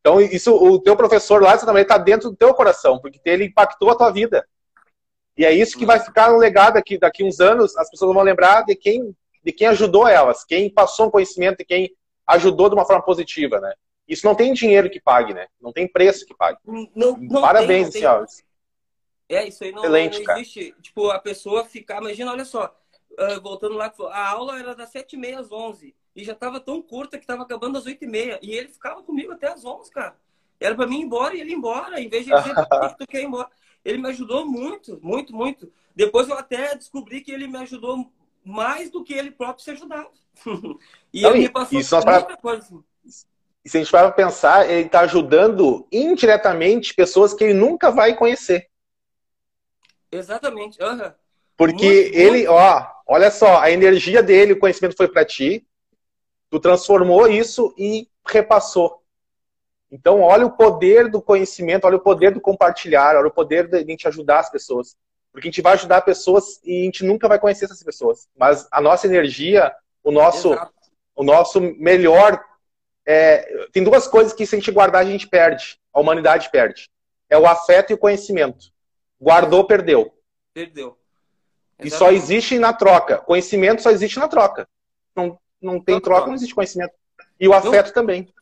Então, 0.00 0.20
isso, 0.20 0.54
o 0.54 0.80
teu 0.80 0.96
professor 0.96 1.42
lá 1.42 1.58
também 1.58 1.82
está 1.82 1.98
dentro 1.98 2.30
do 2.30 2.36
teu 2.36 2.54
coração, 2.54 3.00
porque 3.00 3.20
ele 3.24 3.46
impactou 3.46 3.90
a 3.90 3.96
tua 3.96 4.10
vida. 4.12 4.46
E 5.36 5.44
é 5.44 5.52
isso 5.52 5.78
que 5.78 5.86
vai 5.86 5.98
ficar 5.98 6.30
no 6.30 6.38
legado 6.38 6.76
aqui, 6.76 6.98
daqui 6.98 7.24
uns 7.24 7.40
anos, 7.40 7.76
as 7.76 7.90
pessoas 7.90 8.14
vão 8.14 8.22
lembrar 8.22 8.62
de 8.62 8.76
quem, 8.76 9.16
de 9.42 9.52
quem 9.52 9.66
ajudou 9.68 10.06
elas, 10.06 10.44
quem 10.44 10.68
passou 10.68 11.06
um 11.06 11.10
conhecimento 11.10 11.60
e 11.60 11.64
quem 11.64 11.94
ajudou 12.26 12.68
de 12.68 12.74
uma 12.74 12.84
forma 12.84 13.02
positiva, 13.02 13.60
né? 13.60 13.72
Isso 14.06 14.26
não 14.26 14.34
tem 14.34 14.52
dinheiro 14.52 14.90
que 14.90 15.00
pague, 15.00 15.32
né? 15.32 15.46
Não 15.60 15.72
tem 15.72 15.88
preço 15.88 16.26
que 16.26 16.34
pague. 16.34 16.58
Não, 16.94 17.16
não 17.16 17.40
Parabéns, 17.40 17.90
tem, 17.90 18.02
não 18.02 18.10
senhores. 18.10 18.44
É, 19.28 19.48
isso 19.48 19.64
aí 19.64 19.72
não, 19.72 19.82
Excelente, 19.82 20.22
não 20.22 20.34
existe. 20.34 20.70
Cara. 20.70 20.82
Tipo, 20.82 21.10
a 21.10 21.18
pessoa 21.18 21.64
ficar. 21.64 22.00
Imagina, 22.00 22.32
olha 22.32 22.44
só. 22.44 22.76
Uh, 23.12 23.40
voltando 23.42 23.74
lá, 23.74 23.92
a 24.10 24.28
aula 24.30 24.58
era 24.58 24.74
das 24.74 24.92
7h30 24.92 25.38
às 25.38 25.52
11 25.52 25.94
e 26.14 26.24
já 26.24 26.34
tava 26.34 26.60
tão 26.60 26.80
curta 26.80 27.18
que 27.18 27.26
tava 27.26 27.42
acabando 27.42 27.78
às 27.78 27.86
8h30. 27.86 28.38
E 28.42 28.52
ele 28.52 28.68
ficava 28.68 29.02
comigo 29.02 29.32
até 29.32 29.48
às 29.48 29.64
11, 29.64 29.90
cara. 29.90 30.16
Era 30.60 30.74
para 30.74 30.86
mim 30.86 31.00
ir 31.00 31.04
embora 31.04 31.34
e 31.34 31.40
ele 31.40 31.50
ir 31.50 31.54
embora, 31.54 32.00
em 32.00 32.08
vez 32.08 32.24
de 32.24 32.34
dizer 32.34 32.54
que 32.54 32.98
tu 32.98 33.06
quer 33.06 33.22
ir 33.22 33.26
embora. 33.26 33.48
Ele 33.84 33.98
me 33.98 34.08
ajudou 34.08 34.46
muito, 34.46 34.98
muito, 35.02 35.34
muito. 35.34 35.72
Depois 35.94 36.28
eu 36.28 36.36
até 36.36 36.74
descobri 36.76 37.20
que 37.20 37.32
ele 37.32 37.46
me 37.46 37.58
ajudou 37.58 38.10
mais 38.44 38.90
do 38.90 39.04
que 39.04 39.12
ele 39.14 39.30
próprio 39.30 39.64
se 39.64 39.70
ajudava. 39.70 40.10
e 41.12 41.22
não, 41.22 41.30
ele 41.30 41.40
me 41.40 41.48
passou 41.48 41.80
muita 41.80 42.02
pra... 42.02 42.36
coisa. 42.36 42.62
Assim. 42.62 42.84
E 43.64 43.68
se 43.68 43.76
a 43.76 43.80
gente 43.80 43.92
vai 43.92 44.12
pensar, 44.12 44.68
ele 44.68 44.86
está 44.86 45.00
ajudando 45.00 45.86
indiretamente 45.92 46.94
pessoas 46.94 47.32
que 47.32 47.44
ele 47.44 47.54
nunca 47.54 47.90
vai 47.90 48.16
conhecer. 48.16 48.68
Exatamente. 50.10 50.82
Uhum. 50.82 51.12
Porque 51.56 51.86
muito, 51.86 52.16
ele, 52.16 52.38
muito. 52.38 52.50
ó, 52.50 52.86
olha 53.06 53.30
só, 53.30 53.60
a 53.60 53.70
energia 53.70 54.22
dele, 54.22 54.54
o 54.54 54.58
conhecimento 54.58 54.96
foi 54.96 55.08
para 55.08 55.24
ti, 55.24 55.66
tu 56.50 56.58
transformou 56.58 57.28
isso 57.28 57.72
e 57.78 58.08
repassou. 58.26 59.01
Então, 59.92 60.22
olha 60.22 60.46
o 60.46 60.56
poder 60.56 61.10
do 61.10 61.20
conhecimento, 61.20 61.84
olha 61.84 61.98
o 61.98 62.00
poder 62.00 62.32
do 62.32 62.40
compartilhar, 62.40 63.14
olha 63.14 63.28
o 63.28 63.32
poder 63.32 63.68
de 63.68 63.76
a 63.76 63.84
gente 63.84 64.08
ajudar 64.08 64.38
as 64.38 64.50
pessoas. 64.50 64.96
Porque 65.30 65.48
a 65.48 65.50
gente 65.50 65.60
vai 65.60 65.74
ajudar 65.74 66.00
pessoas 66.00 66.58
e 66.64 66.80
a 66.80 66.84
gente 66.86 67.04
nunca 67.04 67.28
vai 67.28 67.38
conhecer 67.38 67.66
essas 67.66 67.82
pessoas. 67.82 68.26
Mas 68.34 68.66
a 68.72 68.80
nossa 68.80 69.06
energia, 69.06 69.70
o 70.02 70.10
nosso, 70.10 70.56
o 71.14 71.22
nosso 71.22 71.60
melhor. 71.60 72.42
É, 73.04 73.66
tem 73.70 73.84
duas 73.84 74.08
coisas 74.08 74.32
que, 74.32 74.46
se 74.46 74.54
a 74.54 74.58
gente 74.58 74.70
guardar, 74.70 75.02
a 75.02 75.04
gente 75.04 75.28
perde. 75.28 75.78
A 75.92 76.00
humanidade 76.00 76.50
perde. 76.50 76.88
É 77.28 77.36
o 77.36 77.46
afeto 77.46 77.90
e 77.90 77.94
o 77.94 77.98
conhecimento. 77.98 78.72
Guardou, 79.20 79.64
perdeu. 79.64 80.14
Perdeu. 80.54 80.96
Exatamente. 81.78 81.86
E 81.86 81.90
só 81.90 82.10
existe 82.10 82.58
na 82.58 82.72
troca. 82.72 83.18
Conhecimento 83.18 83.82
só 83.82 83.90
existe 83.90 84.18
na 84.18 84.28
troca. 84.28 84.66
Não, 85.14 85.38
não 85.60 85.78
tem 85.78 86.00
troca, 86.00 86.28
não 86.28 86.34
existe 86.34 86.54
conhecimento. 86.54 86.94
E 87.38 87.46
o 87.46 87.52
afeto 87.52 87.88
não. 87.88 87.92
também. 87.92 88.32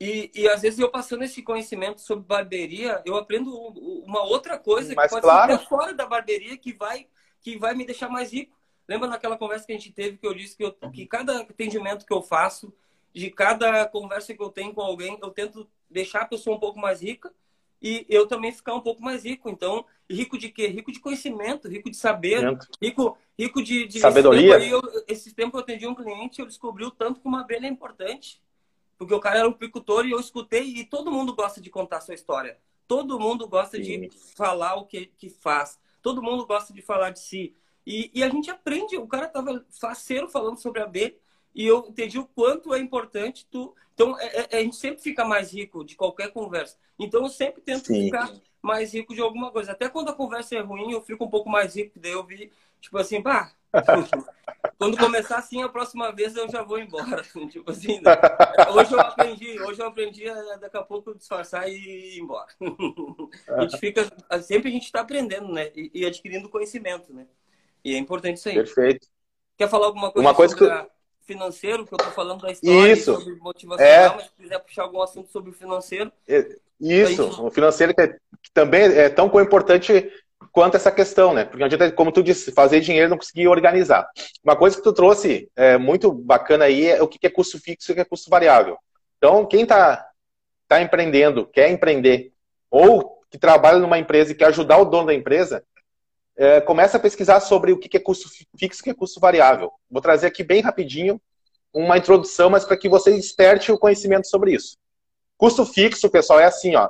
E, 0.00 0.30
e 0.34 0.48
às 0.48 0.62
vezes 0.62 0.78
eu 0.78 0.90
passando 0.90 1.22
esse 1.22 1.42
conhecimento 1.42 2.00
sobre 2.00 2.24
barbearia, 2.24 3.00
eu 3.04 3.16
aprendo 3.16 3.54
uma 3.54 4.22
outra 4.24 4.58
coisa 4.58 4.92
Mas, 4.94 5.06
que 5.06 5.10
pode 5.10 5.22
claro. 5.22 5.52
ser 5.52 5.66
fora 5.66 5.94
da 5.94 6.06
barbearia 6.06 6.56
que 6.56 6.72
vai, 6.72 7.06
que 7.40 7.56
vai 7.56 7.74
me 7.74 7.84
deixar 7.84 8.08
mais 8.08 8.32
rico. 8.32 8.56
Lembra 8.88 9.08
naquela 9.08 9.36
conversa 9.36 9.66
que 9.66 9.72
a 9.72 9.76
gente 9.76 9.92
teve 9.92 10.18
que 10.18 10.26
eu 10.26 10.34
disse 10.34 10.56
que, 10.56 10.64
eu, 10.64 10.72
que 10.72 11.06
cada 11.06 11.40
atendimento 11.40 12.04
que 12.04 12.12
eu 12.12 12.22
faço, 12.22 12.72
de 13.14 13.30
cada 13.30 13.86
conversa 13.86 14.34
que 14.34 14.42
eu 14.42 14.50
tenho 14.50 14.74
com 14.74 14.80
alguém, 14.82 15.18
eu 15.22 15.30
tento 15.30 15.68
deixar 15.88 16.22
a 16.22 16.26
pessoa 16.26 16.56
um 16.56 16.60
pouco 16.60 16.78
mais 16.78 17.00
rica 17.00 17.32
e 17.80 18.04
eu 18.08 18.26
também 18.26 18.50
ficar 18.50 18.74
um 18.74 18.80
pouco 18.80 19.00
mais 19.00 19.24
rico. 19.24 19.48
Então, 19.48 19.84
rico 20.10 20.36
de 20.36 20.48
quê? 20.48 20.66
Rico 20.66 20.90
de 20.90 21.00
conhecimento, 21.00 21.68
rico 21.68 21.90
de 21.90 21.96
saber, 21.96 22.58
rico, 22.82 23.16
rico 23.38 23.62
de, 23.62 23.86
de 23.86 24.00
sabedoria. 24.00 24.56
Esse 24.56 24.70
tempo, 24.70 24.86
eu, 24.86 25.04
esse 25.06 25.34
tempo 25.34 25.56
eu 25.56 25.60
atendi 25.60 25.86
um 25.86 25.94
cliente, 25.94 26.40
eu 26.40 26.46
descobri 26.46 26.84
o 26.84 26.90
tanto 26.90 27.20
que 27.20 27.28
uma 27.28 27.42
abelha 27.42 27.66
é 27.66 27.70
importante. 27.70 28.42
Porque 28.96 29.14
o 29.14 29.20
cara 29.20 29.40
era 29.40 29.48
um 29.48 29.52
picultor 29.52 30.06
e 30.06 30.12
eu 30.12 30.20
escutei 30.20 30.62
e 30.62 30.84
todo 30.84 31.10
mundo 31.10 31.34
gosta 31.34 31.60
de 31.60 31.70
contar 31.70 32.00
sua 32.00 32.14
história. 32.14 32.58
Todo 32.86 33.18
mundo 33.18 33.48
gosta 33.48 33.76
Sim. 33.76 33.82
de 33.82 34.10
falar 34.36 34.74
o 34.76 34.86
que, 34.86 35.06
que 35.18 35.28
faz. 35.28 35.78
Todo 36.02 36.22
mundo 36.22 36.46
gosta 36.46 36.72
de 36.72 36.82
falar 36.82 37.10
de 37.10 37.20
si. 37.20 37.54
E, 37.86 38.10
e 38.14 38.22
a 38.22 38.28
gente 38.28 38.50
aprende. 38.50 38.96
O 38.96 39.06
cara 39.06 39.26
tava 39.26 39.64
faceiro 39.70 40.28
falando 40.28 40.58
sobre 40.58 40.80
a 40.80 40.84
abelha 40.84 41.14
e 41.54 41.66
eu 41.66 41.86
entendi 41.88 42.18
o 42.18 42.26
quanto 42.26 42.74
é 42.74 42.78
importante 42.78 43.46
tu 43.50 43.74
então, 43.94 44.18
é, 44.18 44.48
é, 44.50 44.58
a 44.58 44.62
gente 44.62 44.76
sempre 44.76 45.00
fica 45.00 45.24
mais 45.24 45.52
rico 45.52 45.84
de 45.84 45.94
qualquer 45.94 46.32
conversa. 46.32 46.76
Então, 46.98 47.22
eu 47.22 47.28
sempre 47.28 47.62
tento 47.62 47.86
Sim. 47.86 48.06
ficar 48.06 48.32
mais 48.60 48.92
rico 48.92 49.14
de 49.14 49.20
alguma 49.20 49.50
coisa. 49.50 49.72
Até 49.72 49.88
quando 49.88 50.08
a 50.08 50.14
conversa 50.14 50.56
é 50.56 50.60
ruim, 50.60 50.92
eu 50.92 51.00
fico 51.00 51.24
um 51.24 51.30
pouco 51.30 51.48
mais 51.48 51.76
rico. 51.76 51.98
Daí 51.98 52.12
eu 52.12 52.24
vi, 52.24 52.50
tipo 52.84 52.98
assim, 52.98 53.22
pá, 53.22 53.50
quando 54.78 54.96
começar 54.98 55.38
assim, 55.38 55.62
a 55.62 55.68
próxima 55.68 56.12
vez 56.12 56.36
eu 56.36 56.48
já 56.48 56.62
vou 56.62 56.78
embora. 56.78 57.22
tipo 57.50 57.70
assim, 57.70 58.00
né? 58.00 58.12
hoje 58.72 58.92
eu 58.92 59.00
aprendi, 59.00 59.60
hoje 59.62 59.80
eu 59.80 59.86
aprendi 59.86 60.28
a 60.28 60.56
daqui 60.56 60.76
a 60.76 60.82
pouco 60.82 61.14
disfarçar 61.14 61.68
e 61.68 62.16
ir 62.16 62.20
embora. 62.20 62.46
a 63.48 63.62
gente 63.62 63.78
fica, 63.78 64.06
sempre 64.42 64.68
a 64.68 64.72
gente 64.72 64.84
está 64.84 65.00
aprendendo, 65.00 65.50
né? 65.50 65.70
E, 65.74 65.90
e, 65.94 66.06
adquirindo 66.06 66.48
conhecimento, 66.48 67.12
né? 67.12 67.26
E 67.82 67.94
é 67.94 67.98
importante 67.98 68.36
isso 68.36 68.48
aí. 68.48 68.54
Perfeito. 68.54 69.08
Quer 69.56 69.68
falar 69.68 69.86
alguma 69.86 70.10
coisa 70.12 70.28
Uma 70.28 70.34
coisa 70.34 70.56
que... 70.56 70.64
A 70.64 70.86
financeiro, 71.26 71.86
que 71.86 71.94
eu 71.94 71.96
estou 71.96 72.12
falando 72.12 72.42
da 72.42 72.52
história 72.52 72.92
Isso. 72.92 73.14
sobre 73.14 73.34
motivacional, 73.36 73.94
é. 73.94 74.14
mas 74.14 74.24
se 74.24 74.32
quiser 74.36 74.58
puxar 74.58 74.82
algum 74.82 75.00
assunto 75.00 75.30
sobre 75.30 75.50
o 75.50 75.54
financeiro. 75.54 76.12
Isso, 76.78 77.24
gente... 77.24 77.40
o 77.40 77.50
financeiro 77.50 77.94
que, 77.94 78.02
é, 78.02 78.08
que, 78.08 78.50
também 78.52 78.82
é 78.82 79.08
tão 79.08 79.26
importante 79.40 80.12
quanto 80.52 80.76
essa 80.76 80.90
questão, 80.90 81.34
né? 81.34 81.44
Porque 81.44 81.58
não 81.58 81.66
adianta, 81.66 81.90
como 81.92 82.12
tu 82.12 82.22
disse, 82.22 82.52
fazer 82.52 82.80
dinheiro 82.80 83.10
não 83.10 83.18
conseguir 83.18 83.48
organizar. 83.48 84.08
Uma 84.42 84.56
coisa 84.56 84.76
que 84.76 84.82
tu 84.82 84.92
trouxe 84.92 85.50
é, 85.56 85.76
muito 85.76 86.12
bacana 86.12 86.66
aí 86.66 86.86
é 86.86 87.02
o 87.02 87.08
que 87.08 87.26
é 87.26 87.30
custo 87.30 87.58
fixo 87.58 87.90
e 87.90 87.92
o 87.92 87.94
que 87.94 88.00
é 88.00 88.04
custo 88.04 88.30
variável. 88.30 88.78
Então, 89.18 89.44
quem 89.46 89.62
está 89.62 90.06
tá 90.68 90.80
empreendendo, 90.80 91.46
quer 91.46 91.70
empreender, 91.70 92.32
ou 92.70 93.20
que 93.30 93.38
trabalha 93.38 93.78
numa 93.78 93.98
empresa 93.98 94.32
e 94.32 94.34
quer 94.34 94.46
ajudar 94.46 94.78
o 94.78 94.84
dono 94.84 95.06
da 95.06 95.14
empresa, 95.14 95.64
é, 96.36 96.60
começa 96.60 96.96
a 96.96 97.00
pesquisar 97.00 97.40
sobre 97.40 97.72
o 97.72 97.78
que 97.78 97.96
é 97.96 98.00
custo 98.00 98.28
fixo 98.28 98.80
e 98.80 98.82
o 98.82 98.84
que 98.84 98.90
é 98.90 98.94
custo 98.94 99.20
variável. 99.20 99.72
Vou 99.90 100.02
trazer 100.02 100.26
aqui 100.26 100.42
bem 100.42 100.60
rapidinho 100.60 101.20
uma 101.72 101.98
introdução, 101.98 102.50
mas 102.50 102.64
para 102.64 102.76
que 102.76 102.88
você 102.88 103.12
desperte 103.12 103.72
o 103.72 103.78
conhecimento 103.78 104.28
sobre 104.28 104.52
isso. 104.52 104.76
Custo 105.36 105.66
fixo, 105.66 106.08
pessoal, 106.08 106.38
é 106.38 106.44
assim, 106.44 106.76
ó. 106.76 106.88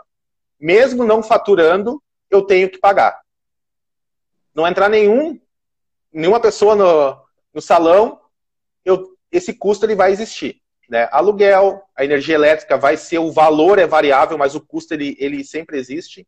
Mesmo 0.61 1.05
não 1.05 1.23
faturando, 1.23 2.03
eu 2.31 2.43
tenho 2.43 2.69
que 2.69 2.79
pagar. 2.79 3.24
Não 4.55 4.67
entrar 4.67 4.89
nenhum, 4.89 5.41
nenhuma 6.13 6.41
pessoa 6.41 6.77
no, 6.77 7.21
no 7.53 7.61
salão, 7.61 8.21
eu, 8.85 9.17
esse 9.31 9.53
custo 9.53 9.85
ele 9.85 9.97
vai 9.97 10.13
existir. 10.13 10.61
Né? 10.89 11.09
Aluguel, 11.11 11.83
a 11.97 12.05
energia 12.05 12.35
elétrica 12.35 12.77
vai 12.77 12.97
ser, 12.97 13.19
o 13.19 13.33
valor 13.33 13.79
é 13.79 13.87
variável, 13.87 14.37
mas 14.39 14.55
o 14.55 14.61
custo 14.61 14.95
ele, 14.95 15.17
ele 15.19 15.43
sempre 15.45 15.79
existe. 15.79 16.27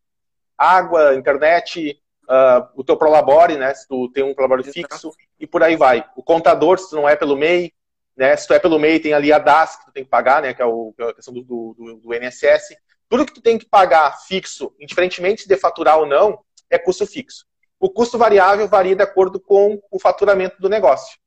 Água, 0.57 1.15
internet, 1.15 2.01
uh, 2.27 2.67
o 2.75 2.83
teu 2.83 2.97
prolabore, 2.97 3.55
né? 3.57 3.73
Se 3.73 3.87
tu 3.87 4.09
tem 4.09 4.23
um 4.23 4.33
prolabore 4.33 4.63
fixo 4.63 5.11
e 5.39 5.47
por 5.47 5.63
aí 5.63 5.75
vai. 5.75 6.03
O 6.15 6.23
contador, 6.23 6.79
se 6.79 6.89
tu 6.89 6.95
não 6.95 7.07
é 7.07 7.15
pelo 7.15 7.37
MEI, 7.37 7.71
né? 8.15 8.35
Se 8.35 8.47
tu 8.47 8.53
é 8.53 8.59
pelo 8.59 8.79
MEI, 8.79 8.99
tem 8.99 9.13
ali 9.13 9.31
a 9.31 9.39
DAS 9.39 9.77
que 9.77 9.85
tu 9.85 9.91
tem 9.91 10.03
que 10.03 10.09
pagar, 10.09 10.41
né? 10.41 10.53
Que 10.53 10.61
é, 10.61 10.65
o, 10.65 10.93
que 10.95 11.03
é 11.03 11.09
a 11.09 11.13
questão 11.13 11.33
do, 11.33 11.43
do, 11.43 12.01
do 12.03 12.13
INSS. 12.13 12.75
Tudo 13.07 13.25
que 13.25 13.33
tu 13.33 13.41
tem 13.41 13.57
que 13.57 13.65
pagar 13.65 14.11
fixo, 14.27 14.73
indiferentemente 14.79 15.47
de 15.47 15.55
faturar 15.55 15.99
ou 15.99 16.05
não, 16.05 16.39
é 16.69 16.77
custo 16.77 17.05
fixo. 17.05 17.45
O 17.79 17.89
custo 17.89 18.17
variável 18.17 18.67
varia 18.67 18.95
de 18.95 19.03
acordo 19.03 19.39
com 19.39 19.81
o 19.91 19.99
faturamento 19.99 20.59
do 20.59 20.69
negócio. 20.69 21.17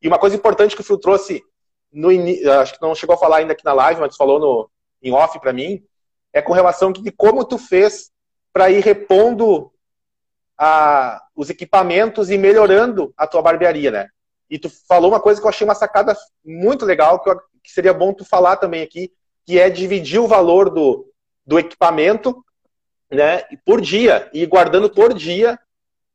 E 0.00 0.08
uma 0.08 0.18
coisa 0.18 0.36
importante 0.36 0.74
que 0.74 0.82
o 0.82 0.84
Phil 0.84 0.98
trouxe, 0.98 1.42
no 1.92 2.08
acho 2.60 2.74
que 2.74 2.82
não 2.82 2.94
chegou 2.94 3.14
a 3.14 3.18
falar 3.18 3.38
ainda 3.38 3.52
aqui 3.52 3.64
na 3.64 3.72
live, 3.72 4.00
mas 4.00 4.16
falou 4.16 4.38
no, 4.38 4.70
em 5.02 5.12
off 5.12 5.38
para 5.40 5.52
mim, 5.52 5.82
é 6.32 6.42
com 6.42 6.52
relação 6.52 6.92
de 6.92 7.10
como 7.12 7.44
tu 7.44 7.58
fez 7.58 8.10
para 8.52 8.70
ir 8.70 8.82
repondo 8.82 9.72
a, 10.58 11.22
os 11.34 11.50
equipamentos 11.50 12.30
e 12.30 12.38
melhorando 12.38 13.12
a 13.16 13.26
tua 13.26 13.42
barbearia, 13.42 13.90
né? 13.90 14.08
E 14.48 14.58
tu 14.58 14.70
falou 14.86 15.10
uma 15.10 15.20
coisa 15.20 15.40
que 15.40 15.46
eu 15.46 15.48
achei 15.48 15.64
uma 15.64 15.74
sacada 15.74 16.14
muito 16.44 16.84
legal, 16.84 17.20
que, 17.20 17.30
eu, 17.30 17.40
que 17.62 17.72
seria 17.72 17.94
bom 17.94 18.12
tu 18.12 18.24
falar 18.24 18.56
também 18.56 18.82
aqui, 18.82 19.12
que 19.46 19.58
é 19.58 19.70
dividir 19.70 20.20
o 20.20 20.28
valor 20.28 20.70
do, 20.70 21.10
do 21.46 21.58
equipamento 21.58 22.44
né, 23.12 23.42
por 23.64 23.80
dia, 23.80 24.28
e 24.32 24.44
guardando 24.46 24.88
por 24.88 25.12
dia, 25.12 25.58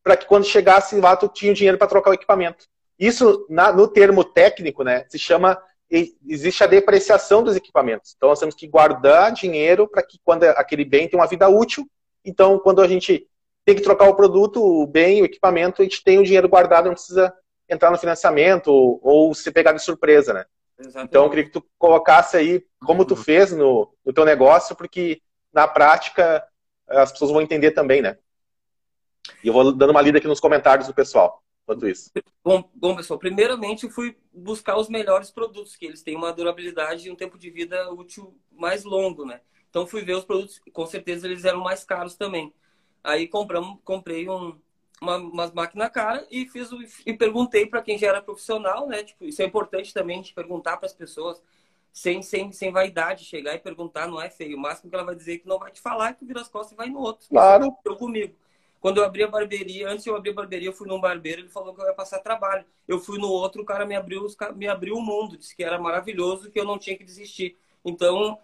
para 0.03 0.17
que 0.17 0.25
quando 0.25 0.45
chegasse 0.45 0.99
lá 0.99 1.15
tu 1.15 1.27
tinha 1.27 1.51
o 1.51 1.55
dinheiro 1.55 1.77
para 1.77 1.87
trocar 1.87 2.11
o 2.11 2.13
equipamento. 2.13 2.65
Isso, 2.97 3.45
na, 3.49 3.71
no 3.71 3.87
termo 3.87 4.23
técnico, 4.23 4.83
né, 4.83 5.05
se 5.07 5.19
chama 5.19 5.61
existe 5.89 6.63
a 6.63 6.67
depreciação 6.67 7.41
dos 7.41 7.55
equipamentos. 7.55 8.13
Então, 8.15 8.29
nós 8.29 8.39
temos 8.39 8.55
que 8.55 8.67
guardar 8.67 9.31
dinheiro 9.31 9.87
para 9.87 10.03
que 10.03 10.19
quando 10.23 10.43
aquele 10.43 10.83
bem 10.83 11.07
tenha 11.07 11.21
uma 11.21 11.29
vida 11.29 11.47
útil. 11.47 11.89
Então, 12.25 12.59
quando 12.59 12.81
a 12.81 12.87
gente 12.87 13.25
tem 13.63 13.75
que 13.75 13.81
trocar 13.81 14.09
o 14.09 14.15
produto, 14.15 14.61
o 14.61 14.85
bem, 14.85 15.21
o 15.21 15.25
equipamento, 15.25 15.81
a 15.81 15.85
gente 15.85 16.03
tem 16.03 16.19
o 16.19 16.23
dinheiro 16.23 16.49
guardado, 16.49 16.87
não 16.87 16.93
precisa 16.93 17.33
entrar 17.69 17.89
no 17.91 17.97
financiamento 17.97 18.67
ou, 18.67 18.99
ou 19.01 19.33
se 19.33 19.49
pegar 19.51 19.71
de 19.71 19.81
surpresa, 19.81 20.33
né? 20.33 20.45
Exatamente. 20.79 21.09
Então, 21.09 21.23
eu 21.23 21.29
queria 21.29 21.45
que 21.45 21.51
tu 21.51 21.65
colocasse 21.77 22.37
aí 22.37 22.63
como 22.85 23.05
tu 23.05 23.15
fez 23.15 23.51
no, 23.51 23.89
no 24.05 24.13
teu 24.13 24.25
negócio, 24.25 24.75
porque 24.75 25.21
na 25.53 25.67
prática 25.67 26.43
as 26.87 27.11
pessoas 27.11 27.31
vão 27.31 27.41
entender 27.41 27.71
também, 27.71 28.01
né? 28.01 28.17
E 29.43 29.47
eu 29.47 29.53
vou 29.53 29.71
dando 29.73 29.91
uma 29.91 30.01
lida 30.01 30.17
aqui 30.17 30.27
nos 30.27 30.39
comentários 30.39 30.87
do 30.87 30.93
pessoal 30.93 31.43
quanto 31.67 31.85
isso. 31.85 32.09
Bom, 32.41 32.63
bom, 32.73 32.95
pessoal, 32.95 33.19
primeiramente 33.19 33.83
eu 33.83 33.89
fui 33.89 34.17
buscar 34.33 34.77
os 34.77 34.87
melhores 34.87 35.29
produtos, 35.29 35.75
que 35.75 35.85
eles 35.85 36.01
têm 36.01 36.15
uma 36.15 36.31
durabilidade 36.31 37.07
e 37.07 37.11
um 37.11 37.15
tempo 37.15 37.37
de 37.37 37.51
vida 37.51 37.91
útil 37.91 38.33
mais 38.49 38.85
longo, 38.85 39.25
né? 39.25 39.41
Então 39.69 39.85
fui 39.85 40.01
ver 40.01 40.15
os 40.15 40.23
produtos, 40.23 40.61
com 40.71 40.85
certeza 40.85 41.27
eles 41.27 41.43
eram 41.43 41.59
mais 41.59 41.83
caros 41.83 42.15
também. 42.15 42.53
Aí 43.03 43.27
compramos, 43.27 43.79
comprei 43.83 44.29
um, 44.29 44.57
uma, 45.01 45.17
umas 45.17 45.51
máquinas 45.51 45.91
cara 45.91 46.25
e 46.31 46.47
fiz 46.47 46.69
e 47.05 47.13
perguntei 47.13 47.65
para 47.65 47.81
quem 47.81 47.97
já 47.97 48.07
era 48.07 48.21
profissional, 48.21 48.87
né? 48.87 49.03
Tipo, 49.03 49.25
isso 49.25 49.41
é 49.41 49.45
importante 49.45 49.93
também 49.93 50.21
de 50.21 50.33
perguntar 50.33 50.77
para 50.77 50.85
as 50.85 50.93
pessoas 50.93 51.41
sem, 51.97 52.21
sem, 52.21 52.51
sem 52.51 52.71
vaidade, 52.71 53.25
chegar 53.25 53.55
e 53.55 53.57
perguntar 53.57 54.07
não 54.07 54.21
é 54.21 54.29
feio. 54.29 54.55
O 54.55 54.59
máximo 54.59 54.87
que 54.87 54.95
ela 54.95 55.03
vai 55.03 55.15
dizer 55.15 55.33
é 55.33 55.37
que 55.39 55.47
não 55.47 55.57
vai 55.57 55.71
te 55.71 55.81
falar 55.81 56.13
que 56.13 56.23
vira 56.23 56.39
as 56.39 56.47
costas 56.47 56.73
e 56.73 56.75
vai 56.75 56.89
no 56.89 56.99
outro. 56.99 57.27
Claro. 57.27 57.75
Eu 57.83 57.95
comigo. 57.95 58.35
Quando 58.79 58.99
eu 58.99 59.03
abri 59.03 59.23
a 59.23 59.27
barbearia, 59.27 59.89
antes 59.89 60.03
de 60.03 60.11
eu 60.11 60.15
abrir 60.15 60.29
a 60.29 60.33
barbearia, 60.35 60.69
eu 60.69 60.73
fui 60.73 60.87
num 60.87 61.01
barbeiro, 61.01 61.41
ele 61.41 61.49
falou 61.49 61.73
que 61.73 61.81
eu 61.81 61.87
ia 61.87 61.93
passar 61.95 62.19
trabalho. 62.19 62.63
Eu 62.87 62.99
fui 62.99 63.17
no 63.17 63.27
outro, 63.27 63.63
o 63.63 63.65
cara 63.65 63.83
me 63.83 63.95
abriu, 63.95 64.27
me 64.55 64.67
abriu 64.67 64.95
o 64.95 65.01
mundo, 65.01 65.37
disse 65.37 65.55
que 65.55 65.63
era 65.63 65.79
maravilhoso, 65.79 66.51
que 66.51 66.59
eu 66.59 66.65
não 66.65 66.77
tinha 66.77 66.95
que 66.95 67.03
desistir. 67.03 67.57
Então, 67.83 68.37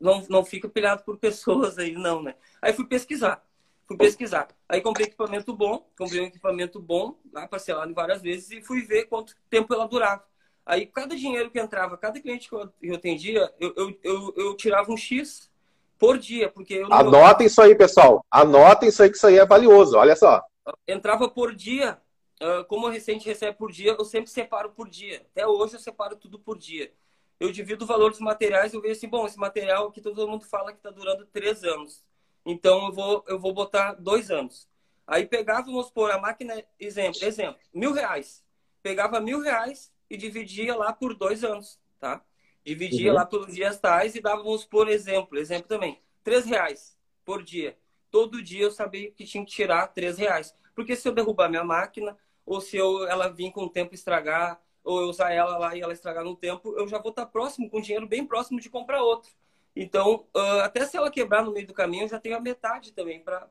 não, 0.00 0.24
não 0.30 0.44
fica 0.44 0.68
pilhado 0.68 1.02
por 1.02 1.18
pessoas 1.18 1.76
aí, 1.78 1.94
não, 1.94 2.22
né? 2.22 2.36
Aí 2.62 2.72
fui 2.72 2.86
pesquisar. 2.86 3.44
Fui 3.88 3.96
pesquisar. 3.96 4.46
Aí 4.68 4.80
comprei 4.80 5.06
equipamento 5.06 5.52
bom, 5.52 5.84
comprei 5.98 6.20
um 6.20 6.26
equipamento 6.26 6.80
bom, 6.80 7.18
lá 7.32 7.48
parcelado 7.48 7.92
várias 7.92 8.22
vezes, 8.22 8.52
e 8.52 8.62
fui 8.62 8.82
ver 8.82 9.06
quanto 9.06 9.34
tempo 9.50 9.74
ela 9.74 9.88
durava. 9.88 10.24
Aí, 10.66 10.86
cada 10.86 11.14
dinheiro 11.16 11.50
que 11.50 11.60
entrava, 11.60 11.96
cada 11.96 12.20
cliente 12.20 12.48
que 12.48 12.54
eu, 12.54 12.72
eu 12.82 12.94
atendia, 12.94 13.52
eu, 13.60 13.74
eu, 13.76 13.98
eu, 14.02 14.34
eu 14.36 14.56
tirava 14.56 14.90
um 14.90 14.96
X 14.96 15.50
por 15.98 16.18
dia, 16.18 16.48
porque 16.48 16.74
eu 16.74 16.92
Anotem 16.92 17.46
isso 17.46 17.60
aí, 17.60 17.74
pessoal. 17.74 18.24
Anotem 18.30 18.88
isso 18.88 19.02
aí, 19.02 19.10
que 19.10 19.16
isso 19.16 19.26
aí 19.26 19.38
é 19.38 19.46
valioso. 19.46 19.96
Olha 19.96 20.16
só. 20.16 20.42
Entrava 20.86 21.28
por 21.28 21.54
dia. 21.54 22.00
Ah, 22.40 22.64
como 22.64 22.86
o 22.86 22.90
recente 22.90 23.26
recebe 23.26 23.56
por 23.56 23.70
dia, 23.70 23.96
eu 23.98 24.04
sempre 24.04 24.30
separo 24.30 24.70
por 24.70 24.88
dia. 24.88 25.24
Até 25.30 25.46
hoje 25.46 25.74
eu 25.74 25.80
separo 25.80 26.16
tudo 26.16 26.38
por 26.38 26.58
dia. 26.58 26.92
Eu 27.40 27.50
divido 27.50 27.84
o 27.84 27.88
valor 27.88 28.10
dos 28.10 28.20
materiais, 28.20 28.74
eu 28.74 28.80
vejo 28.80 28.92
assim, 28.92 29.08
bom, 29.08 29.26
esse 29.26 29.38
material 29.38 29.90
que 29.90 30.00
todo 30.00 30.28
mundo 30.28 30.44
fala 30.44 30.70
que 30.70 30.78
está 30.78 30.90
durando 30.90 31.26
três 31.26 31.64
anos. 31.64 32.04
Então 32.44 32.86
eu 32.86 32.92
vou, 32.92 33.24
eu 33.26 33.38
vou 33.38 33.52
botar 33.52 33.94
dois 33.94 34.30
anos. 34.30 34.68
Aí 35.06 35.26
pegava, 35.26 35.62
vamos 35.62 35.86
supor, 35.86 36.10
a 36.10 36.18
máquina, 36.18 36.62
exemplo, 36.78 37.24
exemplo, 37.24 37.60
mil 37.72 37.92
reais. 37.92 38.44
Pegava 38.82 39.20
mil 39.20 39.40
reais 39.40 39.92
e 40.08 40.16
dividia 40.16 40.76
lá 40.76 40.92
por 40.92 41.14
dois 41.14 41.44
anos, 41.44 41.80
tá? 41.98 42.24
Dividia 42.64 43.10
uhum. 43.10 43.16
lá 43.16 43.26
pelos 43.26 43.54
dias 43.54 43.78
tais 43.78 44.14
e 44.14 44.20
dávamos, 44.20 44.64
por 44.64 44.88
exemplo, 44.88 45.38
exemplo 45.38 45.68
também, 45.68 46.00
três 46.22 46.44
reais 46.46 46.96
por 47.24 47.42
dia. 47.42 47.76
Todo 48.10 48.42
dia 48.42 48.64
eu 48.64 48.70
sabia 48.70 49.10
que 49.10 49.24
tinha 49.24 49.44
que 49.44 49.50
tirar 49.50 49.88
três 49.88 50.18
reais. 50.18 50.54
Porque 50.74 50.96
se 50.96 51.06
eu 51.06 51.12
derrubar 51.12 51.48
minha 51.48 51.64
máquina, 51.64 52.16
ou 52.44 52.60
se 52.60 52.76
eu, 52.76 53.06
ela 53.06 53.28
vir 53.28 53.50
com 53.52 53.64
o 53.64 53.70
tempo 53.70 53.94
estragar, 53.94 54.60
ou 54.82 55.00
eu 55.00 55.08
usar 55.08 55.32
ela 55.32 55.56
lá 55.56 55.76
e 55.76 55.80
ela 55.80 55.92
estragar 55.92 56.24
no 56.24 56.36
tempo, 56.36 56.74
eu 56.78 56.86
já 56.86 56.98
vou 56.98 57.10
estar 57.10 57.26
próximo, 57.26 57.70
com 57.70 57.80
dinheiro 57.80 58.06
bem 58.06 58.24
próximo 58.24 58.60
de 58.60 58.68
comprar 58.68 59.02
outro. 59.02 59.30
Então, 59.76 60.26
uh, 60.34 60.60
até 60.62 60.86
se 60.86 60.96
ela 60.96 61.10
quebrar 61.10 61.44
no 61.44 61.52
meio 61.52 61.66
do 61.66 61.74
caminho, 61.74 62.04
eu 62.04 62.08
já 62.08 62.20
tenho 62.20 62.36
a 62.36 62.40
metade 62.40 62.92
também 62.92 63.20
para 63.20 63.48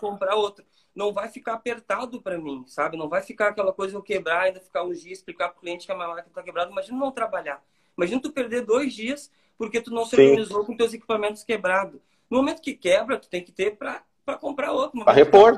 comprar 0.00 0.34
outro. 0.34 0.64
Não 0.92 1.12
vai 1.12 1.28
ficar 1.28 1.54
apertado 1.54 2.20
para 2.20 2.36
mim, 2.36 2.64
sabe? 2.66 2.96
Não 2.96 3.08
vai 3.08 3.22
ficar 3.22 3.48
aquela 3.48 3.72
coisa 3.72 3.96
eu 3.96 4.02
quebrar, 4.02 4.42
ainda 4.42 4.60
ficar 4.60 4.82
um 4.82 4.92
dia 4.92 5.12
explicar 5.12 5.50
para 5.50 5.58
o 5.58 5.60
cliente 5.60 5.86
que 5.86 5.92
a 5.92 5.94
minha 5.94 6.08
máquina 6.08 6.26
está 6.28 6.42
quebrada. 6.42 6.72
Imagina 6.72 6.98
não 6.98 7.12
trabalhar. 7.12 7.62
Imagina 7.96 8.20
tu 8.20 8.32
perder 8.32 8.62
dois 8.62 8.92
dias 8.92 9.30
porque 9.56 9.80
tu 9.80 9.92
não 9.92 10.04
se 10.04 10.16
organizou 10.16 10.64
com 10.64 10.76
teus 10.76 10.92
equipamentos 10.94 11.44
quebrados. 11.44 12.00
No 12.28 12.38
momento 12.38 12.60
que 12.60 12.74
quebra, 12.74 13.18
tu 13.18 13.28
tem 13.28 13.44
que 13.44 13.52
ter 13.52 13.76
para 13.76 14.02
comprar 14.40 14.72
outro. 14.72 15.04
Para 15.04 15.12
repor. 15.12 15.54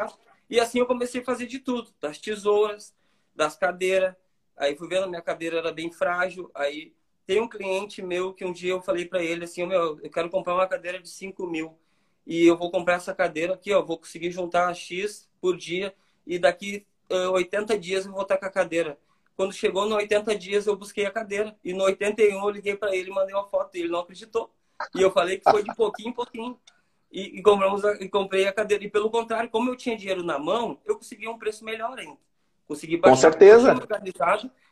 E 0.50 0.60
assim 0.60 0.80
eu 0.80 0.86
comecei 0.86 1.22
a 1.22 1.24
fazer 1.24 1.46
de 1.46 1.60
tudo. 1.60 1.90
Das 1.98 2.18
tesouras, 2.18 2.94
das 3.34 3.56
cadeiras. 3.56 4.14
Aí 4.54 4.76
fui 4.76 4.86
vendo, 4.86 5.08
minha 5.08 5.22
cadeira 5.22 5.58
era 5.58 5.72
bem 5.72 5.90
frágil. 5.90 6.50
Aí 6.54 6.92
tem 7.26 7.40
um 7.40 7.48
cliente 7.48 8.02
meu 8.02 8.32
que 8.32 8.44
um 8.44 8.52
dia 8.52 8.72
eu 8.72 8.82
falei 8.82 9.06
para 9.06 9.22
ele 9.22 9.44
assim, 9.44 9.64
meu, 9.66 9.98
eu 10.02 10.10
quero 10.10 10.28
comprar 10.30 10.54
uma 10.54 10.66
cadeira 10.66 11.00
de 11.00 11.08
5 11.08 11.46
mil. 11.46 11.78
E 12.26 12.46
eu 12.46 12.56
vou 12.56 12.70
comprar 12.70 12.94
essa 12.94 13.14
cadeira 13.14 13.54
aqui, 13.54 13.72
ó. 13.72 13.82
Vou 13.82 13.98
conseguir 13.98 14.30
juntar 14.30 14.72
X 14.74 15.28
por 15.40 15.56
dia. 15.56 15.94
E 16.26 16.38
daqui 16.38 16.86
uh, 17.10 17.32
80 17.32 17.78
dias 17.78 18.06
eu 18.06 18.12
vou 18.12 18.22
estar 18.22 18.36
com 18.36 18.46
a 18.46 18.50
cadeira. 18.50 18.98
Quando 19.36 19.52
chegou 19.52 19.86
no 19.86 19.96
80 19.96 20.36
dias, 20.36 20.66
eu 20.66 20.76
busquei 20.76 21.06
a 21.06 21.10
cadeira. 21.10 21.56
E 21.64 21.72
no 21.72 21.84
81 21.84 22.38
eu 22.38 22.50
liguei 22.50 22.76
para 22.76 22.94
ele 22.94 23.10
e 23.10 23.14
mandei 23.14 23.34
uma 23.34 23.48
foto. 23.48 23.76
E 23.76 23.80
ele 23.80 23.88
não 23.88 24.00
acreditou. 24.00 24.52
E 24.94 25.02
eu 25.02 25.10
falei 25.10 25.38
que 25.38 25.50
foi 25.50 25.62
de 25.62 25.74
pouquinho 25.74 26.10
em 26.10 26.12
pouquinho. 26.12 26.58
E, 27.10 27.38
e, 27.38 27.42
compramos 27.42 27.84
a, 27.84 27.94
e 27.94 28.08
comprei 28.08 28.46
a 28.46 28.52
cadeira. 28.52 28.84
E 28.84 28.90
pelo 28.90 29.10
contrário, 29.10 29.50
como 29.50 29.70
eu 29.70 29.76
tinha 29.76 29.96
dinheiro 29.96 30.22
na 30.22 30.38
mão, 30.38 30.80
eu 30.84 30.96
consegui 30.96 31.28
um 31.28 31.38
preço 31.38 31.64
melhor 31.64 31.98
ainda. 31.98 32.18
Consegui 32.72 32.96
baixar. 32.96 33.14
Com 33.14 33.20
certeza. 33.20 33.74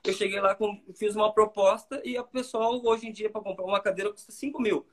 Eu 0.05 0.13
cheguei 0.13 0.41
lá, 0.41 0.55
com, 0.55 0.81
fiz 0.95 1.15
uma 1.15 1.33
proposta 1.33 2.01
e 2.05 2.17
a 2.17 2.25
pessoal, 2.25 2.81
hoje 2.85 3.07
em 3.07 3.13
dia, 3.13 3.29
para 3.29 3.41
comprar 3.41 3.65
uma 3.65 3.81
cadeira 3.81 4.11
custa 4.11 4.33
5 4.33 4.61
mil. 4.61 4.87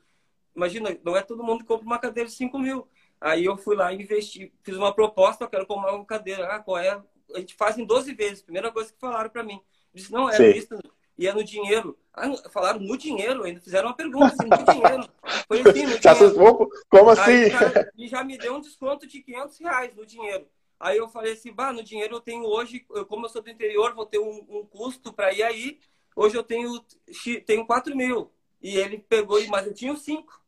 Imagina, 0.56 0.98
não 1.04 1.16
é 1.16 1.22
todo 1.22 1.44
mundo 1.44 1.60
que 1.60 1.68
compra 1.68 1.86
uma 1.86 2.00
cadeira 2.00 2.28
de 2.28 2.36
5 2.36 2.60
mil. 2.60 2.88
Aí 3.20 3.46
eu 3.46 3.58
fui 3.58 3.76
lá 3.76 3.94
e 3.94 4.02
investi, 4.02 4.52
fiz 4.64 4.76
uma 4.76 4.94
proposta, 4.94 5.44
eu 5.44 5.50
quero 5.50 5.66
comprar 5.66 5.94
uma 5.94 6.06
cadeira. 6.06 6.48
Ah, 6.48 6.60
qual 6.60 6.78
é? 6.78 7.02
a 7.34 7.40
gente 7.40 7.56
faz 7.56 7.78
em 7.78 7.86
12 7.86 8.14
vezes. 8.14 8.42
Primeira 8.42 8.72
coisa 8.72 8.92
que 8.92 9.00
falaram 9.00 9.30
para 9.30 9.44
mim. 9.44 9.56
Eu 9.56 9.62
disse, 9.94 10.12
não, 10.12 10.30
era 10.30 10.52
visto 10.52 10.78
e 11.18 11.28
é 11.28 11.34
no 11.34 11.44
dinheiro. 11.44 11.98
Ah, 12.14 12.32
falaram 12.52 12.80
no 12.80 12.98
dinheiro, 12.98 13.44
ainda 13.44 13.60
fizeram 13.60 13.90
uma 13.90 13.96
pergunta 13.96 14.28
assim, 14.28 14.48
no 14.48 14.74
dinheiro. 14.74 15.10
Foi 15.48 15.62
assim, 15.62 15.86
no 15.86 15.98
dinheiro. 16.00 16.70
Como 16.90 17.10
assim? 17.10 17.32
Aí, 17.32 17.50
cara, 17.52 17.92
e 17.98 18.08
já 18.08 18.24
me 18.24 18.38
deu 18.38 18.56
um 18.56 18.62
desconto 18.62 19.08
de 19.08 19.22
500 19.22 19.58
reais 19.60 19.96
no 19.96 20.06
dinheiro. 20.06 20.48
Aí 20.80 20.98
eu 20.98 21.10
falei 21.10 21.34
assim, 21.34 21.52
bah, 21.52 21.74
no 21.74 21.84
dinheiro 21.84 22.16
eu 22.16 22.22
tenho 22.22 22.44
hoje, 22.44 22.86
como 23.08 23.26
eu 23.26 23.30
sou 23.30 23.42
do 23.42 23.50
interior, 23.50 23.96
vou 23.96 24.06
ter 24.06 24.20
um, 24.20 24.46
um 24.50 24.66
custo 24.66 25.12
para 25.12 25.34
ir 25.34 25.44
aí. 25.44 25.80
Hoje 26.16 26.36
eu 26.36 26.44
tenho, 26.44 26.84
tenho 27.46 27.66
4 27.66 27.96
mil. 27.96 28.32
E 28.62 28.78
ele 28.78 29.00
pegou, 29.00 29.40
mas 29.48 29.66
eu 29.66 29.74
tinha 29.74 29.96
5. 29.96 30.42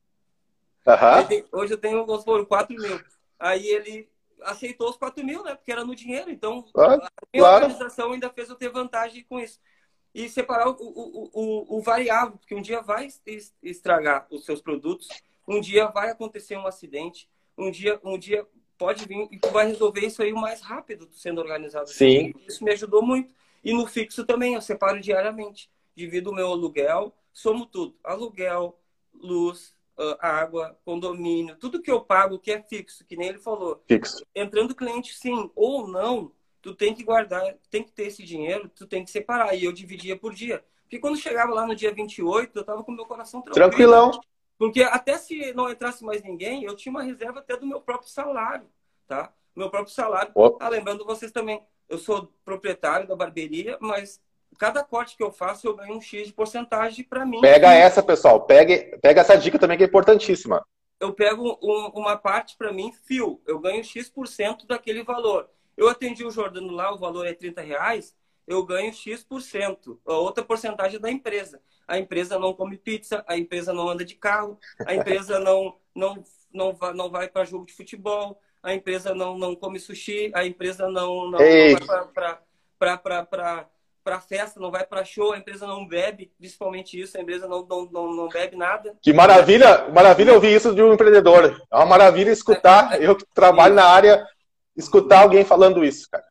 Uhum. 0.86 1.60
Hoje 1.60 1.74
eu 1.74 1.78
tenho, 1.78 2.06
vamos 2.06 2.22
supor, 2.22 2.46
4 2.46 2.76
mil. 2.76 3.00
Aí 3.40 3.68
ele 3.68 4.10
aceitou 4.42 4.90
os 4.90 4.98
4 4.98 5.24
mil, 5.26 5.44
né? 5.44 5.56
Porque 5.56 5.72
era 5.72 5.86
no 5.86 5.96
dinheiro. 5.96 6.30
Então, 6.30 6.64
claro, 6.74 7.02
a 7.02 7.10
minha 7.34 7.44
claro. 7.44 7.66
organização 7.66 8.12
ainda 8.12 8.30
fez 8.30 8.50
eu 8.50 8.56
ter 8.56 8.70
vantagem 8.70 9.24
com 9.24 9.40
isso. 9.40 9.60
E 10.14 10.28
separar 10.28 10.70
o, 10.70 10.76
o, 10.80 11.30
o, 11.34 11.78
o, 11.78 11.82
variável, 11.82 12.38
porque 12.38 12.56
um 12.56 12.62
dia 12.62 12.82
vai 12.82 13.08
estragar 13.62 14.28
os 14.32 14.44
seus 14.44 14.60
produtos, 14.60 15.08
um 15.48 15.62
dia 15.62 15.88
vai 15.88 16.10
acontecer 16.10 16.58
um 16.58 16.66
acidente, 16.66 17.30
um 17.56 17.70
dia, 17.70 18.00
um 18.04 18.18
dia 18.18 18.48
pode 18.80 19.06
vir 19.06 19.28
e 19.30 19.38
tu 19.38 19.50
vai 19.50 19.68
resolver 19.68 20.06
isso 20.06 20.24
aí 20.24 20.32
o 20.32 20.38
mais 20.38 20.62
rápido, 20.62 21.08
sendo 21.12 21.40
organizado. 21.42 21.90
Sim. 21.90 22.34
Isso 22.48 22.64
me 22.64 22.72
ajudou 22.72 23.04
muito. 23.04 23.32
E 23.64 23.74
no 23.74 23.86
fixo 23.86 24.26
também, 24.26 24.56
eu 24.56 24.62
separo 24.62 25.02
diariamente. 25.02 25.70
Divido 25.94 26.32
o 26.32 26.34
meu 26.34 26.48
aluguel, 26.48 27.14
somo 27.34 27.66
tudo. 27.66 27.96
Aluguel, 28.02 28.80
luz, 29.14 29.76
uh, 29.98 30.16
água, 30.20 30.80
condomínio, 30.86 31.58
tudo 31.58 31.82
que 31.82 31.92
eu 31.92 32.00
pago 32.00 32.40
que 32.40 32.52
é 32.52 32.62
fixo, 32.62 33.06
que 33.06 33.18
nem 33.18 33.28
ele 33.28 33.40
falou. 33.40 33.84
Fixo. 33.86 34.26
Entrando 34.34 34.74
cliente 34.74 35.14
sim 35.14 35.52
ou 35.54 35.86
não, 35.86 36.32
tu 36.62 36.74
tem 36.74 36.96
que 36.96 37.04
guardar, 37.04 37.56
tem 37.70 37.84
que 37.84 37.92
ter 37.92 38.08
esse 38.08 38.24
dinheiro, 38.24 38.72
tu 38.74 38.88
tem 38.88 39.04
que 39.04 39.12
separar. 39.12 39.54
E 39.56 39.66
eu 39.66 39.74
dividia 39.74 40.18
por 40.18 40.34
dia. 40.34 40.64
Porque 40.84 41.00
quando 41.00 41.18
chegava 41.18 41.54
lá 41.54 41.68
no 41.68 41.76
dia 41.76 41.94
28, 41.94 42.58
eu 42.58 42.64
tava 42.64 42.84
com 42.84 42.94
meu 42.94 43.06
coração 43.06 43.42
tranquilo. 43.42 43.70
Tranquilão. 43.70 44.22
Porque 44.60 44.84
até 44.84 45.18
se 45.18 45.54
não 45.54 45.72
entrasse 45.72 46.04
mais 46.04 46.22
ninguém, 46.22 46.66
eu 46.66 46.76
tinha 46.76 46.92
uma 46.92 47.02
reserva 47.02 47.40
até 47.40 47.56
do 47.56 47.66
meu 47.66 47.80
próprio 47.80 48.10
salário, 48.10 48.68
tá? 49.08 49.32
Meu 49.56 49.70
próprio 49.70 49.96
salário. 49.96 50.34
Ah, 50.60 50.68
lembrando 50.68 51.06
vocês 51.06 51.32
também, 51.32 51.64
eu 51.88 51.98
sou 51.98 52.30
proprietário 52.44 53.08
da 53.08 53.16
barbearia, 53.16 53.78
mas 53.80 54.22
cada 54.58 54.84
corte 54.84 55.16
que 55.16 55.24
eu 55.24 55.32
faço, 55.32 55.66
eu 55.66 55.78
ganho 55.78 55.96
um 55.96 56.02
X 56.02 56.28
de 56.28 56.34
porcentagem 56.34 57.06
para 57.06 57.26
mim. 57.26 57.40
Pega 57.40 57.74
essa, 57.74 58.04
pessoal. 58.04 58.42
Pega, 58.42 58.98
pega 59.02 59.22
essa 59.22 59.38
dica 59.38 59.58
também 59.58 59.78
que 59.78 59.84
é 59.86 59.88
importantíssima. 59.88 60.62
Eu 61.00 61.14
pego 61.14 61.58
um, 61.64 61.92
uma 62.02 62.18
parte 62.18 62.58
para 62.58 62.74
mim, 62.74 62.92
fio. 62.92 63.42
Eu 63.48 63.60
ganho 63.60 63.82
X% 63.82 64.68
daquele 64.68 65.04
valor. 65.04 65.50
Eu 65.78 65.88
atendi 65.88 66.26
o 66.26 66.32
Jordano 66.32 66.74
lá, 66.74 66.94
o 66.94 67.00
valor 67.00 67.26
é 67.26 67.34
30 67.34 67.62
reais, 67.62 68.14
eu 68.46 68.62
ganho 68.66 68.94
X%. 68.94 70.02
A 70.06 70.14
outra 70.16 70.44
porcentagem 70.44 70.98
é 70.98 71.00
da 71.00 71.10
empresa. 71.10 71.62
A 71.90 71.98
empresa 71.98 72.38
não 72.38 72.54
come 72.54 72.78
pizza, 72.78 73.26
a 73.28 73.36
empresa 73.36 73.74
não 73.74 73.90
anda 73.90 74.06
de 74.06 74.14
carro, 74.14 74.60
a 74.86 74.94
empresa 74.94 75.40
não, 75.40 75.76
não, 75.96 76.24
não, 76.54 76.72
vai, 76.72 76.94
não 76.94 77.10
vai 77.10 77.28
para 77.28 77.44
jogo 77.44 77.66
de 77.66 77.74
futebol, 77.74 78.40
a 78.62 78.76
empresa 78.76 79.16
não, 79.16 79.40
não 79.40 79.56
come 79.56 79.80
sushi, 79.80 80.32
a 80.36 80.46
empresa 80.46 80.88
não, 80.88 81.32
não, 81.32 81.40
não 81.40 81.86
vai 81.88 82.40
para 84.04 84.20
festa, 84.22 84.60
não 84.60 84.70
vai 84.70 84.86
para 84.86 85.04
show, 85.04 85.34
a 85.34 85.38
empresa 85.40 85.66
não 85.66 85.88
bebe, 85.88 86.32
principalmente 86.38 87.00
isso, 87.00 87.18
a 87.18 87.22
empresa 87.22 87.48
não, 87.48 87.66
não, 87.66 87.86
não, 87.92 88.16
não, 88.16 88.30
bebe 88.30 88.56
nada. 88.56 88.96
Que 89.02 89.12
maravilha, 89.12 89.88
maravilha 89.90 90.34
ouvir 90.34 90.56
isso 90.56 90.76
de 90.76 90.84
um 90.84 90.94
empreendedor. 90.94 91.60
É 91.72 91.76
uma 91.76 91.86
maravilha 91.88 92.32
escutar, 92.32 93.02
é, 93.02 93.08
eu 93.08 93.16
que 93.16 93.26
trabalho 93.34 93.74
na 93.74 93.86
área, 93.86 94.24
escutar 94.76 95.22
alguém 95.22 95.44
falando 95.44 95.84
isso, 95.84 96.08
cara. 96.10 96.26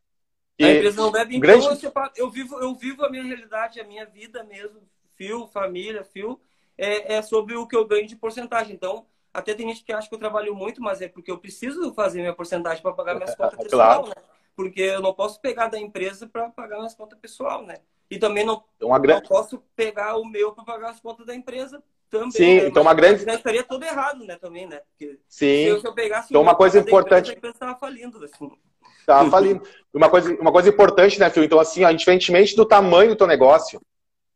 E 0.59 0.65
a 0.65 0.75
empresa 0.75 1.03
não 1.03 1.13
bebe, 1.13 1.37
então 1.37 1.41
grande... 1.41 1.85
eu, 1.85 1.93
eu, 2.17 2.31
vivo, 2.31 2.61
eu 2.61 2.75
vivo 2.75 3.05
a 3.05 3.11
minha 3.11 3.23
realidade, 3.23 3.81
a 3.81 3.85
minha 3.85 4.05
vida 4.07 4.43
mesmo, 4.45 4.81
fio, 5.19 5.47
família, 5.49 6.05
fio, 6.05 6.41
é, 6.79 7.17
é 7.17 7.23
sobre 7.23 7.57
o 7.57 7.67
que 7.67 7.77
eu 7.77 7.85
ganho 7.85 8.07
de 8.07 8.17
porcentagem. 8.17 8.75
Então, 8.75 9.05
até 9.35 9.53
tem 9.53 9.69
gente 9.69 9.85
que 9.85 9.93
acha 9.93 10.09
que 10.09 10.15
eu 10.15 10.19
trabalho 10.19 10.55
muito, 10.55 10.81
mas 10.81 11.03
é 11.03 11.09
porque 11.09 11.31
eu 11.31 11.39
preciso 11.39 11.93
fazer 11.93 12.21
minha 12.21 12.33
porcentagem 12.33 12.81
para 12.81 12.93
pagar 12.93 13.17
minhas 13.17 13.35
contas 13.35 13.59
pessoal, 13.59 14.05
claro. 14.05 14.09
né? 14.09 14.29
porque 14.57 14.81
eu 14.81 15.03
não 15.03 15.13
posso 15.13 15.41
pegar 15.41 15.69
da 15.69 15.79
empresa 15.79 16.27
para 16.27 16.49
pagar 16.49 16.79
minhas 16.79 16.95
contas 16.95 17.19
pessoal, 17.19 17.65
né? 17.65 17.77
E 18.11 18.19
também 18.19 18.45
não, 18.45 18.65
uma 18.81 18.99
grande... 18.99 19.23
não 19.23 19.29
posso 19.29 19.63
pegar 19.77 20.17
o 20.17 20.25
meu 20.25 20.53
para 20.53 20.65
pagar 20.65 20.91
as 20.91 21.01
contas 21.01 21.27
da 21.27 21.35
empresa 21.35 21.83
também. 22.09 22.31
Sim, 22.31 22.61
né? 22.61 22.67
então 22.69 22.83
uma 22.83 22.95
grande. 22.95 23.29
Estaria 23.29 23.63
tudo 23.63 23.85
errado, 23.85 24.25
né? 24.25 24.37
Também, 24.37 24.67
né? 24.67 24.81
Porque 24.91 25.19
Sim. 25.29 25.47
Se 25.47 25.67
eu, 25.67 25.81
se 25.81 25.87
eu 25.87 25.95
pegasse 25.95 26.29
então 26.31 26.41
uma 26.41 26.55
coisa 26.55 26.79
importante. 26.79 27.31
Empresa, 27.31 27.35
a 27.35 27.39
empresa 27.39 27.55
estava 27.55 27.79
falindo, 27.79 28.25
assim. 28.25 28.51
Estava 28.99 29.31
falindo. 29.31 29.63
Uma 29.93 30.11
coisa, 30.11 30.35
uma 30.41 30.53
coisa 30.53 30.69
importante, 30.69 31.19
né, 31.21 31.31
Fio? 31.31 31.45
Então, 31.45 31.61
assim, 31.61 31.85
ó, 31.85 31.91
indiferentemente 31.91 32.57
do 32.57 32.67
tamanho 32.67 33.11
do 33.11 33.17
teu 33.17 33.27
negócio, 33.27 33.81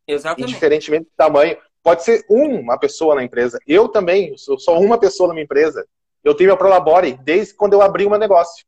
Exatamente. 0.07 0.51
indiferentemente 0.51 1.05
do 1.05 1.17
tamanho, 1.17 1.57
pode 1.83 2.05
ser 2.05 2.25
uma 2.29 2.79
pessoa 2.79 3.15
na 3.15 3.23
empresa. 3.23 3.59
Eu 3.67 3.89
também, 3.89 4.37
sou 4.37 4.59
só 4.59 4.79
uma 4.79 4.99
pessoa 4.99 5.29
na 5.29 5.35
minha 5.35 5.45
empresa. 5.45 5.87
Eu 6.23 6.35
tenho 6.35 6.53
a 6.53 6.57
Prolabore 6.57 7.19
desde 7.23 7.55
quando 7.55 7.73
eu 7.73 7.83
abri 7.83 8.07
o 8.07 8.11
meu 8.11 8.19
negócio. 8.19 8.65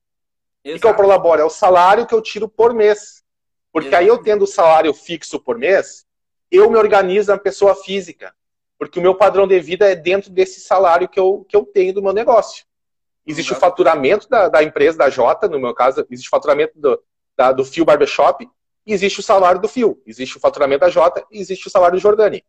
Exato. 0.65 0.79
O 0.79 0.81
que 0.81 0.87
é 0.87 0.91
o 0.91 0.97
Prolabore? 0.97 1.41
É 1.41 1.45
o 1.45 1.51
salário 1.51 2.07
que 2.07 2.15
eu 2.15 2.23
tiro 2.23 2.49
por 2.49 2.75
mês. 2.75 3.23
Porque 3.73 3.89
Exato. 3.89 4.03
aí 4.03 4.09
eu 4.09 4.19
tendo 4.19 4.43
o 4.43 4.47
salário 4.47 4.93
fixo 4.95 5.39
por 5.39 5.59
mês, 5.59 6.07
eu 6.51 6.71
me 6.71 6.77
organizo 6.77 7.33
na 7.33 7.39
pessoa 7.39 7.75
física. 7.75 8.35
Porque 8.79 8.99
o 8.99 9.03
meu 9.03 9.15
padrão 9.15 9.47
de 9.47 9.59
vida 9.61 9.91
é 9.91 9.95
dentro 9.95 10.31
desse 10.31 10.61
salário 10.61 11.09
que 11.09 11.19
eu, 11.19 11.45
que 11.49 11.57
eu 11.57 11.65
tenho 11.65 11.95
do 11.95 12.03
meu 12.03 12.13
negócio. 12.13 12.65
Existe 13.27 13.53
Exato. 13.53 13.67
o 13.67 13.71
faturamento 13.71 14.29
da, 14.29 14.49
da, 14.49 14.63
empresa, 14.63 14.99
da 14.99 15.09
Jota, 15.09 15.49
no 15.49 15.59
meu 15.59 15.75
caso, 15.75 16.07
existe 16.11 16.29
o 16.29 16.31
faturamento 16.31 16.73
do, 16.77 17.03
da, 17.37 17.53
do 17.53 17.65
Fio 17.65 17.85
Barbershop, 17.85 18.49
e 18.87 18.93
existe 18.93 19.21
o 19.21 19.23
salário 19.23 19.61
do 19.61 19.69
Fio. 19.69 20.01
Existe 20.07 20.37
o 20.37 20.41
faturamento 20.41 20.81
da 20.81 20.91
Jota 20.91 21.25
e 21.31 21.39
existe 21.39 21.67
o 21.67 21.71
salário 21.71 21.97
do 21.97 22.03
Jordani. 22.03 22.45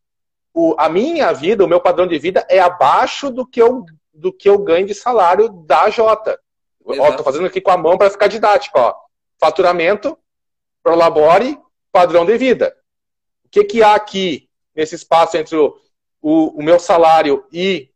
O, 0.53 0.75
a 0.77 0.89
minha 0.89 1.31
vida, 1.33 1.63
o 1.63 1.67
meu 1.67 1.81
padrão 1.81 2.07
de 2.07 2.17
vida 2.17 2.45
é 2.49 2.59
abaixo 2.59 3.29
do 3.29 3.45
que 3.45 3.61
eu, 3.61 3.85
do 4.13 4.31
que 4.31 4.47
eu 4.49 4.57
ganho 4.59 4.87
de 4.87 4.93
salário 4.93 5.49
da 5.49 5.89
Jota. 5.89 6.39
Ó, 6.85 7.11
tô 7.13 7.23
fazendo 7.23 7.47
aqui 7.47 7.59
com 7.59 7.71
a 7.71 7.77
mão 7.77 7.97
para 7.97 8.09
ficar 8.09 8.27
didático, 8.27 8.77
ó. 8.79 8.93
Faturamento, 9.39 10.17
prolabore, 10.83 11.57
padrão 11.91 12.25
de 12.25 12.37
vida. 12.37 12.75
O 13.43 13.49
que 13.49 13.63
que 13.63 13.83
há 13.83 13.95
aqui 13.95 14.47
nesse 14.75 14.95
espaço 14.95 15.37
entre 15.37 15.55
o, 15.55 15.77
o, 16.21 16.59
o 16.59 16.63
meu 16.63 16.79
salário 16.79 17.45
e 17.51 17.89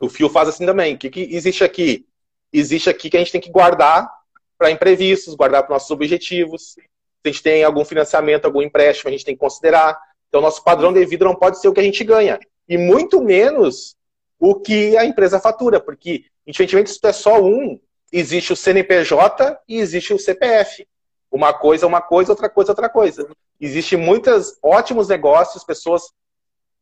o 0.00 0.08
fio 0.08 0.28
faz 0.28 0.48
assim 0.48 0.66
também. 0.66 0.94
O 0.94 0.98
que, 0.98 1.10
que 1.10 1.20
existe 1.34 1.64
aqui? 1.64 2.06
Existe 2.52 2.88
aqui 2.88 3.10
que 3.10 3.16
a 3.16 3.20
gente 3.20 3.32
tem 3.32 3.40
que 3.40 3.50
guardar 3.50 4.08
para 4.56 4.70
imprevistos, 4.70 5.34
guardar 5.34 5.62
para 5.62 5.74
nossos 5.74 5.90
objetivos. 5.90 6.76
Se 7.22 7.28
a 7.28 7.32
gente 7.32 7.42
tem 7.42 7.64
algum 7.64 7.84
financiamento, 7.84 8.44
algum 8.44 8.62
empréstimo, 8.62 9.08
a 9.08 9.12
gente 9.12 9.24
tem 9.24 9.34
que 9.34 9.40
considerar. 9.40 9.98
Então, 10.28 10.40
nosso 10.40 10.62
padrão 10.62 10.92
de 10.92 11.04
vida 11.04 11.24
não 11.24 11.34
pode 11.34 11.60
ser 11.60 11.68
o 11.68 11.72
que 11.72 11.80
a 11.80 11.84
gente 11.84 12.02
ganha. 12.04 12.38
E 12.68 12.76
muito 12.76 13.22
menos 13.22 13.96
o 14.38 14.54
que 14.54 14.96
a 14.96 15.04
empresa 15.04 15.40
fatura, 15.40 15.80
porque, 15.80 16.24
infelizmente, 16.46 16.88
isso 16.88 17.00
é 17.04 17.12
só 17.12 17.42
um, 17.42 17.80
existe 18.12 18.52
o 18.52 18.56
CNPJ 18.56 19.58
e 19.68 19.78
existe 19.78 20.14
o 20.14 20.18
CPF. 20.18 20.86
Uma 21.30 21.52
coisa 21.52 21.84
é 21.84 21.88
uma 21.88 22.00
coisa, 22.00 22.32
outra 22.32 22.48
coisa 22.48 22.70
é 22.70 22.72
outra 22.72 22.88
coisa. 22.88 23.28
Existem 23.60 23.98
muitos 23.98 24.56
ótimos 24.62 25.08
negócios, 25.08 25.64
pessoas 25.64 26.02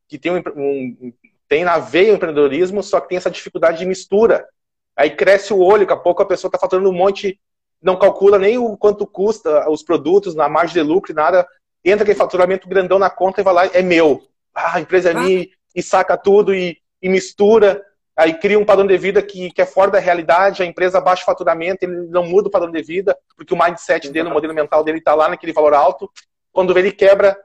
que 0.08 0.18
têm, 0.18 0.32
um, 0.32 0.42
um, 0.56 1.12
têm 1.48 1.64
na 1.64 1.78
veia 1.78 2.12
o 2.12 2.16
empreendedorismo, 2.16 2.82
só 2.82 3.00
que 3.00 3.08
tem 3.08 3.18
essa 3.18 3.30
dificuldade 3.30 3.78
de 3.78 3.86
mistura. 3.86 4.46
Aí 4.94 5.10
cresce 5.10 5.52
o 5.52 5.58
olho, 5.58 5.86
daqui 5.86 5.92
a 5.92 6.02
pouco 6.02 6.22
a 6.22 6.26
pessoa 6.26 6.48
está 6.48 6.58
faturando 6.58 6.88
um 6.88 6.92
monte, 6.92 7.40
não 7.82 7.98
calcula 7.98 8.38
nem 8.38 8.58
o 8.58 8.76
quanto 8.76 9.06
custa 9.06 9.68
os 9.70 9.82
produtos, 9.82 10.34
na 10.34 10.48
margem 10.48 10.82
de 10.82 10.88
lucro 10.88 11.14
nada. 11.14 11.46
Entra 11.84 12.02
aquele 12.02 12.18
faturamento 12.18 12.68
grandão 12.68 12.98
na 12.98 13.10
conta 13.10 13.40
e 13.40 13.44
vai 13.44 13.54
lá, 13.54 13.66
é 13.66 13.82
meu. 13.82 14.22
Ah, 14.54 14.76
a 14.76 14.80
empresa 14.80 15.10
é 15.10 15.12
ah. 15.12 15.20
minha, 15.20 15.46
e 15.74 15.82
saca 15.82 16.16
tudo 16.16 16.54
e, 16.54 16.78
e 17.00 17.08
mistura 17.08 17.84
aí 18.16 18.32
cria 18.32 18.58
um 18.58 18.64
padrão 18.64 18.86
de 18.86 18.96
vida 18.96 19.20
que, 19.20 19.50
que 19.50 19.60
é 19.60 19.66
fora 19.66 19.90
da 19.90 19.98
realidade, 19.98 20.62
a 20.62 20.66
empresa 20.66 21.00
baixa 21.00 21.22
o 21.22 21.26
faturamento, 21.26 21.84
ele 21.84 22.06
não 22.08 22.24
muda 22.24 22.48
o 22.48 22.50
padrão 22.50 22.72
de 22.72 22.82
vida, 22.82 23.16
porque 23.36 23.52
o 23.52 23.62
mindset 23.62 24.10
dele, 24.10 24.30
o 24.30 24.32
modelo 24.32 24.54
mental 24.54 24.82
dele 24.82 24.98
está 24.98 25.14
lá 25.14 25.28
naquele 25.28 25.52
valor 25.52 25.74
alto. 25.74 26.10
Quando 26.50 26.76
ele 26.78 26.90
quebra 26.90 27.38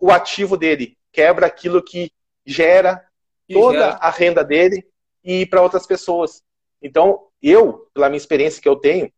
o 0.00 0.10
ativo 0.10 0.56
dele, 0.56 0.98
quebra 1.12 1.46
aquilo 1.46 1.80
que 1.80 2.10
gera 2.44 3.00
toda 3.48 3.78
gera. 3.78 3.98
a 4.00 4.10
renda 4.10 4.42
dele 4.42 4.84
e 5.22 5.46
para 5.46 5.62
outras 5.62 5.86
pessoas. 5.86 6.42
Então, 6.82 7.28
eu, 7.40 7.88
pela 7.94 8.08
minha 8.08 8.18
experiência 8.18 8.60
que 8.60 8.68
eu 8.68 8.76
tenho, 8.76 9.10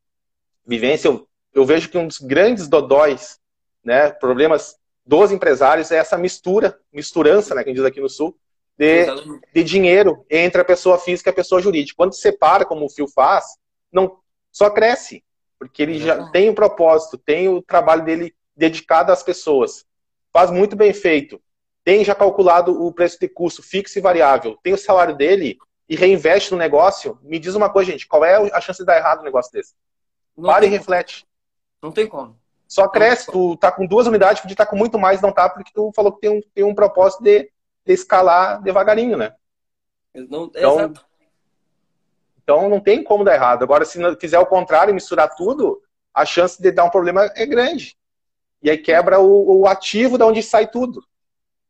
vivência, 0.69 1.09
eu, 1.09 1.27
eu 1.55 1.65
vejo 1.65 1.89
que 1.89 1.97
um 1.97 2.07
dos 2.07 2.19
grandes 2.19 2.69
dodóis, 2.69 3.41
né, 3.83 4.11
problemas 4.11 4.77
dos 5.05 5.33
empresários 5.33 5.91
é 5.91 5.97
essa 5.97 6.19
mistura, 6.19 6.79
misturança, 6.93 7.55
né, 7.55 7.65
que 7.65 7.71
a 7.71 7.73
gente 7.73 7.79
diz 7.79 7.87
aqui 7.87 8.01
no 8.01 8.11
Sul, 8.11 8.37
de, 8.77 9.07
de 9.55 9.65
dinheiro 9.65 10.25
entre 10.31 10.61
a 10.61 10.65
pessoa 10.65 10.99
física 10.99 11.31
e 11.31 11.33
a 11.33 11.35
pessoa 11.35 11.61
jurídica. 11.61 11.97
Quando 11.97 12.15
separa, 12.15 12.65
como 12.67 12.85
o 12.85 12.91
Fio 12.91 13.09
faz, 13.09 13.45
não 13.91 14.19
só 14.53 14.71
cresce, 14.71 15.25
porque 15.59 15.83
ele 15.83 15.99
já 15.99 16.31
tem 16.31 16.49
o 16.49 16.53
um 16.53 16.55
propósito, 16.55 17.19
tem 17.19 17.49
o 17.49 17.63
trabalho 17.63 18.05
dele 18.05 18.35
dedicado 18.55 19.11
às 19.11 19.23
pessoas. 19.23 19.85
Faz 20.33 20.51
muito 20.51 20.77
bem 20.77 20.93
feito. 20.93 21.41
Tem 21.83 22.05
já 22.05 22.15
calculado 22.15 22.85
o 22.85 22.93
preço 22.93 23.19
de 23.19 23.29
custo 23.29 23.63
fixo 23.63 23.99
e 23.99 24.03
variável. 24.03 24.57
Tem 24.63 24.75
o 24.75 24.79
salário 24.79 25.17
dele 25.17 25.57
e 25.89 25.97
reinveste 25.97 26.53
no 26.53 26.59
negócio. 26.59 27.19
Me 27.23 27.39
diz 27.39 27.55
uma 27.55 27.71
coisa, 27.71 27.91
gente, 27.91 28.07
qual 28.07 28.25
é 28.25 28.37
a 28.53 28.61
chance 28.61 28.79
de 28.79 28.85
dar 28.85 28.99
errado 28.99 29.21
um 29.21 29.25
negócio 29.25 29.51
desse? 29.51 29.75
Não 30.39 30.49
Para 30.49 30.65
e 30.65 30.69
reflete. 30.69 31.27
Não 31.83 31.93
tem 31.93 32.07
como. 32.07 32.39
Só 32.67 32.89
cresce, 32.89 33.31
tu 33.31 33.57
tá 33.57 33.73
com 33.73 33.87
duas 33.87 34.07
unidades, 34.07 34.41
podia 34.41 34.55
estar 34.55 34.65
tá 34.65 34.71
com 34.71 34.77
muito 34.77 34.99
mais, 34.99 35.21
não 35.21 35.33
tá, 35.33 35.49
porque 35.49 35.73
tu 35.75 35.91
falou 35.95 36.13
que 36.13 36.21
tem 36.21 36.31
um, 36.31 36.41
tem 36.55 36.65
um 36.65 36.75
propósito 36.75 37.23
de 37.23 37.51
de 37.89 37.95
escalar 37.95 38.63
devagarinho, 38.63 39.17
né? 39.17 39.35
Não, 40.15 40.45
então, 40.45 40.79
exato. 40.79 41.07
então 42.43 42.69
não 42.69 42.81
tem 42.81 43.03
como 43.03 43.25
dar 43.25 43.35
errado. 43.35 43.63
Agora, 43.63 43.85
se 43.87 43.99
fizer 44.17 44.39
o 44.39 44.47
contrário, 44.47 44.93
misturar 44.93 45.35
tudo, 45.35 45.83
a 46.13 46.27
chance 46.27 46.61
de 46.61 46.71
dar 46.71 46.85
um 46.85 46.91
problema 46.91 47.33
é 47.35 47.47
grande. 47.47 47.97
E 48.63 48.69
aí 48.69 48.77
quebra 48.77 49.21
o, 49.21 49.61
o 49.61 49.67
ativo 49.67 50.19
da 50.19 50.27
onde 50.27 50.43
sai 50.43 50.71
tudo. 50.71 51.03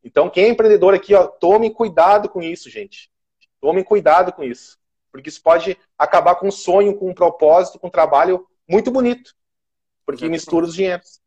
Então, 0.03 0.29
quem 0.29 0.45
é 0.45 0.49
empreendedor 0.49 0.93
aqui, 0.93 1.15
ó, 1.15 1.25
tome 1.25 1.69
cuidado 1.73 2.27
com 2.27 2.41
isso, 2.41 2.69
gente. 2.69 3.09
Tome 3.61 3.83
cuidado 3.83 4.33
com 4.33 4.43
isso. 4.43 4.77
Porque 5.11 5.29
isso 5.29 5.41
pode 5.41 5.77
acabar 5.97 6.35
com 6.35 6.47
um 6.47 6.51
sonho, 6.51 6.97
com 6.97 7.09
um 7.09 7.13
propósito, 7.13 7.79
com 7.79 7.87
um 7.87 7.91
trabalho 7.91 8.45
muito 8.69 8.91
bonito. 8.91 9.35
Porque 10.05 10.25
Exatamente. 10.25 10.39
mistura 10.39 10.65
os 10.65 10.75
dinheiros. 10.75 11.21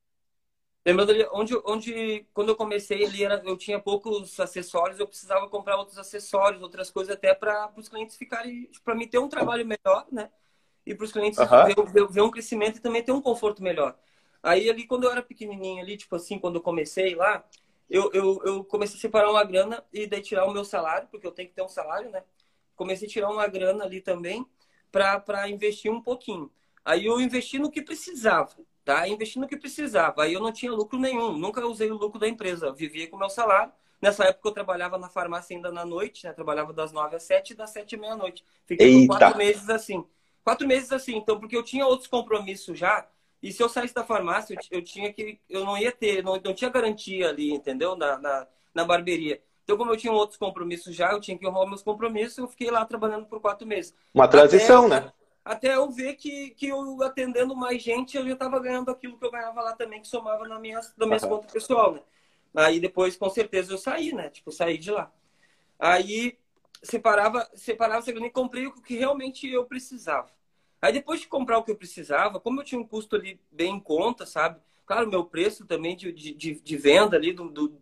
Lembrando 0.84 1.12
ali, 1.12 1.26
onde, 1.32 1.54
onde 1.64 2.26
quando 2.34 2.48
eu 2.48 2.56
comecei 2.56 3.04
ali, 3.04 3.24
era, 3.24 3.40
eu 3.44 3.56
tinha 3.56 3.78
poucos 3.78 4.38
acessórios, 4.40 4.98
eu 4.98 5.06
precisava 5.06 5.48
comprar 5.48 5.76
outros 5.76 5.96
acessórios, 5.96 6.60
outras 6.60 6.90
coisas 6.90 7.14
até 7.14 7.32
para 7.34 7.72
os 7.76 7.88
clientes 7.88 8.16
ficarem, 8.16 8.68
para 8.82 8.94
mim 8.94 9.06
ter 9.06 9.18
um 9.18 9.28
trabalho 9.28 9.64
melhor, 9.64 10.06
né? 10.10 10.28
E 10.84 10.92
para 10.92 11.04
os 11.04 11.12
clientes 11.12 11.38
uhum. 11.38 11.64
ver, 11.64 11.92
ver, 11.92 12.08
ver, 12.08 12.20
um 12.22 12.30
crescimento 12.30 12.78
e 12.78 12.80
também 12.80 13.02
ter 13.02 13.12
um 13.12 13.22
conforto 13.22 13.62
melhor. 13.62 13.96
Aí 14.42 14.68
ali, 14.68 14.84
quando 14.84 15.04
eu 15.04 15.12
era 15.12 15.22
pequenininho 15.22 15.80
ali, 15.80 15.96
tipo 15.96 16.16
assim, 16.16 16.36
quando 16.36 16.56
eu 16.56 16.60
comecei 16.60 17.14
lá, 17.14 17.46
eu, 17.88 18.10
eu, 18.12 18.42
eu 18.44 18.64
comecei 18.64 18.96
a 18.96 19.00
separar 19.00 19.30
uma 19.30 19.44
grana 19.44 19.84
e 19.92 20.04
daí 20.08 20.20
tirar 20.20 20.46
o 20.46 20.52
meu 20.52 20.64
salário, 20.64 21.06
porque 21.12 21.26
eu 21.26 21.30
tenho 21.30 21.48
que 21.48 21.54
ter 21.54 21.62
um 21.62 21.68
salário, 21.68 22.10
né? 22.10 22.24
Comecei 22.74 23.06
a 23.06 23.10
tirar 23.10 23.30
uma 23.30 23.46
grana 23.46 23.84
ali 23.84 24.00
também 24.00 24.44
para 24.90 25.48
investir 25.48 25.92
um 25.92 26.02
pouquinho. 26.02 26.50
Aí 26.84 27.06
eu 27.06 27.20
investi 27.20 27.58
no 27.58 27.70
que 27.70 27.82
precisava 27.82 28.56
tá? 28.84 29.06
Investindo 29.08 29.44
o 29.44 29.48
que 29.48 29.56
precisava. 29.56 30.24
Aí 30.24 30.32
eu 30.32 30.40
não 30.40 30.52
tinha 30.52 30.72
lucro 30.72 30.98
nenhum, 30.98 31.36
nunca 31.36 31.64
usei 31.66 31.90
o 31.90 31.96
lucro 31.96 32.18
da 32.18 32.28
empresa, 32.28 32.72
vivia 32.72 33.08
com 33.08 33.16
o 33.16 33.18
meu 33.18 33.30
salário. 33.30 33.72
Nessa 34.00 34.24
época 34.24 34.48
eu 34.48 34.52
trabalhava 34.52 34.98
na 34.98 35.08
farmácia 35.08 35.54
ainda 35.56 35.70
na 35.70 35.84
noite, 35.84 36.26
né? 36.26 36.32
Trabalhava 36.32 36.72
das 36.72 36.92
nove 36.92 37.14
às 37.14 37.22
sete 37.22 37.52
e 37.52 37.56
das 37.56 37.70
sete 37.70 37.94
à 37.94 37.98
meia-noite. 37.98 38.44
Fiquei 38.66 39.06
por 39.06 39.18
quatro 39.18 39.38
meses 39.38 39.68
assim. 39.70 40.04
Quatro 40.42 40.66
meses 40.66 40.90
assim, 40.90 41.16
então, 41.16 41.38
porque 41.38 41.56
eu 41.56 41.62
tinha 41.62 41.86
outros 41.86 42.08
compromissos 42.08 42.76
já. 42.76 43.06
E 43.40 43.52
se 43.52 43.62
eu 43.62 43.68
saísse 43.68 43.94
da 43.94 44.02
farmácia, 44.02 44.54
eu, 44.54 44.78
eu 44.78 44.82
tinha 44.82 45.12
que. 45.12 45.38
Eu 45.48 45.64
não 45.64 45.78
ia 45.78 45.92
ter, 45.92 46.22
não, 46.22 46.40
não 46.44 46.52
tinha 46.52 46.68
garantia 46.68 47.28
ali, 47.28 47.52
entendeu? 47.52 47.94
Na, 47.94 48.18
na, 48.18 48.46
na, 48.74 48.84
barbearia. 48.84 49.40
Então, 49.62 49.76
como 49.76 49.92
eu 49.92 49.96
tinha 49.96 50.12
outros 50.12 50.36
compromissos 50.36 50.96
já, 50.96 51.12
eu 51.12 51.20
tinha 51.20 51.38
que 51.38 51.46
honrar 51.46 51.68
meus 51.68 51.82
compromissos, 51.82 52.38
eu 52.38 52.48
fiquei 52.48 52.72
lá 52.72 52.84
trabalhando 52.84 53.26
por 53.26 53.40
quatro 53.40 53.64
meses. 53.64 53.94
Uma 54.12 54.26
transição, 54.26 54.86
até, 54.86 55.00
né? 55.00 55.12
Até 55.44 55.74
eu 55.74 55.90
ver 55.90 56.14
que, 56.14 56.50
que 56.50 56.68
eu 56.68 57.02
atendendo 57.02 57.56
mais 57.56 57.82
gente, 57.82 58.16
eu 58.16 58.24
já 58.24 58.34
estava 58.34 58.60
ganhando 58.60 58.90
aquilo 58.90 59.18
que 59.18 59.24
eu 59.24 59.30
ganhava 59.30 59.60
lá 59.60 59.74
também, 59.74 60.00
que 60.00 60.08
somava 60.08 60.46
na 60.46 60.58
minha, 60.58 60.80
na 60.96 61.06
minha 61.06 61.20
uhum. 61.22 61.28
conta 61.28 61.52
pessoal, 61.52 61.94
né? 61.94 62.00
Aí 62.54 62.78
depois, 62.78 63.16
com 63.16 63.28
certeza, 63.30 63.72
eu 63.72 63.78
saí, 63.78 64.12
né? 64.12 64.28
Tipo, 64.28 64.52
saí 64.52 64.78
de 64.78 64.90
lá. 64.90 65.12
Aí 65.78 66.38
separava, 66.82 67.48
separava 67.54 68.02
segundo 68.02 68.26
e 68.26 68.30
comprei 68.30 68.66
o 68.66 68.72
que 68.72 68.96
realmente 68.96 69.48
eu 69.48 69.64
precisava. 69.64 70.30
Aí 70.80 70.92
depois 70.92 71.20
de 71.20 71.28
comprar 71.28 71.58
o 71.58 71.62
que 71.62 71.70
eu 71.70 71.76
precisava, 71.76 72.40
como 72.40 72.60
eu 72.60 72.64
tinha 72.64 72.80
um 72.80 72.86
custo 72.86 73.16
ali 73.16 73.40
bem 73.50 73.76
em 73.76 73.80
conta, 73.80 74.26
sabe? 74.26 74.60
Claro, 74.84 75.08
meu 75.08 75.24
preço 75.24 75.64
também 75.64 75.96
de, 75.96 76.12
de, 76.12 76.34
de 76.34 76.76
venda 76.76 77.16
ali 77.16 77.32
do, 77.32 77.48
do, 77.48 77.80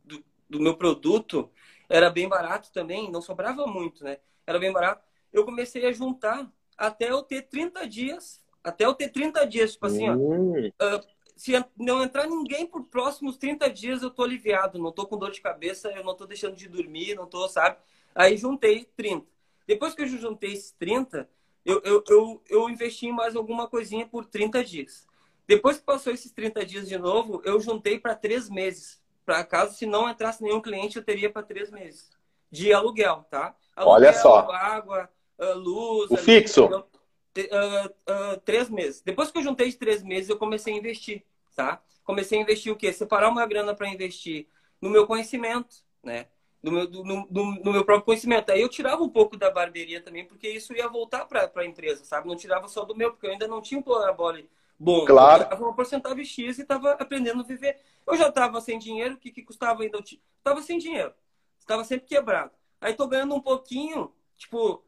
do, 0.48 0.60
meu 0.60 0.76
produto 0.76 1.50
era 1.88 2.10
bem 2.10 2.28
barato 2.28 2.70
também, 2.72 3.10
não 3.10 3.22
sobrava 3.22 3.66
muito, 3.66 4.04
né? 4.04 4.18
Era 4.46 4.58
bem 4.58 4.70
barato. 4.70 5.02
Eu 5.32 5.44
comecei 5.44 5.86
a 5.86 5.92
juntar 5.92 6.50
até 6.80 7.10
eu 7.10 7.22
ter 7.22 7.42
30 7.42 7.86
dias, 7.86 8.40
até 8.64 8.86
eu 8.86 8.94
ter 8.94 9.10
30 9.10 9.46
dias, 9.46 9.72
tipo 9.72 9.86
assim, 9.86 10.08
ó, 10.08 10.14
uh, 10.16 11.06
se 11.36 11.52
não 11.76 12.02
entrar 12.02 12.26
ninguém 12.26 12.66
por 12.66 12.84
próximos 12.84 13.36
30 13.36 13.68
dias, 13.70 14.02
eu 14.02 14.10
tô 14.10 14.22
aliviado, 14.24 14.78
não 14.78 14.90
tô 14.90 15.06
com 15.06 15.18
dor 15.18 15.30
de 15.30 15.42
cabeça, 15.42 15.90
eu 15.90 16.02
não 16.02 16.14
tô 16.14 16.26
deixando 16.26 16.56
de 16.56 16.68
dormir, 16.68 17.14
não 17.14 17.26
tô, 17.26 17.46
sabe? 17.48 17.76
Aí 18.14 18.36
juntei 18.36 18.88
30. 18.96 19.26
Depois 19.66 19.94
que 19.94 20.02
eu 20.02 20.06
juntei 20.08 20.52
esses 20.52 20.72
30, 20.72 21.28
eu, 21.66 21.82
eu, 21.84 22.02
eu, 22.08 22.42
eu 22.48 22.70
investi 22.70 23.06
em 23.06 23.12
mais 23.12 23.36
alguma 23.36 23.68
coisinha 23.68 24.06
por 24.06 24.24
30 24.24 24.64
dias. 24.64 25.06
Depois 25.46 25.76
que 25.76 25.84
passou 25.84 26.12
esses 26.12 26.32
30 26.32 26.64
dias 26.64 26.88
de 26.88 26.96
novo, 26.96 27.42
eu 27.44 27.60
juntei 27.60 27.98
para 27.98 28.14
três 28.14 28.48
meses. 28.48 29.00
Para 29.26 29.44
caso, 29.44 29.74
se 29.74 29.84
não 29.84 30.08
entrasse 30.08 30.42
nenhum 30.42 30.60
cliente, 30.60 30.96
eu 30.96 31.04
teria 31.04 31.30
para 31.30 31.42
três 31.42 31.70
meses. 31.70 32.10
De 32.50 32.72
aluguel, 32.72 33.26
tá? 33.30 33.54
Aluguel, 33.76 33.94
Olha 33.94 34.12
só. 34.14 34.50
água, 34.50 35.10
ah, 35.40 35.54
luz. 35.54 36.10
O 36.10 36.14
ali, 36.14 36.24
fixo. 36.24 36.66
Uh, 36.66 37.86
uh, 37.86 38.40
três 38.44 38.68
meses. 38.68 39.00
Depois 39.00 39.30
que 39.30 39.38
eu 39.38 39.42
juntei 39.42 39.68
de 39.68 39.76
três 39.76 40.02
meses, 40.02 40.28
eu 40.28 40.36
comecei 40.36 40.74
a 40.74 40.76
investir, 40.76 41.22
tá? 41.56 41.82
Comecei 42.04 42.38
a 42.38 42.42
investir 42.42 42.72
o 42.72 42.76
quê? 42.76 42.92
Separar 42.92 43.28
uma 43.28 43.46
grana 43.46 43.74
para 43.74 43.88
investir 43.88 44.46
no 44.80 44.90
meu 44.90 45.06
conhecimento, 45.06 45.76
né? 46.02 46.26
no 46.62 46.72
meu, 46.72 46.86
do, 46.86 47.04
no, 47.04 47.26
no, 47.30 47.72
meu 47.72 47.84
próprio 47.84 48.04
conhecimento. 48.04 48.50
Aí 48.52 48.60
eu 48.60 48.68
tirava 48.68 49.02
um 49.02 49.08
pouco 49.08 49.36
da 49.36 49.50
barbearia 49.50 50.00
também, 50.00 50.24
porque 50.24 50.48
isso 50.48 50.74
ia 50.74 50.88
voltar 50.88 51.24
para 51.24 51.50
a 51.54 51.64
empresa, 51.64 52.04
sabe? 52.04 52.28
Não 52.28 52.36
tirava 52.36 52.68
só 52.68 52.84
do 52.84 52.94
meu, 52.94 53.10
porque 53.10 53.26
eu 53.26 53.30
ainda 53.30 53.48
não 53.48 53.60
tinha 53.60 53.80
um 53.80 53.82
parabole 53.82 54.48
bom. 54.78 55.04
Claro. 55.04 55.42
Eu 55.42 55.46
tirava 55.46 55.64
uma 55.64 55.74
porcentagem 55.74 56.24
X 56.24 56.58
e 56.58 56.62
estava 56.62 56.92
aprendendo 56.92 57.40
a 57.40 57.46
viver. 57.46 57.78
Eu 58.06 58.16
já 58.16 58.28
estava 58.28 58.60
sem 58.60 58.78
dinheiro, 58.78 59.14
o 59.14 59.18
que, 59.18 59.30
que 59.30 59.42
custava 59.42 59.82
ainda? 59.82 59.98
Estava 59.98 60.62
sem 60.62 60.78
dinheiro. 60.78 61.12
Estava 61.58 61.84
sempre 61.84 62.06
quebrado. 62.06 62.52
Aí 62.80 62.92
estou 62.92 63.08
ganhando 63.08 63.34
um 63.34 63.40
pouquinho, 63.40 64.12
tipo, 64.36 64.82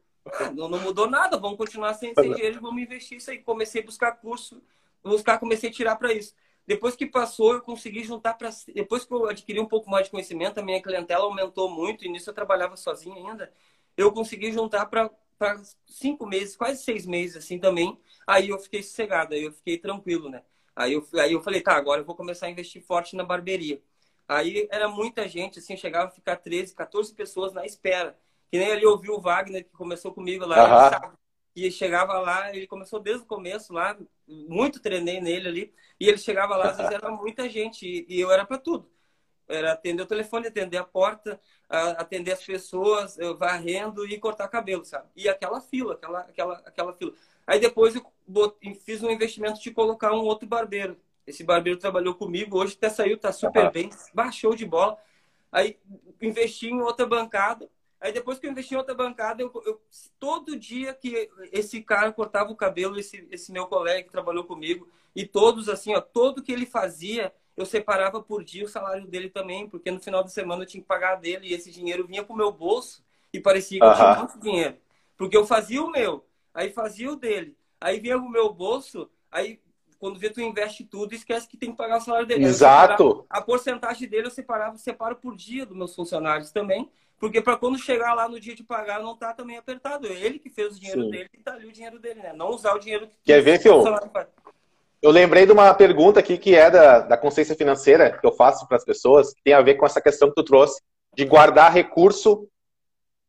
não, 0.53 0.69
não, 0.69 0.79
mudou 0.79 1.09
nada, 1.09 1.37
vamos 1.37 1.57
continuar 1.57 1.93
sem, 1.93 2.13
sem 2.13 2.33
dinheiro, 2.33 2.61
vamos 2.61 2.81
investir 2.81 3.17
isso 3.17 3.29
aí. 3.29 3.39
Comecei 3.39 3.81
a 3.81 3.85
buscar 3.85 4.13
curso, 4.13 4.61
buscar, 5.03 5.37
comecei 5.37 5.69
a 5.69 5.73
tirar 5.73 5.95
para 5.97 6.13
isso. 6.13 6.33
Depois 6.65 6.95
que 6.95 7.05
passou, 7.05 7.53
eu 7.53 7.61
consegui 7.61 8.03
juntar 8.03 8.35
para. 8.35 8.49
Depois 8.73 9.03
que 9.03 9.13
eu 9.13 9.27
adquiri 9.27 9.59
um 9.59 9.65
pouco 9.65 9.89
mais 9.89 10.05
de 10.05 10.11
conhecimento, 10.11 10.59
a 10.59 10.63
minha 10.63 10.81
clientela 10.81 11.25
aumentou 11.25 11.69
muito, 11.69 12.05
e 12.05 12.09
nisso 12.09 12.29
eu 12.29 12.33
trabalhava 12.33 12.77
sozinho 12.77 13.15
ainda. 13.15 13.51
Eu 13.97 14.11
consegui 14.13 14.51
juntar 14.51 14.85
para 14.85 15.11
cinco 15.85 16.25
meses, 16.25 16.55
quase 16.55 16.81
seis 16.83 17.05
meses 17.05 17.37
assim 17.37 17.59
também. 17.59 17.99
Aí 18.25 18.49
eu 18.49 18.59
fiquei 18.59 18.81
sossegado, 18.81 19.33
aí 19.33 19.43
eu 19.43 19.51
fiquei 19.51 19.77
tranquilo, 19.77 20.29
né? 20.29 20.41
Aí 20.75 20.93
eu, 20.93 21.07
aí 21.15 21.33
eu 21.33 21.41
falei, 21.41 21.61
tá, 21.61 21.73
agora 21.75 22.01
eu 22.01 22.05
vou 22.05 22.15
começar 22.15 22.47
a 22.47 22.49
investir 22.49 22.81
forte 22.81 23.15
na 23.15 23.23
barbearia. 23.23 23.81
Aí 24.27 24.67
era 24.71 24.87
muita 24.87 25.27
gente, 25.27 25.59
assim, 25.59 25.75
chegava 25.75 26.07
a 26.07 26.11
ficar 26.11 26.37
13, 26.37 26.73
14 26.73 27.13
pessoas 27.13 27.53
na 27.53 27.65
espera. 27.65 28.17
Que 28.53 28.59
nem 28.59 28.71
ali 28.71 28.85
ouviu 28.85 29.15
o 29.15 29.19
Wagner, 29.19 29.63
que 29.63 29.71
começou 29.71 30.13
comigo 30.13 30.45
lá, 30.45 31.01
uhum. 31.07 31.11
E 31.55 31.71
chegava 31.71 32.19
lá, 32.19 32.55
ele 32.55 32.67
começou 32.67 32.99
desde 32.99 33.23
o 33.23 33.25
começo 33.25 33.73
lá, 33.73 33.97
muito 34.27 34.79
treinei 34.79 35.19
nele 35.19 35.47
ali. 35.47 35.73
E 35.99 36.07
ele 36.07 36.19
chegava 36.19 36.55
lá, 36.55 36.69
às 36.69 36.77
vezes 36.77 36.91
era 36.91 37.09
muita 37.09 37.49
gente, 37.49 38.05
e 38.07 38.21
eu 38.21 38.31
era 38.31 38.45
para 38.45 38.59
tudo. 38.59 38.87
Era 39.47 39.71
atender 39.71 40.03
o 40.03 40.05
telefone, 40.05 40.49
atender 40.49 40.77
a 40.77 40.83
porta, 40.83 41.41
atender 41.67 42.33
as 42.33 42.45
pessoas, 42.45 43.17
varrendo 43.39 44.05
e 44.05 44.19
cortar 44.19 44.47
cabelo, 44.49 44.85
sabe? 44.85 45.07
E 45.15 45.27
aquela 45.27 45.59
fila, 45.59 45.95
aquela, 45.95 46.19
aquela, 46.19 46.53
aquela 46.63 46.93
fila. 46.93 47.11
Aí 47.47 47.59
depois 47.59 47.95
eu 47.95 48.05
fiz 48.85 49.01
um 49.01 49.09
investimento 49.09 49.59
de 49.59 49.71
colocar 49.71 50.13
um 50.13 50.21
outro 50.21 50.47
barbeiro. 50.47 50.95
Esse 51.25 51.43
barbeiro 51.43 51.79
trabalhou 51.79 52.13
comigo, 52.13 52.59
hoje 52.59 52.75
até 52.77 52.89
saiu, 52.91 53.17
tá 53.17 53.31
super 53.31 53.71
bem, 53.71 53.89
baixou 54.13 54.53
de 54.53 54.63
bola. 54.63 54.95
Aí 55.51 55.79
investi 56.21 56.67
em 56.67 56.81
outra 56.81 57.07
bancada, 57.07 57.67
Aí 58.03 58.11
depois 58.11 58.37
que 58.37 58.45
eu 58.45 58.51
investi 58.51 58.73
em 58.73 58.77
outra 58.77 58.93
bancada, 58.93 59.41
eu, 59.41 59.49
eu, 59.65 59.81
todo 60.19 60.59
dia 60.59 60.93
que 60.93 61.29
esse 61.53 61.81
cara 61.81 62.11
cortava 62.11 62.51
o 62.51 62.55
cabelo, 62.55 62.99
esse, 62.99 63.25
esse 63.31 63.49
meu 63.49 63.65
colega 63.65 64.03
que 64.03 64.11
trabalhou 64.11 64.43
comigo, 64.43 64.89
e 65.15 65.25
todos 65.25 65.69
assim, 65.69 65.95
ó, 65.95 66.01
todo 66.01 66.43
que 66.43 66.51
ele 66.51 66.65
fazia, 66.65 67.33
eu 67.55 67.65
separava 67.65 68.21
por 68.21 68.43
dia 68.43 68.65
o 68.65 68.67
salário 68.67 69.07
dele 69.07 69.29
também, 69.29 69.69
porque 69.69 69.89
no 69.89 70.01
final 70.01 70.21
de 70.21 70.33
semana 70.33 70.63
eu 70.63 70.67
tinha 70.67 70.81
que 70.81 70.87
pagar 70.87 71.15
dele, 71.15 71.47
e 71.47 71.53
esse 71.53 71.71
dinheiro 71.71 72.05
vinha 72.05 72.25
pro 72.25 72.35
meu 72.35 72.51
bolso, 72.51 73.01
e 73.31 73.39
parecia 73.39 73.79
que 73.79 73.85
eu 73.85 73.95
tinha 73.95 74.15
muito 74.15 74.37
dinheiro. 74.37 74.75
Porque 75.15 75.37
eu 75.37 75.45
fazia 75.45 75.81
o 75.81 75.89
meu, 75.89 76.25
aí 76.53 76.71
fazia 76.71 77.09
o 77.09 77.15
dele, 77.15 77.55
aí 77.79 78.01
vinha 78.01 78.19
pro 78.19 78.27
meu 78.27 78.53
bolso, 78.53 79.09
aí 79.31 79.61
quando 79.97 80.19
vê 80.19 80.29
tu 80.29 80.41
investe 80.41 80.83
tudo, 80.83 81.15
esquece 81.15 81.47
que 81.47 81.55
tem 81.55 81.71
que 81.71 81.77
pagar 81.77 81.99
o 81.99 82.01
salário 82.01 82.27
dele. 82.27 82.43
Exato. 82.43 83.25
A 83.29 83.41
porcentagem 83.41 84.09
dele 84.09 84.27
eu 84.27 84.31
separava, 84.31 84.77
separo 84.77 85.15
por 85.15 85.33
dia 85.37 85.65
dos 85.65 85.77
meus 85.77 85.95
funcionários 85.95 86.51
também, 86.51 86.91
porque 87.19 87.41
para 87.41 87.57
quando 87.57 87.79
chegar 87.79 88.13
lá 88.13 88.27
no 88.27 88.39
dia 88.39 88.55
de 88.55 88.63
pagar, 88.63 89.01
não 89.01 89.15
tá 89.15 89.33
também 89.33 89.57
apertado. 89.57 90.07
É 90.07 90.11
ele 90.11 90.39
que 90.39 90.49
fez 90.49 90.75
o 90.75 90.79
dinheiro 90.79 91.03
Sim. 91.03 91.09
dele 91.09 91.29
e 91.33 91.41
tá 91.41 91.53
ali 91.53 91.67
o 91.67 91.71
dinheiro 91.71 91.99
dele, 91.99 92.21
né? 92.21 92.33
Não 92.33 92.49
usar 92.49 92.73
o 92.73 92.79
dinheiro 92.79 93.07
que 93.07 93.15
Quer 93.23 93.41
ver, 93.41 93.59
Fio? 93.59 93.83
Eu 95.01 95.11
lembrei 95.11 95.45
de 95.45 95.51
uma 95.51 95.73
pergunta 95.73 96.19
aqui 96.19 96.37
que 96.37 96.55
é 96.55 96.71
da, 96.71 96.99
da 96.99 97.17
consciência 97.17 97.55
financeira 97.55 98.17
que 98.17 98.25
eu 98.25 98.31
faço 98.31 98.67
para 98.67 98.77
as 98.77 98.85
pessoas, 98.85 99.33
que 99.33 99.43
tem 99.43 99.53
a 99.53 99.61
ver 99.61 99.75
com 99.75 99.85
essa 99.85 100.01
questão 100.01 100.29
que 100.29 100.35
tu 100.35 100.43
trouxe, 100.43 100.81
de 101.13 101.25
guardar 101.25 101.73
recurso 101.73 102.47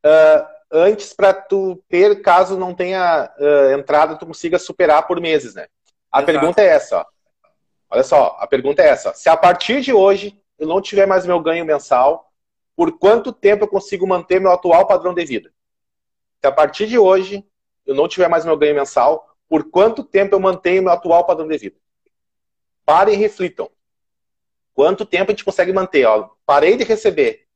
uh, 0.04 0.46
antes 0.70 1.12
para 1.12 1.32
tu 1.32 1.82
ter, 1.88 2.22
caso 2.22 2.56
não 2.56 2.74
tenha 2.74 3.28
uh, 3.38 3.78
entrada, 3.78 4.16
tu 4.16 4.26
consiga 4.26 4.58
superar 4.58 5.06
por 5.06 5.20
meses, 5.20 5.54
né? 5.54 5.66
A 6.12 6.18
Exato. 6.18 6.32
pergunta 6.32 6.62
é 6.62 6.66
essa, 6.66 6.98
ó. 6.98 7.06
Olha 7.90 8.02
só, 8.02 8.36
a 8.40 8.46
pergunta 8.46 8.82
é 8.82 8.88
essa. 8.88 9.12
Se 9.14 9.28
a 9.28 9.36
partir 9.36 9.80
de 9.80 9.92
hoje 9.92 10.40
eu 10.58 10.66
não 10.66 10.80
tiver 10.80 11.06
mais 11.06 11.26
meu 11.26 11.40
ganho 11.40 11.64
mensal, 11.64 12.30
por 12.76 12.98
quanto 12.98 13.32
tempo 13.32 13.64
eu 13.64 13.68
consigo 13.68 14.06
manter 14.06 14.40
meu 14.40 14.50
atual 14.50 14.86
padrão 14.86 15.14
de 15.14 15.24
vida. 15.24 15.52
Se 16.40 16.46
a 16.46 16.52
partir 16.52 16.86
de 16.86 16.98
hoje 16.98 17.44
eu 17.86 17.94
não 17.94 18.08
tiver 18.08 18.28
mais 18.28 18.44
meu 18.44 18.56
ganho 18.56 18.74
mensal, 18.74 19.34
por 19.48 19.70
quanto 19.70 20.02
tempo 20.02 20.34
eu 20.34 20.40
mantenho 20.40 20.82
meu 20.82 20.92
atual 20.92 21.24
padrão 21.24 21.46
de 21.46 21.56
vida? 21.58 21.76
Parem 22.84 23.14
e 23.14 23.18
reflitam. 23.18 23.70
Quanto 24.74 25.06
tempo 25.06 25.30
a 25.30 25.32
gente 25.32 25.44
consegue 25.44 25.72
manter? 25.72 26.04
Ó, 26.06 26.30
parei 26.44 26.76
de 26.76 26.84
receber, 26.84 27.46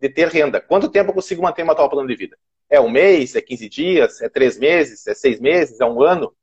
de 0.00 0.08
ter 0.08 0.28
renda. 0.28 0.60
Quanto 0.60 0.88
tempo 0.88 1.10
eu 1.10 1.14
consigo 1.14 1.42
manter 1.42 1.62
meu 1.62 1.72
atual 1.72 1.90
padrão 1.90 2.06
de 2.06 2.16
vida? 2.16 2.38
É 2.70 2.80
um 2.80 2.88
mês? 2.88 3.36
É 3.36 3.42
15 3.42 3.68
dias? 3.68 4.20
É 4.22 4.28
três 4.28 4.58
meses? 4.58 5.06
É 5.06 5.14
seis 5.14 5.38
meses? 5.38 5.80
É 5.80 5.84
um 5.84 6.02
ano? 6.02 6.34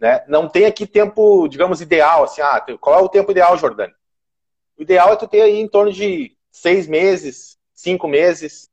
Né? 0.00 0.24
Não 0.26 0.48
tem 0.48 0.66
aqui 0.66 0.84
tempo, 0.84 1.46
digamos, 1.46 1.80
ideal. 1.80 2.24
Assim, 2.24 2.40
ah, 2.42 2.60
qual 2.80 2.98
é 2.98 3.02
o 3.02 3.08
tempo 3.08 3.30
ideal, 3.30 3.56
Jordani? 3.56 3.94
O 4.76 4.82
ideal 4.82 5.12
é 5.12 5.16
tu 5.16 5.28
ter 5.28 5.42
aí 5.42 5.60
em 5.60 5.68
torno 5.68 5.92
de 5.92 6.36
seis 6.52 6.86
meses, 6.86 7.58
cinco 7.74 8.06
meses, 8.06 8.70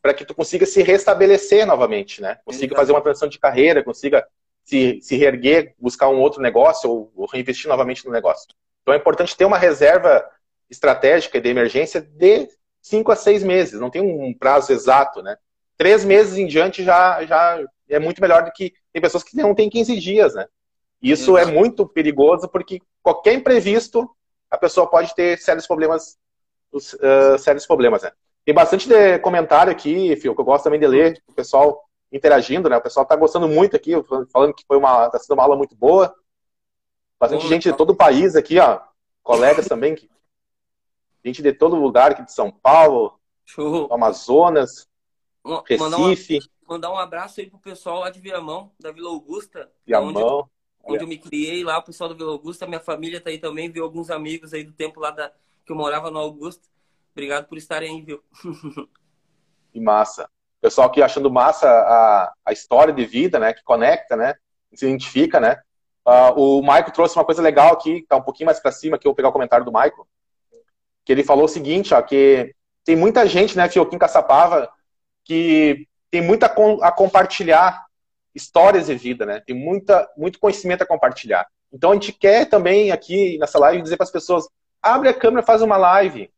para 0.00 0.14
que 0.14 0.24
tu 0.24 0.34
consiga 0.34 0.64
se 0.66 0.82
restabelecer 0.82 1.66
novamente, 1.66 2.22
né? 2.22 2.38
Consiga 2.44 2.66
Exato. 2.66 2.80
fazer 2.80 2.92
uma 2.92 3.00
transição 3.00 3.28
de 3.28 3.40
carreira, 3.40 3.82
consiga 3.82 4.24
se, 4.62 5.00
se 5.00 5.16
reerguer, 5.16 5.74
buscar 5.78 6.08
um 6.08 6.20
outro 6.20 6.40
negócio 6.40 6.88
ou, 6.88 7.12
ou 7.16 7.26
reinvestir 7.26 7.68
novamente 7.68 8.04
no 8.06 8.12
negócio. 8.12 8.46
Então 8.82 8.94
é 8.94 8.98
importante 8.98 9.36
ter 9.36 9.44
uma 9.44 9.58
reserva 9.58 10.24
estratégica 10.70 11.40
de 11.40 11.48
emergência 11.48 12.00
de 12.00 12.48
cinco 12.80 13.10
a 13.10 13.16
seis 13.16 13.42
meses, 13.42 13.80
não 13.80 13.90
tem 13.90 14.00
um 14.00 14.32
prazo 14.32 14.72
exato, 14.72 15.22
né? 15.22 15.36
Três 15.76 16.04
meses 16.04 16.38
em 16.38 16.46
diante 16.46 16.84
já, 16.84 17.24
já 17.24 17.64
é 17.88 17.98
muito 17.98 18.20
melhor 18.20 18.44
do 18.44 18.52
que 18.52 18.74
tem 18.92 19.02
pessoas 19.02 19.24
que 19.24 19.36
não 19.36 19.54
têm 19.54 19.68
15 19.68 19.98
dias, 19.98 20.34
né? 20.34 20.46
Isso 21.02 21.36
é 21.36 21.44
muito 21.44 21.86
perigoso 21.86 22.48
porque 22.48 22.80
qualquer 23.02 23.34
imprevisto 23.34 24.08
a 24.50 24.56
pessoa 24.56 24.88
pode 24.88 25.14
ter 25.14 25.38
sérios 25.38 25.66
problemas 25.66 26.16
os 26.72 26.94
uh, 26.94 27.38
sérios 27.38 27.66
problemas, 27.66 28.02
né? 28.02 28.12
Tem 28.44 28.54
bastante 28.54 28.88
comentário 29.22 29.72
aqui, 29.72 30.14
Fio, 30.16 30.34
que 30.34 30.40
eu 30.40 30.44
gosto 30.44 30.64
também 30.64 30.78
de 30.78 30.86
ler, 30.86 31.20
o 31.26 31.32
pessoal 31.32 31.84
interagindo, 32.12 32.68
né? 32.68 32.76
O 32.76 32.82
pessoal 32.82 33.04
tá 33.04 33.16
gostando 33.16 33.48
muito 33.48 33.74
aqui, 33.74 33.92
falando 34.32 34.54
que 34.54 34.64
foi 34.66 34.76
uma, 34.76 35.10
tá 35.10 35.18
sendo 35.18 35.34
uma 35.34 35.42
aula 35.42 35.56
muito 35.56 35.74
boa. 35.74 36.14
Bastante 37.18 37.48
gente 37.48 37.70
de 37.70 37.76
todo 37.76 37.90
o 37.90 37.96
país 37.96 38.36
aqui, 38.36 38.58
ó. 38.58 38.80
Colegas 39.22 39.66
também, 39.66 39.96
que, 39.96 40.08
gente 41.24 41.42
de 41.42 41.52
todo 41.52 41.74
lugar 41.74 42.12
aqui 42.12 42.24
de 42.24 42.32
São 42.32 42.50
Paulo, 42.50 43.18
Show. 43.44 43.92
Amazonas, 43.92 44.86
Recife. 45.66 46.34
Mandar, 46.34 46.48
mandar 46.68 46.90
um 46.92 46.98
abraço 46.98 47.40
aí 47.40 47.50
pro 47.50 47.58
pessoal 47.58 48.00
lá 48.00 48.10
de 48.10 48.20
Viamão, 48.20 48.70
da 48.78 48.92
Vila 48.92 49.10
Augusta. 49.10 49.70
Viamão. 49.84 50.48
onde 50.84 51.02
eu 51.02 51.08
me 51.08 51.18
criei 51.18 51.64
lá, 51.64 51.78
o 51.78 51.82
pessoal 51.82 52.08
do 52.08 52.16
Vila 52.16 52.30
Augusta, 52.30 52.66
minha 52.66 52.80
família 52.80 53.20
tá 53.20 53.30
aí 53.30 53.38
também, 53.38 53.70
viu 53.70 53.82
alguns 53.82 54.08
amigos 54.08 54.54
aí 54.54 54.62
do 54.62 54.72
tempo 54.72 55.00
lá 55.00 55.10
da, 55.10 55.32
que 55.66 55.72
eu 55.72 55.76
morava 55.76 56.10
no 56.10 56.18
Augusto. 56.18 56.68
Obrigado 57.12 57.48
por 57.48 57.58
estarem 57.58 57.96
aí, 57.96 58.02
viu? 58.02 58.22
Que 59.72 59.80
massa. 59.80 60.26
Pessoal 60.58 60.86
aqui 60.86 61.02
achando 61.02 61.30
massa 61.30 61.68
a, 61.68 62.32
a 62.46 62.52
história 62.52 62.94
de 62.94 63.04
vida, 63.04 63.38
né? 63.38 63.52
Que 63.52 63.62
conecta, 63.62 64.16
né? 64.16 64.34
Se 64.72 64.86
identifica, 64.86 65.38
né? 65.38 65.60
Uh, 66.06 66.60
o 66.60 66.62
Maico 66.62 66.90
trouxe 66.90 67.14
uma 67.14 67.26
coisa 67.26 67.42
legal 67.42 67.74
aqui, 67.74 68.06
tá 68.08 68.16
um 68.16 68.22
pouquinho 68.22 68.46
mais 68.46 68.58
para 68.58 68.72
cima, 68.72 68.96
que 68.96 69.06
eu 69.06 69.10
vou 69.10 69.14
pegar 69.16 69.28
o 69.28 69.32
comentário 69.32 69.66
do 69.66 69.72
Maico, 69.72 70.08
que 71.04 71.12
ele 71.12 71.22
falou 71.22 71.44
o 71.44 71.48
seguinte, 71.48 71.92
ó, 71.92 72.00
que 72.00 72.54
tem 72.84 72.96
muita 72.96 73.26
gente, 73.26 73.54
né, 73.54 73.68
Fioquim 73.68 73.98
Caçapava, 73.98 74.72
que 75.24 75.86
tem 76.10 76.22
muita 76.22 76.46
a 76.46 76.90
compartilhar 76.90 77.84
histórias 78.34 78.86
de 78.86 78.94
vida, 78.94 79.26
né? 79.26 79.42
Tem 79.46 79.54
muita, 79.54 80.08
muito 80.16 80.38
conhecimento 80.38 80.82
a 80.82 80.86
compartilhar. 80.86 81.46
Então 81.70 81.90
a 81.90 81.94
gente 81.94 82.12
quer 82.12 82.46
também 82.48 82.92
aqui 82.92 83.36
nessa 83.38 83.58
live 83.58 83.82
dizer 83.82 83.98
para 83.98 84.04
as 84.04 84.10
pessoas: 84.10 84.48
abre 84.94 85.08
a 85.08 85.14
câmera, 85.14 85.42
faz 85.42 85.62
uma 85.62 85.76
live. 85.76 86.30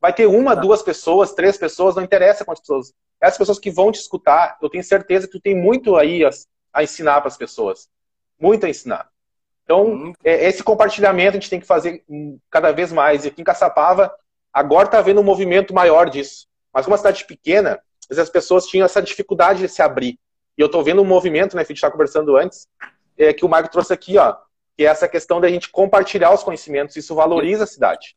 Vai 0.00 0.12
ter 0.12 0.26
uma, 0.26 0.54
tá. 0.54 0.60
duas 0.60 0.82
pessoas, 0.82 1.32
três 1.32 1.56
pessoas, 1.56 1.96
não 1.96 2.02
interessa 2.02 2.44
quantas 2.44 2.60
pessoas. 2.60 2.92
Essas 3.20 3.38
pessoas 3.38 3.58
que 3.58 3.70
vão 3.70 3.90
te 3.90 4.00
escutar, 4.00 4.58
eu 4.60 4.68
tenho 4.68 4.84
certeza 4.84 5.26
que 5.26 5.32
tu 5.32 5.40
tem 5.40 5.56
muito 5.56 5.96
aí 5.96 6.24
a, 6.24 6.30
a 6.72 6.82
ensinar 6.82 7.20
para 7.20 7.28
as 7.28 7.36
pessoas. 7.36 7.88
Muito 8.38 8.66
a 8.66 8.68
ensinar. 8.68 9.08
Então, 9.64 10.12
é, 10.22 10.46
esse 10.46 10.62
compartilhamento 10.62 11.30
a 11.30 11.40
gente 11.40 11.48
tem 11.48 11.60
que 11.60 11.66
fazer 11.66 12.04
cada 12.50 12.70
vez 12.70 12.92
mais. 12.92 13.24
E 13.24 13.28
aqui 13.28 13.40
em 13.40 13.44
Caçapava, 13.44 14.14
agora 14.52 14.86
está 14.86 14.98
havendo 14.98 15.20
um 15.20 15.24
movimento 15.24 15.72
maior 15.72 16.10
disso. 16.10 16.46
Mas 16.72 16.86
uma 16.86 16.98
cidade 16.98 17.24
pequena, 17.24 17.80
as 18.10 18.28
pessoas 18.28 18.66
tinham 18.66 18.84
essa 18.84 19.00
dificuldade 19.00 19.60
de 19.60 19.68
se 19.68 19.80
abrir. 19.80 20.18
E 20.56 20.60
eu 20.60 20.66
estou 20.66 20.84
vendo 20.84 21.00
um 21.00 21.06
movimento, 21.06 21.56
né, 21.56 21.62
que 21.64 21.72
a 21.72 21.74
gente 21.74 21.78
estava 21.78 21.92
conversando 21.92 22.36
antes, 22.36 22.68
é, 23.16 23.32
que 23.32 23.44
o 23.44 23.48
Marco 23.48 23.70
trouxe 23.70 23.92
aqui, 23.92 24.18
ó, 24.18 24.36
que 24.76 24.84
é 24.84 24.88
essa 24.88 25.08
questão 25.08 25.40
da 25.40 25.48
gente 25.48 25.70
compartilhar 25.70 26.32
os 26.32 26.42
conhecimentos. 26.42 26.96
Isso 26.96 27.14
valoriza 27.14 27.64
a 27.64 27.66
cidade. 27.66 28.16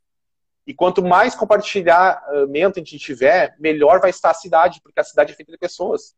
E 0.65 0.73
quanto 0.73 1.01
mais 1.03 1.33
compartilhamento 1.33 2.79
a 2.79 2.83
gente 2.83 2.99
tiver, 2.99 3.55
melhor 3.59 4.01
vai 4.01 4.09
estar 4.09 4.31
a 4.31 4.33
cidade, 4.33 4.81
porque 4.83 4.99
a 4.99 5.03
cidade 5.03 5.31
é 5.31 5.35
feita 5.35 5.51
de 5.51 5.57
pessoas. 5.57 6.15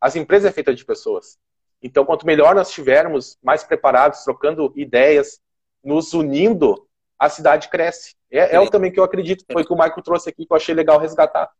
As 0.00 0.14
empresas 0.14 0.50
é 0.50 0.52
feita 0.52 0.74
de 0.74 0.84
pessoas. 0.84 1.38
Então, 1.82 2.04
quanto 2.04 2.26
melhor 2.26 2.54
nós 2.54 2.68
estivermos, 2.68 3.38
mais 3.42 3.64
preparados, 3.64 4.24
trocando 4.24 4.72
ideias, 4.76 5.40
nos 5.82 6.12
unindo, 6.12 6.86
a 7.18 7.28
cidade 7.28 7.68
cresce. 7.68 8.14
É, 8.30 8.56
é 8.56 8.60
o 8.60 8.68
também 8.68 8.92
que 8.92 9.00
eu 9.00 9.04
acredito, 9.04 9.44
foi 9.50 9.62
o 9.62 9.66
que 9.66 9.72
o 9.72 9.76
Marco 9.76 10.02
trouxe 10.02 10.28
aqui, 10.28 10.44
que 10.44 10.52
eu 10.52 10.56
achei 10.56 10.74
legal 10.74 10.98
resgatar. 10.98 11.50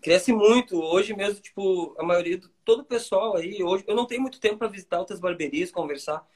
Cresce 0.00 0.32
muito. 0.32 0.80
Hoje 0.80 1.14
mesmo, 1.14 1.40
tipo, 1.40 1.94
a 1.98 2.04
maioria 2.04 2.38
do 2.38 2.48
todo 2.64 2.80
o 2.80 2.84
pessoal 2.84 3.36
aí, 3.36 3.62
hoje, 3.62 3.84
eu 3.86 3.94
não 3.94 4.06
tenho 4.06 4.22
muito 4.22 4.40
tempo 4.40 4.58
para 4.58 4.68
visitar 4.68 4.98
outras 4.98 5.20
barbearias, 5.20 5.70
conversar, 5.70 6.26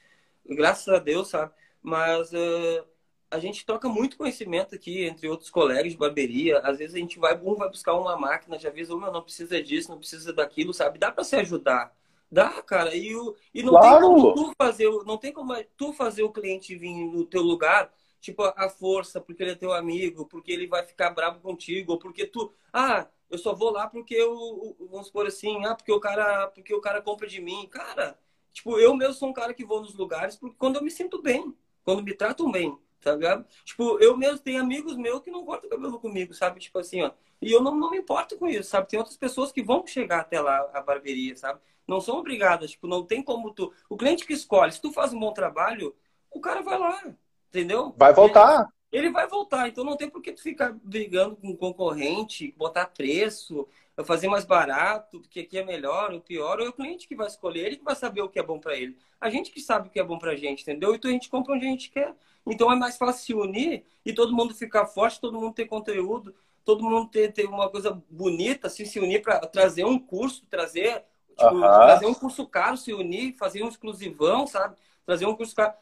graças 0.45 0.87
a 0.87 0.99
Deus, 0.99 1.29
sabe? 1.29 1.51
Mas 1.81 2.31
uh, 2.31 2.85
a 3.29 3.39
gente 3.39 3.65
troca 3.65 3.87
muito 3.87 4.17
conhecimento 4.17 4.75
aqui 4.75 5.05
entre 5.05 5.27
outros 5.27 5.49
colegas 5.49 5.91
de 5.91 5.97
barbearia. 5.97 6.59
Às 6.59 6.77
vezes 6.79 6.95
a 6.95 6.99
gente 6.99 7.17
vai, 7.17 7.39
um 7.41 7.55
vai 7.55 7.69
buscar 7.69 7.93
uma 7.93 8.17
máquina, 8.17 8.59
já 8.59 8.69
avisa, 8.69 8.93
oh, 8.93 8.99
meu, 8.99 9.11
não 9.11 9.23
precisa 9.23 9.61
disso, 9.63 9.89
não 9.89 9.97
precisa 9.97 10.33
daquilo, 10.33 10.73
sabe? 10.73 10.99
Dá 10.99 11.11
para 11.11 11.23
se 11.23 11.35
ajudar. 11.37 11.95
Dá, 12.31 12.61
cara. 12.61 12.95
E, 12.95 13.15
o, 13.15 13.35
e 13.53 13.63
não 13.63 13.73
claro. 13.73 13.99
tem 13.99 14.09
como 14.09 14.33
tu 14.33 14.53
fazer, 14.57 14.89
não 15.05 15.17
tem 15.17 15.33
como 15.33 15.53
tu 15.77 15.93
fazer 15.93 16.23
o 16.23 16.31
cliente 16.31 16.75
vir 16.75 16.93
no 17.05 17.25
teu 17.25 17.41
lugar, 17.41 17.91
tipo, 18.19 18.43
a 18.43 18.69
força, 18.69 19.19
porque 19.19 19.43
ele 19.43 19.51
é 19.51 19.55
teu 19.55 19.73
amigo, 19.73 20.25
porque 20.25 20.51
ele 20.51 20.67
vai 20.67 20.85
ficar 20.85 21.09
bravo 21.09 21.39
contigo, 21.39 21.93
ou 21.93 21.99
porque 21.99 22.25
tu, 22.25 22.53
ah, 22.71 23.07
eu 23.29 23.37
só 23.37 23.53
vou 23.53 23.71
lá 23.71 23.87
porque 23.87 24.13
eu, 24.13 24.75
vamos 24.89 25.07
supor 25.07 25.25
assim, 25.25 25.65
ah, 25.65 25.73
porque 25.73 25.91
o 25.91 25.99
cara, 25.99 26.47
porque 26.47 26.73
o 26.73 26.81
cara 26.81 27.01
compra 27.01 27.27
de 27.27 27.41
mim. 27.41 27.67
Cara, 27.69 28.17
tipo, 28.51 28.77
eu 28.77 28.95
mesmo 28.95 29.13
sou 29.13 29.29
um 29.29 29.33
cara 29.33 29.53
que 29.53 29.65
vou 29.65 29.81
nos 29.81 29.95
lugares 29.95 30.35
porque 30.35 30.55
quando 30.57 30.77
eu 30.77 30.83
me 30.83 30.91
sinto 30.91 31.21
bem, 31.21 31.55
quando 31.83 32.03
me 32.03 32.13
tratam 32.13 32.51
bem, 32.51 32.77
tá 33.01 33.13
ligado? 33.13 33.45
Tipo, 33.63 33.99
eu 33.99 34.15
mesmo 34.15 34.39
tenho 34.39 34.61
amigos 34.61 34.95
meus 34.95 35.21
que 35.21 35.31
não 35.31 35.43
cortam 35.43 35.69
cabelo 35.69 35.99
comigo, 35.99 36.33
sabe? 36.33 36.59
Tipo 36.59 36.79
assim, 36.79 37.01
ó. 37.01 37.11
E 37.41 37.51
eu 37.51 37.61
não, 37.61 37.75
não 37.75 37.89
me 37.89 37.97
importo 37.97 38.37
com 38.37 38.47
isso, 38.47 38.69
sabe? 38.69 38.87
Tem 38.87 38.99
outras 38.99 39.17
pessoas 39.17 39.51
que 39.51 39.63
vão 39.63 39.85
chegar 39.85 40.19
até 40.19 40.39
lá 40.39 40.69
a 40.73 40.81
barbearia, 40.81 41.35
sabe? 41.35 41.59
Não 41.87 41.99
são 41.99 42.17
obrigadas, 42.17 42.71
tipo, 42.71 42.87
não 42.87 43.03
tem 43.03 43.23
como 43.23 43.51
tu. 43.51 43.73
O 43.89 43.97
cliente 43.97 44.25
que 44.25 44.33
escolhe, 44.33 44.71
se 44.71 44.81
tu 44.81 44.93
faz 44.93 45.11
um 45.11 45.19
bom 45.19 45.33
trabalho, 45.33 45.95
o 46.29 46.39
cara 46.39 46.61
vai 46.61 46.77
lá, 46.77 47.01
entendeu? 47.49 47.93
Vai 47.97 48.13
voltar. 48.13 48.67
Ele, 48.91 49.09
vai 49.09 49.27
voltar, 49.27 49.67
então 49.67 49.83
não 49.83 49.95
tem 49.95 50.09
por 50.09 50.21
que 50.21 50.33
tu 50.33 50.41
ficar 50.41 50.73
brigando 50.83 51.35
com 51.35 51.49
o 51.49 51.57
concorrente, 51.57 52.53
botar 52.57 52.87
preço, 52.87 53.67
fazer 54.03 54.27
mais 54.27 54.43
barato, 54.43 55.19
porque 55.21 55.41
aqui 55.41 55.57
é 55.57 55.63
melhor 55.63 56.11
ou 56.11 56.19
pior, 56.19 56.59
ou 56.59 56.65
é 56.65 56.69
o 56.69 56.73
cliente 56.73 57.07
que 57.07 57.15
vai 57.15 57.27
escolher, 57.27 57.67
ele 57.67 57.77
que 57.77 57.83
vai 57.83 57.95
saber 57.95 58.21
o 58.21 58.29
que 58.29 58.39
é 58.39 58.43
bom 58.43 58.59
para 58.59 58.75
ele. 58.75 58.97
A 59.19 59.29
gente 59.29 59.51
que 59.51 59.61
sabe 59.61 59.87
o 59.87 59.91
que 59.91 59.99
é 59.99 60.03
bom 60.03 60.17
pra 60.17 60.35
gente, 60.35 60.61
entendeu? 60.61 60.93
Então 60.93 61.09
a 61.09 61.13
gente 61.13 61.29
compra 61.29 61.53
onde 61.53 61.65
a 61.65 61.69
gente 61.69 61.89
quer. 61.89 62.13
Então 62.45 62.71
é 62.71 62.75
mais 62.75 62.97
fácil 62.97 63.23
se 63.23 63.33
unir 63.33 63.85
e 64.05 64.11
todo 64.11 64.35
mundo 64.35 64.53
ficar 64.53 64.85
forte, 64.85 65.21
todo 65.21 65.39
mundo 65.39 65.53
ter 65.53 65.65
conteúdo, 65.65 66.35
todo 66.65 66.83
mundo 66.83 67.09
ter, 67.09 67.31
ter 67.31 67.45
uma 67.45 67.69
coisa 67.69 68.01
bonita, 68.09 68.67
assim, 68.67 68.83
se 68.85 68.99
unir 68.99 69.21
para 69.21 69.39
trazer 69.41 69.85
um 69.85 69.97
curso, 69.97 70.45
trazer 70.49 71.05
Tipo, 71.41 71.55
uhum. 71.55 71.61
trazer 71.61 72.05
um 72.05 72.13
curso 72.13 72.45
caro, 72.45 72.77
se 72.77 72.93
unir, 72.93 73.35
fazer 73.37 73.63
um 73.63 73.69
exclusivão, 73.69 74.45
sabe? 74.45 74.75
Trazer 75.05 75.25
um 75.25 75.35
curso 75.35 75.55
caro 75.55 75.73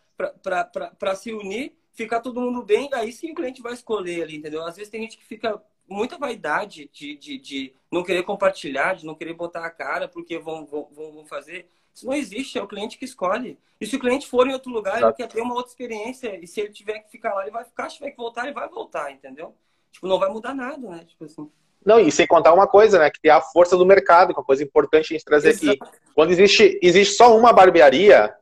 para 0.42 1.16
se 1.16 1.34
unir, 1.34 1.78
ficar 2.04 2.20
todo 2.20 2.42
mundo 2.42 2.64
bem, 2.64 2.90
aí 2.94 3.12
sim 3.12 3.32
o 3.32 3.36
cliente 3.36 3.62
vai 3.62 3.74
escolher 3.74 4.24
ali, 4.24 4.38
entendeu? 4.38 4.64
Às 4.66 4.76
vezes 4.76 4.90
tem 4.90 5.02
gente 5.02 5.18
que 5.18 5.26
fica 5.26 5.62
muita 5.88 6.18
vaidade 6.18 6.90
de, 6.94 7.18
de, 7.18 7.38
de 7.38 7.74
não 7.92 8.04
querer 8.04 8.24
compartilhar, 8.24 8.96
de 8.96 9.06
não 9.06 9.16
querer 9.16 9.34
botar 9.34 9.66
a 9.66 9.70
cara 9.70 10.08
porque 10.08 10.38
vão, 10.38 10.66
vão, 10.66 10.88
vão 10.92 11.26
fazer. 11.26 11.70
Isso 11.94 12.06
não 12.06 12.14
existe, 12.14 12.58
é 12.58 12.64
o 12.64 12.68
cliente 12.68 12.98
que 12.98 13.06
escolhe. 13.06 13.58
E 13.82 13.86
se 13.86 13.96
o 13.96 14.00
cliente 14.00 14.28
for 14.28 14.48
em 14.48 14.54
outro 14.54 14.72
lugar, 14.72 15.02
ele 15.02 15.14
quer 15.14 15.28
ter 15.28 15.42
uma 15.42 15.56
outra 15.56 15.72
experiência. 15.72 16.40
E 16.42 16.48
se 16.48 16.62
ele 16.62 16.70
tiver 16.70 17.00
que 17.00 17.10
ficar 17.10 17.34
lá, 17.34 17.42
ele 17.42 17.52
vai 17.52 17.64
ficar. 17.64 17.90
Se 17.90 17.98
tiver 17.98 18.12
que 18.12 18.18
voltar, 18.18 18.44
ele 18.44 18.54
vai 18.54 18.70
voltar, 18.70 19.12
entendeu? 19.12 19.56
Tipo, 19.92 20.08
não 20.08 20.20
vai 20.20 20.30
mudar 20.30 20.54
nada, 20.54 20.88
né? 20.88 21.04
Tipo 21.06 21.26
assim. 21.26 21.50
Não, 21.86 22.00
e 22.00 22.12
sem 22.12 22.28
contar 22.28 22.54
uma 22.54 22.68
coisa, 22.68 23.00
né? 23.00 23.10
Que 23.10 23.22
tem 23.22 23.32
a 23.32 23.42
força 23.42 23.76
do 23.76 23.86
mercado, 23.86 24.34
que 24.34 24.40
é 24.40 24.40
uma 24.40 24.46
coisa 24.46 24.64
importante 24.64 25.14
a 25.14 25.18
gente 25.18 25.26
trazer 25.26 25.50
Exato. 25.50 25.84
aqui. 25.84 25.98
Quando 26.14 26.32
existe, 26.32 26.80
existe 26.82 27.16
só 27.16 27.36
uma 27.38 27.54
barbearia, 27.54 28.34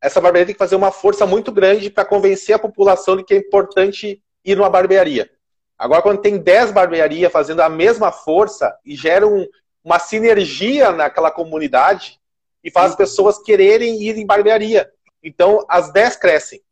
essa 0.00 0.20
barbearia 0.20 0.46
tem 0.46 0.54
que 0.54 0.58
fazer 0.58 0.76
uma 0.76 0.90
força 0.90 1.26
muito 1.26 1.52
grande 1.52 1.90
para 1.90 2.04
convencer 2.04 2.54
a 2.54 2.58
população 2.58 3.16
de 3.16 3.24
que 3.24 3.34
é 3.34 3.36
importante 3.36 4.22
ir 4.44 4.56
numa 4.56 4.70
barbearia. 4.70 5.30
Agora, 5.78 6.02
quando 6.02 6.20
tem 6.20 6.38
10 6.38 6.72
barbearias 6.72 7.32
fazendo 7.32 7.60
a 7.60 7.68
mesma 7.68 8.10
força 8.10 8.76
e 8.84 8.96
gera 8.96 9.26
um, 9.26 9.46
uma 9.84 9.98
sinergia 9.98 10.92
naquela 10.92 11.30
comunidade 11.30 12.18
e 12.62 12.70
faz 12.70 12.90
as 12.90 12.96
pessoas 12.96 13.38
quererem 13.38 14.02
ir 14.02 14.16
em 14.16 14.26
barbearia. 14.26 14.90
Então, 15.22 15.64
as 15.68 15.92
10 15.92 16.16
crescem. 16.16 16.62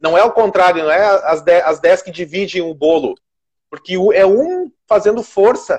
Não 0.00 0.16
é 0.16 0.24
o 0.24 0.32
contrário, 0.32 0.82
não 0.82 0.90
é 0.90 1.04
as 1.24 1.42
10, 1.42 1.64
as 1.64 1.80
10 1.80 2.02
que 2.02 2.10
dividem 2.10 2.62
o 2.62 2.74
bolo. 2.74 3.14
Porque 3.68 3.94
é 4.14 4.26
um 4.26 4.70
fazendo 4.88 5.22
força, 5.22 5.78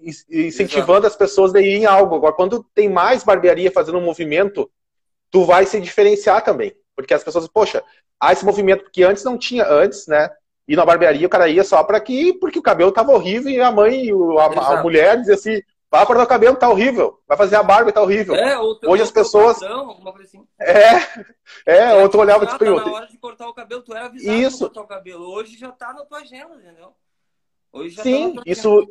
incentivando 0.00 1.06
Exato. 1.06 1.06
as 1.06 1.16
pessoas 1.16 1.54
a 1.54 1.60
ir 1.60 1.74
em 1.74 1.86
algo. 1.86 2.14
Agora, 2.14 2.34
quando 2.34 2.64
tem 2.74 2.88
mais 2.88 3.24
barbearia 3.24 3.70
fazendo 3.70 3.98
um 3.98 4.04
movimento, 4.04 4.70
tu 5.30 5.44
vai 5.44 5.66
se 5.66 5.80
diferenciar 5.80 6.42
também. 6.42 6.74
Porque 6.94 7.14
as 7.14 7.22
pessoas, 7.22 7.46
poxa, 7.48 7.82
há 8.20 8.32
esse 8.32 8.44
movimento, 8.44 8.84
porque 8.84 9.02
antes 9.02 9.24
não 9.24 9.38
tinha, 9.38 9.66
antes, 9.68 10.06
né? 10.06 10.30
E 10.66 10.76
na 10.76 10.84
barbearia 10.84 11.26
o 11.26 11.30
cara 11.30 11.48
ia 11.48 11.64
só 11.64 11.82
para 11.82 12.00
que, 12.00 12.34
porque 12.34 12.58
o 12.58 12.62
cabelo 12.62 12.92
tava 12.92 13.12
horrível 13.12 13.50
e 13.50 13.60
a 13.60 13.70
mãe, 13.70 14.08
a, 14.38 14.78
a 14.78 14.82
mulher 14.82 15.16
dizia 15.16 15.34
assim, 15.34 15.62
vai 15.90 16.04
cortar 16.04 16.24
o 16.24 16.26
cabelo, 16.26 16.56
tá 16.56 16.68
horrível. 16.68 17.18
Vai 17.26 17.38
fazer 17.38 17.56
a 17.56 17.62
barba, 17.62 17.90
tá 17.90 18.02
horrível. 18.02 18.34
É, 18.34 18.58
ou 18.58 18.78
Hoje 18.86 19.02
as 19.02 19.10
pessoas. 19.10 19.62
Assim. 19.62 20.46
É, 20.60 20.96
é, 21.64 21.78
é, 21.78 21.94
ou 21.94 22.08
tu 22.08 22.18
olhava 22.18 22.46
tipo. 22.46 22.58
Tá 22.58 22.84
na 22.84 22.92
hora 22.92 23.06
de 23.06 23.16
cortar 23.16 23.48
o 23.48 23.54
cabelo, 23.54 23.82
tu 23.82 23.94
era 23.94 24.06
avisado 24.06 24.36
Isso. 24.36 24.64
cortar 24.66 24.82
o 24.82 24.86
cabelo. 24.86 25.24
Hoje 25.30 25.56
já 25.56 25.70
tá 25.70 25.92
na 25.92 26.04
tua 26.04 26.18
agenda, 26.18 26.54
entendeu? 26.56 26.92
Hoje 27.72 27.94
já 27.94 28.02
Sim, 28.02 28.34
tá 28.34 28.42
isso, 28.46 28.86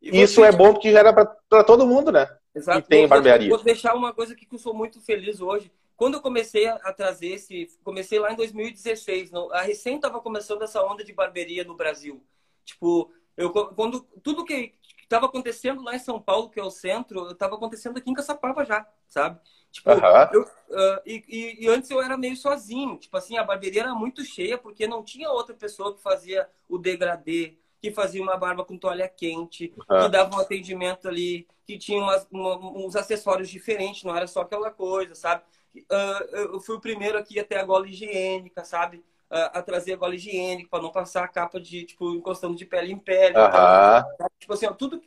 isso 0.00 0.44
é 0.44 0.52
bom 0.52 0.72
porque 0.72 0.90
gera 0.90 1.12
para 1.12 1.64
todo 1.64 1.86
mundo, 1.86 2.10
né? 2.10 2.28
Exato. 2.54 2.78
E 2.78 2.82
tem 2.82 3.00
vou, 3.00 3.08
barbearia. 3.08 3.48
Vou 3.48 3.62
deixar 3.62 3.94
uma 3.94 4.12
coisa 4.12 4.32
aqui 4.32 4.46
que 4.46 4.54
eu 4.54 4.58
sou 4.58 4.74
muito 4.74 5.00
feliz 5.00 5.40
hoje. 5.40 5.70
Quando 6.00 6.14
eu 6.14 6.22
comecei 6.22 6.66
a 6.66 6.94
trazer 6.94 7.26
esse. 7.26 7.68
Comecei 7.84 8.18
lá 8.18 8.32
em 8.32 8.36
2016. 8.36 9.30
Não, 9.30 9.52
a 9.52 9.60
recém 9.60 9.96
estava 9.96 10.18
começando 10.18 10.62
essa 10.62 10.82
onda 10.82 11.04
de 11.04 11.12
barbearia 11.12 11.62
no 11.62 11.76
Brasil. 11.76 12.24
Tipo, 12.64 13.12
eu, 13.36 13.50
quando 13.50 14.00
tudo 14.22 14.46
que 14.46 14.72
estava 15.02 15.26
acontecendo 15.26 15.82
lá 15.82 15.94
em 15.94 15.98
São 15.98 16.18
Paulo, 16.18 16.48
que 16.48 16.58
é 16.58 16.64
o 16.64 16.70
centro, 16.70 17.30
estava 17.30 17.56
acontecendo 17.56 17.98
aqui 17.98 18.10
em 18.10 18.14
Caçapava 18.14 18.64
já, 18.64 18.88
sabe? 19.06 19.40
Tipo, 19.70 19.90
eu, 20.32 20.40
uh, 20.40 21.02
e, 21.04 21.22
e, 21.28 21.64
e, 21.64 21.68
antes 21.68 21.90
eu 21.90 22.00
era 22.00 22.16
meio 22.16 22.34
sozinho. 22.34 22.96
Tipo 22.96 23.18
assim, 23.18 23.36
a 23.36 23.44
barbearia 23.44 23.82
era 23.82 23.94
muito 23.94 24.24
cheia 24.24 24.56
porque 24.56 24.86
não 24.86 25.04
tinha 25.04 25.30
outra 25.30 25.54
pessoa 25.54 25.94
que 25.94 26.00
fazia 26.00 26.48
o 26.66 26.78
degradê, 26.78 27.58
que 27.78 27.90
fazia 27.90 28.22
uma 28.22 28.38
barba 28.38 28.64
com 28.64 28.78
toalha 28.78 29.06
quente, 29.06 29.74
uhum. 29.76 30.04
que 30.04 30.08
dava 30.08 30.34
um 30.34 30.40
atendimento 30.40 31.08
ali, 31.08 31.46
que 31.66 31.76
tinha 31.76 32.02
umas, 32.02 32.26
uma, 32.30 32.56
uns 32.56 32.96
acessórios 32.96 33.50
diferentes, 33.50 34.02
não 34.02 34.16
era 34.16 34.26
só 34.26 34.40
aquela 34.40 34.70
coisa, 34.70 35.14
sabe? 35.14 35.42
Uh, 35.74 36.36
eu 36.36 36.60
fui 36.60 36.76
o 36.76 36.80
primeiro 36.80 37.16
aqui 37.18 37.38
até 37.38 37.58
a 37.58 37.64
gola 37.64 37.88
higiênica, 37.88 38.64
sabe? 38.64 38.98
Uh, 39.30 39.50
a 39.52 39.62
trazer 39.62 39.92
a 39.92 39.96
gola 39.96 40.14
higiênica 40.14 40.68
para 40.68 40.82
não 40.82 40.90
passar 40.90 41.24
a 41.24 41.28
capa 41.28 41.60
de, 41.60 41.84
tipo, 41.84 42.14
encostando 42.14 42.56
de 42.56 42.66
pele 42.66 42.92
em 42.92 42.98
pele. 42.98 43.36
Uhum. 43.36 44.28
Tipo 44.38 44.54
assim, 44.54 44.66
ó, 44.66 44.72
tudo 44.72 45.00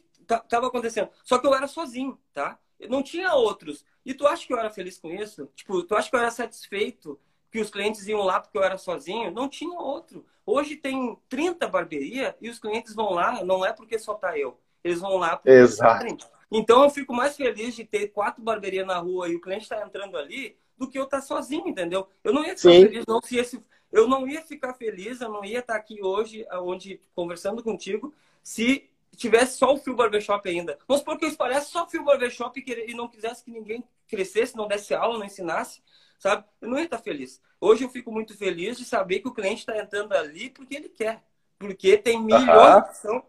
tava 0.49 0.67
acontecendo. 0.67 1.09
Só 1.23 1.37
que 1.37 1.45
eu 1.45 1.53
era 1.53 1.67
sozinho, 1.67 2.17
tá? 2.33 2.57
Não 2.89 3.03
tinha 3.03 3.33
outros. 3.33 3.85
E 4.05 4.13
tu 4.13 4.27
acha 4.27 4.45
que 4.45 4.53
eu 4.53 4.57
era 4.57 4.69
feliz 4.69 4.97
com 4.97 5.09
isso? 5.11 5.49
Tipo, 5.55 5.83
tu 5.83 5.95
acha 5.95 6.09
que 6.09 6.15
eu 6.15 6.19
era 6.19 6.31
satisfeito 6.31 7.19
que 7.51 7.59
os 7.59 7.69
clientes 7.69 8.07
iam 8.07 8.23
lá 8.23 8.39
porque 8.39 8.57
eu 8.57 8.63
era 8.63 8.77
sozinho? 8.77 9.31
Não 9.31 9.47
tinha 9.47 9.77
outro. 9.79 10.25
Hoje 10.45 10.75
tem 10.75 11.17
30 11.29 11.67
barbearias 11.67 12.33
e 12.41 12.49
os 12.49 12.59
clientes 12.59 12.93
vão 12.93 13.13
lá, 13.13 13.43
não 13.43 13.65
é 13.65 13.71
porque 13.71 13.97
só 13.97 14.13
tá 14.13 14.37
eu. 14.37 14.59
Eles 14.83 14.99
vão 14.99 15.17
lá 15.17 15.37
porque 15.37 15.51
Exato. 15.51 16.29
Então 16.53 16.83
eu 16.83 16.89
fico 16.89 17.13
mais 17.13 17.35
feliz 17.35 17.75
de 17.75 17.83
ter 17.83 18.09
quatro 18.09 18.43
barbearias 18.43 18.85
na 18.85 18.99
rua 18.99 19.27
e 19.27 19.35
o 19.35 19.41
cliente 19.41 19.63
está 19.63 19.81
entrando 19.81 20.15
ali 20.15 20.55
do 20.77 20.87
que 20.87 20.99
eu 20.99 21.05
estar 21.05 21.17
tá 21.17 21.23
sozinho, 21.23 21.67
entendeu? 21.67 22.07
Eu 22.23 22.31
não 22.31 22.45
ia 22.45 22.55
ficar 22.55 22.71
Sim. 22.71 22.81
feliz 22.83 23.05
não 23.07 23.21
se 23.21 23.37
esse 23.37 23.63
eu 23.91 24.07
não 24.07 24.27
ia 24.27 24.41
ficar 24.41 24.73
feliz, 24.73 25.21
eu 25.21 25.29
não 25.29 25.45
ia 25.45 25.59
estar 25.59 25.73
tá 25.73 25.79
aqui 25.79 26.01
hoje, 26.01 26.45
onde 26.51 26.99
conversando 27.15 27.61
contigo, 27.61 28.13
se 28.41 28.89
tivesse 29.15 29.59
só 29.59 29.71
o 29.71 29.77
Fio 29.77 29.95
Barbershop 29.95 30.49
ainda. 30.49 30.79
Vamos 30.87 31.01
supor 31.01 31.17
que 31.17 31.25
eu 31.25 31.29
espalhasse 31.29 31.71
só 31.71 31.83
o 31.83 31.89
Fio 31.89 32.03
Barbershop 32.03 32.63
e 32.65 32.93
não 32.95 33.07
quisesse 33.07 33.43
que 33.43 33.51
ninguém 33.51 33.83
crescesse, 34.07 34.57
não 34.57 34.67
desse 34.67 34.95
aula, 34.95 35.19
não 35.19 35.25
ensinasse, 35.25 35.83
sabe? 36.17 36.43
Eu 36.59 36.69
não 36.69 36.77
ia 36.79 36.85
estar 36.85 36.97
tá 36.97 37.03
feliz. 37.03 37.39
Hoje 37.61 37.83
eu 37.83 37.89
fico 37.89 38.11
muito 38.11 38.35
feliz 38.35 38.77
de 38.77 38.83
saber 38.83 39.19
que 39.19 39.27
o 39.27 39.33
cliente 39.33 39.59
está 39.59 39.77
entrando 39.77 40.13
ali 40.13 40.49
porque 40.49 40.75
ele 40.75 40.89
quer. 40.89 41.23
Porque 41.59 41.95
tem 41.95 42.19
milhões 42.19 42.47
uhum. 42.47 42.81
de 42.81 42.97
são 42.97 43.25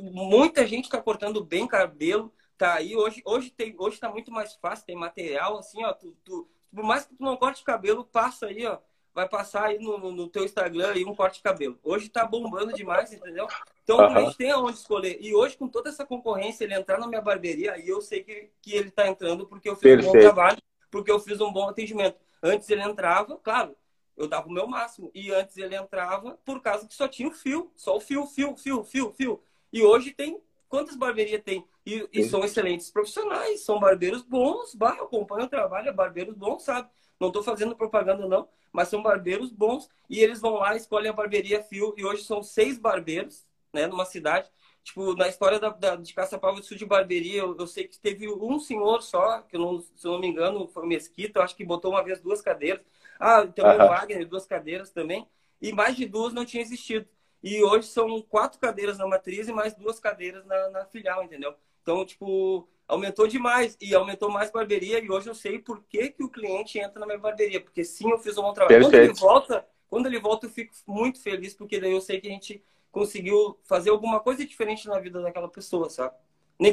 muita 0.00 0.66
gente 0.66 0.84
está 0.84 1.00
cortando 1.00 1.44
bem 1.44 1.66
cabelo, 1.66 2.32
tá 2.56 2.74
aí 2.74 2.96
hoje, 2.96 3.22
hoje 3.24 3.50
tem, 3.50 3.74
hoje 3.78 3.96
está 3.96 4.08
muito 4.10 4.30
mais 4.30 4.54
fácil, 4.54 4.86
tem 4.86 4.96
material 4.96 5.58
assim, 5.58 5.84
ó, 5.84 5.92
tu, 5.92 6.16
tu, 6.24 6.48
por 6.74 6.84
mais 6.84 7.06
que 7.06 7.14
tu 7.14 7.22
não 7.22 7.36
corte 7.36 7.62
cabelo, 7.64 8.04
passa 8.04 8.46
aí, 8.46 8.66
ó, 8.66 8.78
vai 9.14 9.28
passar 9.28 9.64
aí 9.64 9.78
no, 9.78 9.98
no 10.12 10.28
teu 10.28 10.44
Instagram 10.44 10.92
aí 10.92 11.04
um 11.04 11.14
corte 11.14 11.38
de 11.38 11.42
cabelo. 11.42 11.78
Hoje 11.82 12.08
tá 12.08 12.24
bombando 12.24 12.72
demais, 12.72 13.12
entendeu? 13.12 13.48
Então 13.82 13.98
uhum. 13.98 14.04
a 14.04 14.20
gente 14.20 14.36
tem 14.36 14.50
aonde 14.50 14.78
escolher. 14.78 15.18
E 15.20 15.34
hoje 15.34 15.56
com 15.56 15.66
toda 15.66 15.88
essa 15.88 16.06
concorrência, 16.06 16.64
ele 16.64 16.74
entrar 16.74 16.98
na 16.98 17.06
minha 17.06 17.20
barbearia, 17.20 17.72
aí 17.72 17.88
eu 17.88 18.00
sei 18.00 18.22
que, 18.22 18.50
que 18.62 18.74
ele 18.74 18.90
tá 18.90 19.08
entrando 19.08 19.46
porque 19.46 19.68
eu 19.68 19.74
fiz 19.74 19.82
Perfeito. 19.82 20.10
um 20.10 20.12
bom 20.12 20.20
trabalho, 20.20 20.58
porque 20.90 21.10
eu 21.10 21.18
fiz 21.18 21.40
um 21.40 21.52
bom 21.52 21.68
atendimento. 21.68 22.16
Antes 22.42 22.70
ele 22.70 22.82
entrava, 22.82 23.36
claro, 23.38 23.74
eu 24.16 24.28
dava 24.28 24.48
o 24.48 24.52
meu 24.52 24.66
máximo. 24.66 25.10
E 25.14 25.32
antes 25.32 25.56
ele 25.56 25.74
entrava 25.74 26.38
por 26.44 26.60
causa 26.60 26.86
que 26.86 26.94
só 26.94 27.08
tinha 27.08 27.28
o 27.28 27.32
fio, 27.32 27.72
só 27.76 27.96
o 27.96 28.00
fio, 28.00 28.26
fio, 28.26 28.56
fio, 28.56 28.84
fio, 28.84 29.12
fio. 29.12 29.42
E 29.72 29.82
hoje 29.82 30.12
tem. 30.12 30.40
Quantas 30.68 30.96
barbearias 30.96 31.42
tem? 31.42 31.64
E, 31.86 32.06
e 32.12 32.24
são 32.24 32.44
excelentes 32.44 32.90
profissionais, 32.90 33.64
são 33.64 33.80
barbeiros 33.80 34.22
bons. 34.22 34.74
Bah, 34.74 34.96
eu 34.98 35.04
acompanho 35.04 35.46
o 35.46 35.48
trabalho, 35.48 35.88
é 35.88 35.92
barbeiros 35.92 36.34
bons, 36.34 36.62
sabe? 36.62 36.88
Não 37.18 37.28
estou 37.28 37.42
fazendo 37.42 37.74
propaganda, 37.74 38.28
não, 38.28 38.46
mas 38.70 38.88
são 38.88 39.02
barbeiros 39.02 39.50
bons. 39.50 39.88
E 40.10 40.20
eles 40.20 40.40
vão 40.40 40.54
lá, 40.54 40.76
escolhem 40.76 41.08
a 41.08 41.14
barbearia 41.14 41.62
Fio. 41.62 41.94
E 41.96 42.04
hoje 42.04 42.22
são 42.24 42.42
seis 42.42 42.78
barbeiros, 42.78 43.46
né, 43.72 43.86
numa 43.86 44.04
cidade. 44.04 44.50
Tipo, 44.84 45.14
na 45.14 45.28
história 45.28 45.58
da, 45.58 45.68
da 45.70 45.96
de 45.96 46.14
Caçapava 46.14 46.58
do 46.58 46.64
Sul 46.64 46.76
de 46.76 46.86
Barbearia, 46.86 47.40
eu, 47.40 47.54
eu, 47.58 47.66
sei 47.66 47.86
que 47.86 47.98
teve 47.98 48.26
um 48.26 48.58
senhor 48.58 49.02
só, 49.02 49.42
que 49.42 49.56
eu 49.56 49.60
não, 49.60 49.80
se 49.80 50.06
eu 50.06 50.12
não 50.12 50.18
me 50.18 50.26
engano, 50.26 50.66
foi 50.66 50.82
o 50.82 50.86
Mesquita, 50.86 51.42
acho 51.42 51.54
que 51.54 51.64
botou 51.64 51.90
uma 51.90 52.02
vez 52.02 52.20
duas 52.20 52.40
cadeiras. 52.40 52.80
Ah, 53.20 53.46
também 53.46 53.78
uhum. 53.78 53.84
o 53.84 53.88
Wagner, 53.88 54.26
duas 54.26 54.46
cadeiras 54.46 54.90
também. 54.90 55.28
E 55.60 55.72
mais 55.72 55.94
de 55.96 56.06
duas 56.06 56.32
não 56.32 56.44
tinha 56.44 56.62
existido. 56.62 57.06
E 57.42 57.62
hoje 57.62 57.86
são 57.88 58.20
quatro 58.22 58.58
cadeiras 58.58 58.98
na 58.98 59.06
matriz 59.06 59.48
e 59.48 59.52
mais 59.52 59.74
duas 59.74 60.00
cadeiras 60.00 60.44
na, 60.44 60.70
na 60.70 60.84
filial, 60.86 61.22
entendeu? 61.22 61.54
Então, 61.82 62.04
tipo, 62.04 62.68
aumentou 62.86 63.26
demais 63.26 63.76
e 63.80 63.94
aumentou 63.94 64.30
mais 64.30 64.50
barbearia. 64.50 64.98
E 64.98 65.10
hoje 65.10 65.28
eu 65.28 65.34
sei 65.34 65.58
por 65.58 65.82
que, 65.88 66.10
que 66.10 66.24
o 66.24 66.28
cliente 66.28 66.78
entra 66.78 66.98
na 66.98 67.06
minha 67.06 67.18
barbearia. 67.18 67.60
Porque 67.60 67.84
sim, 67.84 68.10
eu 68.10 68.18
fiz 68.18 68.36
um 68.36 68.42
bom 68.42 68.52
trabalho. 68.52 68.82
Quando 68.82 68.94
ele 68.94 69.12
volta, 69.12 69.66
quando 69.88 70.06
ele 70.06 70.18
volta, 70.18 70.46
eu 70.46 70.50
fico 70.50 70.72
muito 70.86 71.20
feliz, 71.22 71.54
porque 71.54 71.80
daí 71.80 71.92
eu 71.92 72.00
sei 72.00 72.20
que 72.20 72.28
a 72.28 72.30
gente 72.30 72.62
conseguiu 72.90 73.58
fazer 73.64 73.90
alguma 73.90 74.20
coisa 74.20 74.44
diferente 74.44 74.88
na 74.88 74.98
vida 74.98 75.22
daquela 75.22 75.48
pessoa, 75.48 75.88
sabe? 75.88 76.14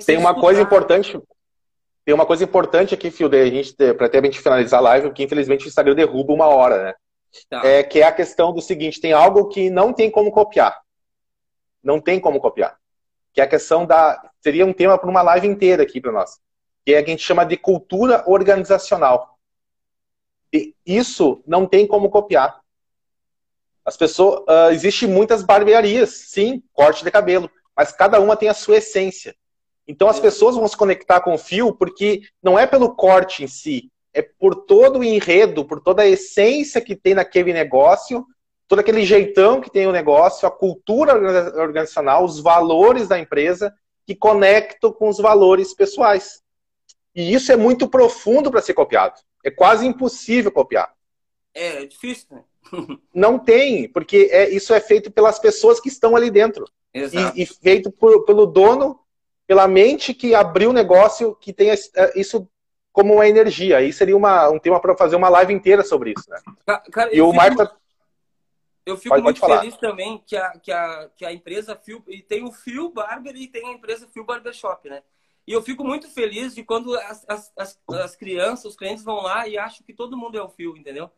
tem 0.05 0.17
uma 0.17 0.33
coisa 0.33 0.61
importante. 0.61 1.19
Tem 2.03 2.13
uma 2.13 2.25
coisa 2.25 2.43
importante 2.43 2.93
aqui, 2.93 3.09
Fio, 3.09 3.27
a 3.27 3.45
gente, 3.45 3.73
para 3.93 4.05
até 4.05 4.19
a 4.19 4.23
gente 4.23 4.39
finalizar 4.39 4.79
a 4.79 4.83
live, 4.83 5.11
que 5.11 5.23
infelizmente 5.23 5.65
o 5.65 5.67
Instagram 5.67 5.95
derruba 5.95 6.33
uma 6.33 6.45
hora, 6.45 6.83
né? 6.83 6.93
Tá. 7.49 7.65
É, 7.65 7.83
que 7.83 7.99
é 7.99 8.03
a 8.03 8.11
questão 8.11 8.53
do 8.53 8.61
seguinte: 8.61 9.01
tem 9.01 9.13
algo 9.13 9.47
que 9.47 9.69
não 9.69 9.93
tem 9.93 10.09
como 10.09 10.31
copiar. 10.31 10.79
Não 11.83 11.99
tem 11.99 12.19
como 12.19 12.39
copiar. 12.39 12.77
Que 13.33 13.41
é 13.41 13.43
a 13.43 13.47
questão 13.47 13.85
da. 13.85 14.31
Seria 14.41 14.65
um 14.65 14.73
tema 14.73 14.97
para 14.97 15.09
uma 15.09 15.21
live 15.21 15.47
inteira 15.47 15.83
aqui 15.83 15.99
para 15.99 16.11
nós. 16.11 16.39
Que 16.85 16.93
é 16.93 16.97
a 16.97 17.03
que 17.03 17.09
a 17.09 17.13
gente 17.13 17.23
chama 17.23 17.45
de 17.45 17.57
cultura 17.57 18.23
organizacional. 18.27 19.37
E 20.53 20.73
isso 20.85 21.43
não 21.45 21.65
tem 21.65 21.85
como 21.85 22.09
copiar. 22.09 22.59
As 23.83 23.97
pessoas. 23.97 24.41
Uh, 24.41 24.71
Existem 24.71 25.09
muitas 25.09 25.43
barbearias, 25.43 26.11
sim, 26.29 26.63
corte 26.73 27.03
de 27.03 27.11
cabelo. 27.11 27.49
Mas 27.75 27.91
cada 27.91 28.19
uma 28.19 28.37
tem 28.37 28.49
a 28.49 28.53
sua 28.53 28.77
essência. 28.77 29.35
Então 29.87 30.07
as 30.07 30.19
pessoas 30.19 30.55
vão 30.55 30.67
se 30.67 30.75
conectar 30.75 31.21
com 31.21 31.33
o 31.33 31.37
fio 31.37 31.75
porque 31.75 32.21
não 32.41 32.57
é 32.57 32.65
pelo 32.65 32.95
corte 32.95 33.43
em 33.43 33.47
si, 33.47 33.91
é 34.15 34.21
por 34.21 34.55
todo 34.55 34.99
o 34.99 35.03
enredo, 35.03 35.65
por 35.65 35.81
toda 35.81 36.03
a 36.03 36.07
essência 36.07 36.79
que 36.79 36.95
tem 36.95 37.13
naquele 37.13 37.51
negócio, 37.51 38.25
todo 38.65 38.79
aquele 38.79 39.05
jeitão 39.05 39.59
que 39.59 39.69
tem 39.69 39.85
o 39.85 39.91
negócio, 39.91 40.47
a 40.47 40.51
cultura 40.51 41.13
organizacional, 41.59 42.23
os 42.23 42.39
valores 42.39 43.09
da 43.09 43.19
empresa 43.19 43.73
que 44.07 44.15
conectam 44.15 44.93
com 44.93 45.09
os 45.09 45.17
valores 45.17 45.73
pessoais. 45.73 46.41
E 47.13 47.33
isso 47.33 47.51
é 47.51 47.57
muito 47.57 47.89
profundo 47.89 48.49
para 48.49 48.61
ser 48.61 48.73
copiado. 48.73 49.19
É 49.43 49.51
quase 49.51 49.85
impossível 49.85 50.51
copiar. 50.51 50.93
É, 51.53 51.83
é 51.83 51.85
difícil, 51.85 52.27
né? 52.31 52.43
Não 53.13 53.37
tem, 53.37 53.89
porque 53.89 54.29
é, 54.31 54.49
isso 54.49 54.73
é 54.73 54.79
feito 54.79 55.11
pelas 55.11 55.39
pessoas 55.39 55.79
que 55.79 55.89
estão 55.89 56.15
ali 56.15 56.31
dentro. 56.31 56.65
Exato. 56.93 57.37
E, 57.37 57.43
e 57.43 57.45
feito 57.45 57.91
por, 57.91 58.23
pelo 58.23 58.45
dono, 58.45 58.97
pela 59.45 59.67
mente 59.67 60.13
que 60.13 60.33
abriu 60.33 60.69
o 60.69 60.73
negócio, 60.73 61.35
que 61.35 61.51
tem 61.51 61.69
isso 62.15 62.49
como 62.95 63.13
uma 63.15 63.27
energia. 63.27 63.79
Aí 63.79 63.91
seria 63.91 64.15
uma, 64.15 64.49
um 64.49 64.57
tema 64.57 64.79
para 64.79 64.95
fazer 64.95 65.17
uma 65.17 65.27
live 65.27 65.53
inteira 65.53 65.83
sobre 65.83 66.13
isso, 66.17 66.29
né? 66.29 66.39
Cara, 66.89 67.13
e 67.13 67.21
o 67.21 67.33
Marco 67.33 67.57
tá... 67.57 67.75
Eu 68.85 68.95
fico 68.95 69.09
pode, 69.09 69.23
muito 69.23 69.41
pode 69.41 69.59
feliz 69.59 69.77
também 69.77 70.23
que 70.25 70.37
a, 70.37 70.51
que 70.51 70.71
a, 70.71 71.09
que 71.13 71.25
a 71.25 71.33
empresa 71.33 71.75
Phil, 71.75 72.01
e 72.07 72.21
tem 72.21 72.45
o 72.45 72.53
Phil 72.53 72.89
Barber 72.89 73.35
e 73.35 73.47
tem 73.47 73.67
a 73.67 73.73
empresa 73.73 74.07
Phil 74.07 74.23
Barbershop, 74.23 74.87
né? 74.89 75.03
E 75.45 75.51
eu 75.51 75.61
fico 75.61 75.83
muito 75.83 76.09
feliz 76.09 76.55
de 76.55 76.63
quando 76.63 76.95
as, 76.95 77.25
as, 77.27 77.51
as, 77.57 77.79
as 77.89 78.15
crianças, 78.15 78.65
os 78.65 78.77
clientes 78.77 79.03
vão 79.03 79.21
lá 79.23 79.45
e 79.45 79.57
acham 79.57 79.85
que 79.85 79.93
todo 79.93 80.17
mundo 80.17 80.37
é 80.37 80.41
o 80.41 80.49
Phil, 80.49 80.77
entendeu? 80.77 81.11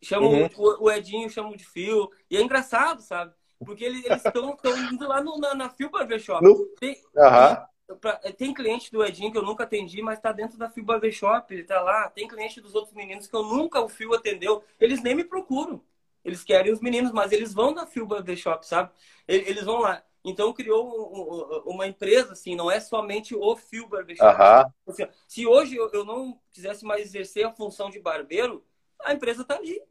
Chamam 0.00 0.30
uhum. 0.30 0.48
o, 0.56 0.84
o, 0.84 0.90
Edinho, 0.92 1.28
chamam 1.28 1.56
de 1.56 1.64
Phil. 1.64 2.08
E 2.30 2.36
é 2.36 2.40
engraçado, 2.40 3.02
sabe? 3.02 3.32
Porque 3.58 3.84
eles 3.84 4.04
estão 4.04 4.56
indo 4.92 5.08
lá 5.08 5.22
no, 5.22 5.38
na, 5.38 5.54
na 5.54 5.70
Phil 5.70 5.90
Barbershop. 5.90 6.44
No... 6.44 6.66
Tem, 6.78 6.92
uhum. 7.16 7.66
Pra, 7.96 8.16
tem 8.36 8.54
cliente 8.54 8.92
do 8.92 9.04
Edinho 9.04 9.32
que 9.32 9.38
eu 9.38 9.42
nunca 9.42 9.64
atendi, 9.64 10.02
mas 10.02 10.20
tá 10.20 10.32
dentro 10.32 10.58
da 10.58 10.70
Fio 10.70 10.84
Barber 10.84 11.12
Shop, 11.12 11.52
ele 11.52 11.64
tá 11.64 11.80
lá. 11.80 12.08
Tem 12.10 12.28
cliente 12.28 12.60
dos 12.60 12.74
outros 12.74 12.94
meninos 12.94 13.26
que 13.26 13.34
eu 13.34 13.42
nunca 13.42 13.80
o 13.80 13.88
Fio 13.88 14.14
atendeu. 14.14 14.62
Eles 14.78 15.02
nem 15.02 15.14
me 15.14 15.24
procuram. 15.24 15.82
Eles 16.24 16.44
querem 16.44 16.72
os 16.72 16.80
meninos, 16.80 17.12
mas 17.12 17.32
eles 17.32 17.54
vão 17.54 17.72
na 17.72 17.86
Fio 17.86 18.06
Barber 18.06 18.36
Shop, 18.36 18.66
sabe? 18.66 18.90
Eles 19.26 19.64
vão 19.64 19.80
lá. 19.80 20.02
Então 20.22 20.52
criou 20.52 21.62
uma 21.64 21.86
empresa, 21.86 22.32
assim, 22.32 22.54
não 22.54 22.70
é 22.70 22.78
somente 22.78 23.34
o 23.34 23.56
Fio 23.56 23.88
Barber 23.88 24.16
Shop. 24.16 24.38
Uhum. 24.38 24.92
Assim, 24.92 25.06
se 25.26 25.46
hoje 25.46 25.76
eu 25.76 26.04
não 26.04 26.38
quisesse 26.52 26.84
mais 26.84 27.06
exercer 27.06 27.46
a 27.46 27.52
função 27.52 27.88
de 27.88 27.98
barbeiro, 27.98 28.62
a 29.00 29.14
empresa 29.14 29.44
tá 29.44 29.56
ali, 29.56 29.82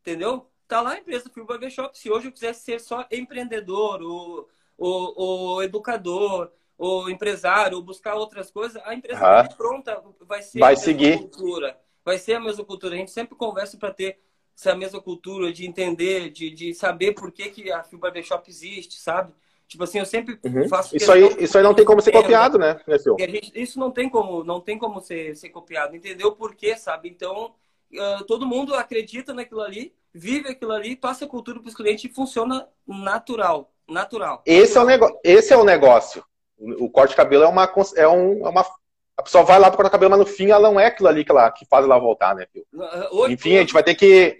entendeu? 0.00 0.50
Tá 0.66 0.80
lá 0.80 0.92
a 0.92 0.98
empresa 0.98 1.28
Fio 1.28 1.44
Barber 1.44 1.70
Shop. 1.70 1.96
Se 1.96 2.10
hoje 2.10 2.28
eu 2.28 2.32
quisesse 2.32 2.64
ser 2.64 2.80
só 2.80 3.06
empreendedor, 3.10 4.00
o, 4.02 4.48
o, 4.78 5.56
o 5.56 5.62
educador, 5.62 6.50
o 6.78 7.08
empresário, 7.08 7.76
ou 7.76 7.82
buscar 7.82 8.14
outras 8.14 8.50
coisas, 8.50 8.80
a 8.84 8.94
empresa 8.94 9.20
tá 9.20 9.48
pronta, 9.56 10.02
vai 10.20 10.42
ser 10.42 10.58
vai 10.58 10.74
a 10.74 10.76
mesma 10.76 10.84
seguir. 10.84 11.18
cultura. 11.18 11.78
Vai 12.04 12.18
ser 12.18 12.34
a 12.34 12.40
mesma 12.40 12.64
cultura. 12.64 12.94
A 12.94 12.98
gente 12.98 13.10
sempre 13.10 13.36
conversa 13.36 13.78
para 13.78 13.92
ter 13.92 14.18
essa 14.56 14.74
mesma 14.74 15.00
cultura, 15.00 15.52
de 15.52 15.66
entender, 15.66 16.30
de, 16.30 16.50
de 16.50 16.74
saber 16.74 17.12
por 17.12 17.32
que, 17.32 17.48
que 17.50 17.72
a 17.72 17.82
Fio 17.82 17.98
Barbershop 17.98 18.48
existe, 18.48 19.00
sabe? 19.00 19.32
Tipo 19.66 19.84
assim, 19.84 19.98
eu 19.98 20.06
sempre 20.06 20.38
uhum. 20.44 20.68
faço 20.68 20.94
isso 20.94 21.10
aí 21.10 21.36
Isso 21.38 21.56
aí 21.56 21.64
não 21.64 21.74
tem 21.74 21.84
como 21.84 22.00
ser 22.00 22.12
copiado, 22.12 22.58
né, 22.58 22.78
né 22.86 22.98
gente, 23.26 23.50
Isso 23.54 23.78
não 23.78 23.90
tem 23.90 24.08
como, 24.08 24.44
não 24.44 24.60
tem 24.60 24.78
como 24.78 25.00
ser, 25.00 25.34
ser 25.36 25.48
copiado. 25.48 25.96
Entendeu 25.96 26.32
por 26.32 26.54
quê, 26.54 26.76
sabe? 26.76 27.08
Então, 27.08 27.54
uh, 27.92 28.24
todo 28.26 28.46
mundo 28.46 28.74
acredita 28.74 29.32
naquilo 29.32 29.62
ali, 29.62 29.92
vive 30.12 30.50
aquilo 30.50 30.72
ali, 30.72 30.94
passa 30.94 31.24
a 31.24 31.28
cultura 31.28 31.58
para 31.58 31.68
os 31.68 31.74
clientes 31.74 32.04
e 32.04 32.14
funciona 32.14 32.68
natural. 32.86 33.72
Natural. 33.88 34.42
Esse, 34.46 34.78
É 34.78 34.80
o 34.80 34.84
nego... 34.84 35.20
Esse 35.24 35.52
é 35.52 35.56
o 35.56 35.64
negócio. 35.64 36.24
O 36.58 36.88
corte 36.88 37.10
de 37.10 37.16
cabelo 37.16 37.44
é 37.44 37.48
uma, 37.48 37.72
é, 37.96 38.08
um, 38.08 38.46
é 38.46 38.50
uma. 38.50 38.64
A 39.16 39.22
pessoa 39.22 39.44
vai 39.44 39.58
lá 39.58 39.68
para 39.68 39.76
cortar 39.76 39.90
cabelo, 39.90 40.10
mas 40.10 40.20
no 40.20 40.26
fim 40.26 40.50
ela 40.50 40.70
não 40.70 40.78
é 40.78 40.86
aquilo 40.86 41.08
ali 41.08 41.24
que, 41.24 41.30
ela, 41.30 41.50
que 41.50 41.66
faz 41.66 41.84
ela 41.84 41.98
voltar, 41.98 42.34
né, 42.34 42.46
Pio? 42.52 42.64
Enfim, 43.28 43.56
a 43.56 43.60
gente 43.60 43.72
vai 43.72 43.82
ter 43.82 43.94
que. 43.94 44.36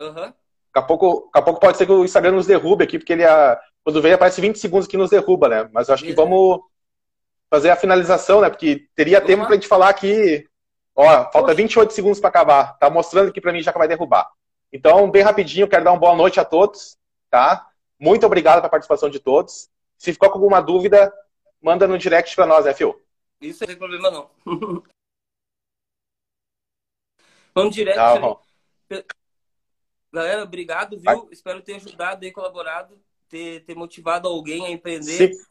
Uhum. 0.00 0.14
Daqui, 0.14 0.34
a 0.74 0.82
pouco, 0.82 1.30
daqui 1.32 1.38
a 1.38 1.42
pouco 1.42 1.60
pode 1.60 1.76
ser 1.76 1.86
que 1.86 1.92
o 1.92 2.04
Instagram 2.04 2.32
nos 2.32 2.46
derrube 2.46 2.84
aqui, 2.84 2.98
porque 2.98 3.12
ele 3.12 3.24
quando 3.84 4.00
vem 4.00 4.14
aparece 4.14 4.40
20 4.40 4.58
segundos 4.58 4.88
que 4.88 4.96
nos 4.96 5.10
derruba, 5.10 5.48
né? 5.48 5.68
Mas 5.72 5.88
eu 5.88 5.94
acho 5.94 6.04
que 6.04 6.14
vamos 6.14 6.60
fazer 7.50 7.70
a 7.70 7.76
finalização, 7.76 8.40
né? 8.40 8.48
Porque 8.48 8.88
teria 8.96 9.20
uhum. 9.20 9.26
tempo 9.26 9.46
pra 9.46 9.54
gente 9.54 9.68
falar 9.68 9.90
aqui. 9.90 10.48
Ó, 10.96 11.04
falta 11.04 11.40
Poxa. 11.40 11.54
28 11.54 11.92
segundos 11.92 12.18
para 12.18 12.30
acabar. 12.30 12.78
Tá 12.78 12.88
mostrando 12.88 13.28
aqui 13.28 13.40
para 13.40 13.52
mim 13.52 13.60
já 13.60 13.72
que 13.72 13.78
vai 13.78 13.86
derrubar. 13.86 14.28
Então, 14.72 15.10
bem 15.10 15.22
rapidinho, 15.22 15.68
quero 15.68 15.84
dar 15.84 15.92
uma 15.92 16.00
boa 16.00 16.16
noite 16.16 16.40
a 16.40 16.44
todos, 16.44 16.96
tá? 17.30 17.66
Muito 17.98 18.24
obrigado 18.26 18.56
pela 18.56 18.70
participação 18.70 19.08
de 19.08 19.20
todos. 19.20 19.68
Se 19.98 20.12
ficou 20.12 20.30
com 20.30 20.38
alguma 20.38 20.60
dúvida, 20.60 21.12
manda 21.64 21.88
no 21.88 21.96
direct 21.96 22.36
para 22.36 22.46
nós, 22.46 22.66
né, 22.66 22.74
Phil? 22.74 23.02
Isso 23.40 23.62
não 23.62 23.68
tem 23.68 23.76
problema 23.76 24.10
não. 24.10 24.30
Vamos 27.54 27.74
direto. 27.74 27.96
Tá, 27.96 29.04
Galera, 30.12 30.42
obrigado, 30.42 30.98
viu? 30.98 31.04
Vai. 31.04 31.22
Espero 31.30 31.62
ter 31.62 31.76
ajudado 31.76 32.24
e 32.24 32.30
colaborado, 32.30 33.00
ter, 33.28 33.64
ter 33.64 33.74
motivado 33.74 34.28
alguém 34.28 34.66
a 34.66 34.70
empreender. 34.70 35.32
Sim. 35.32 35.44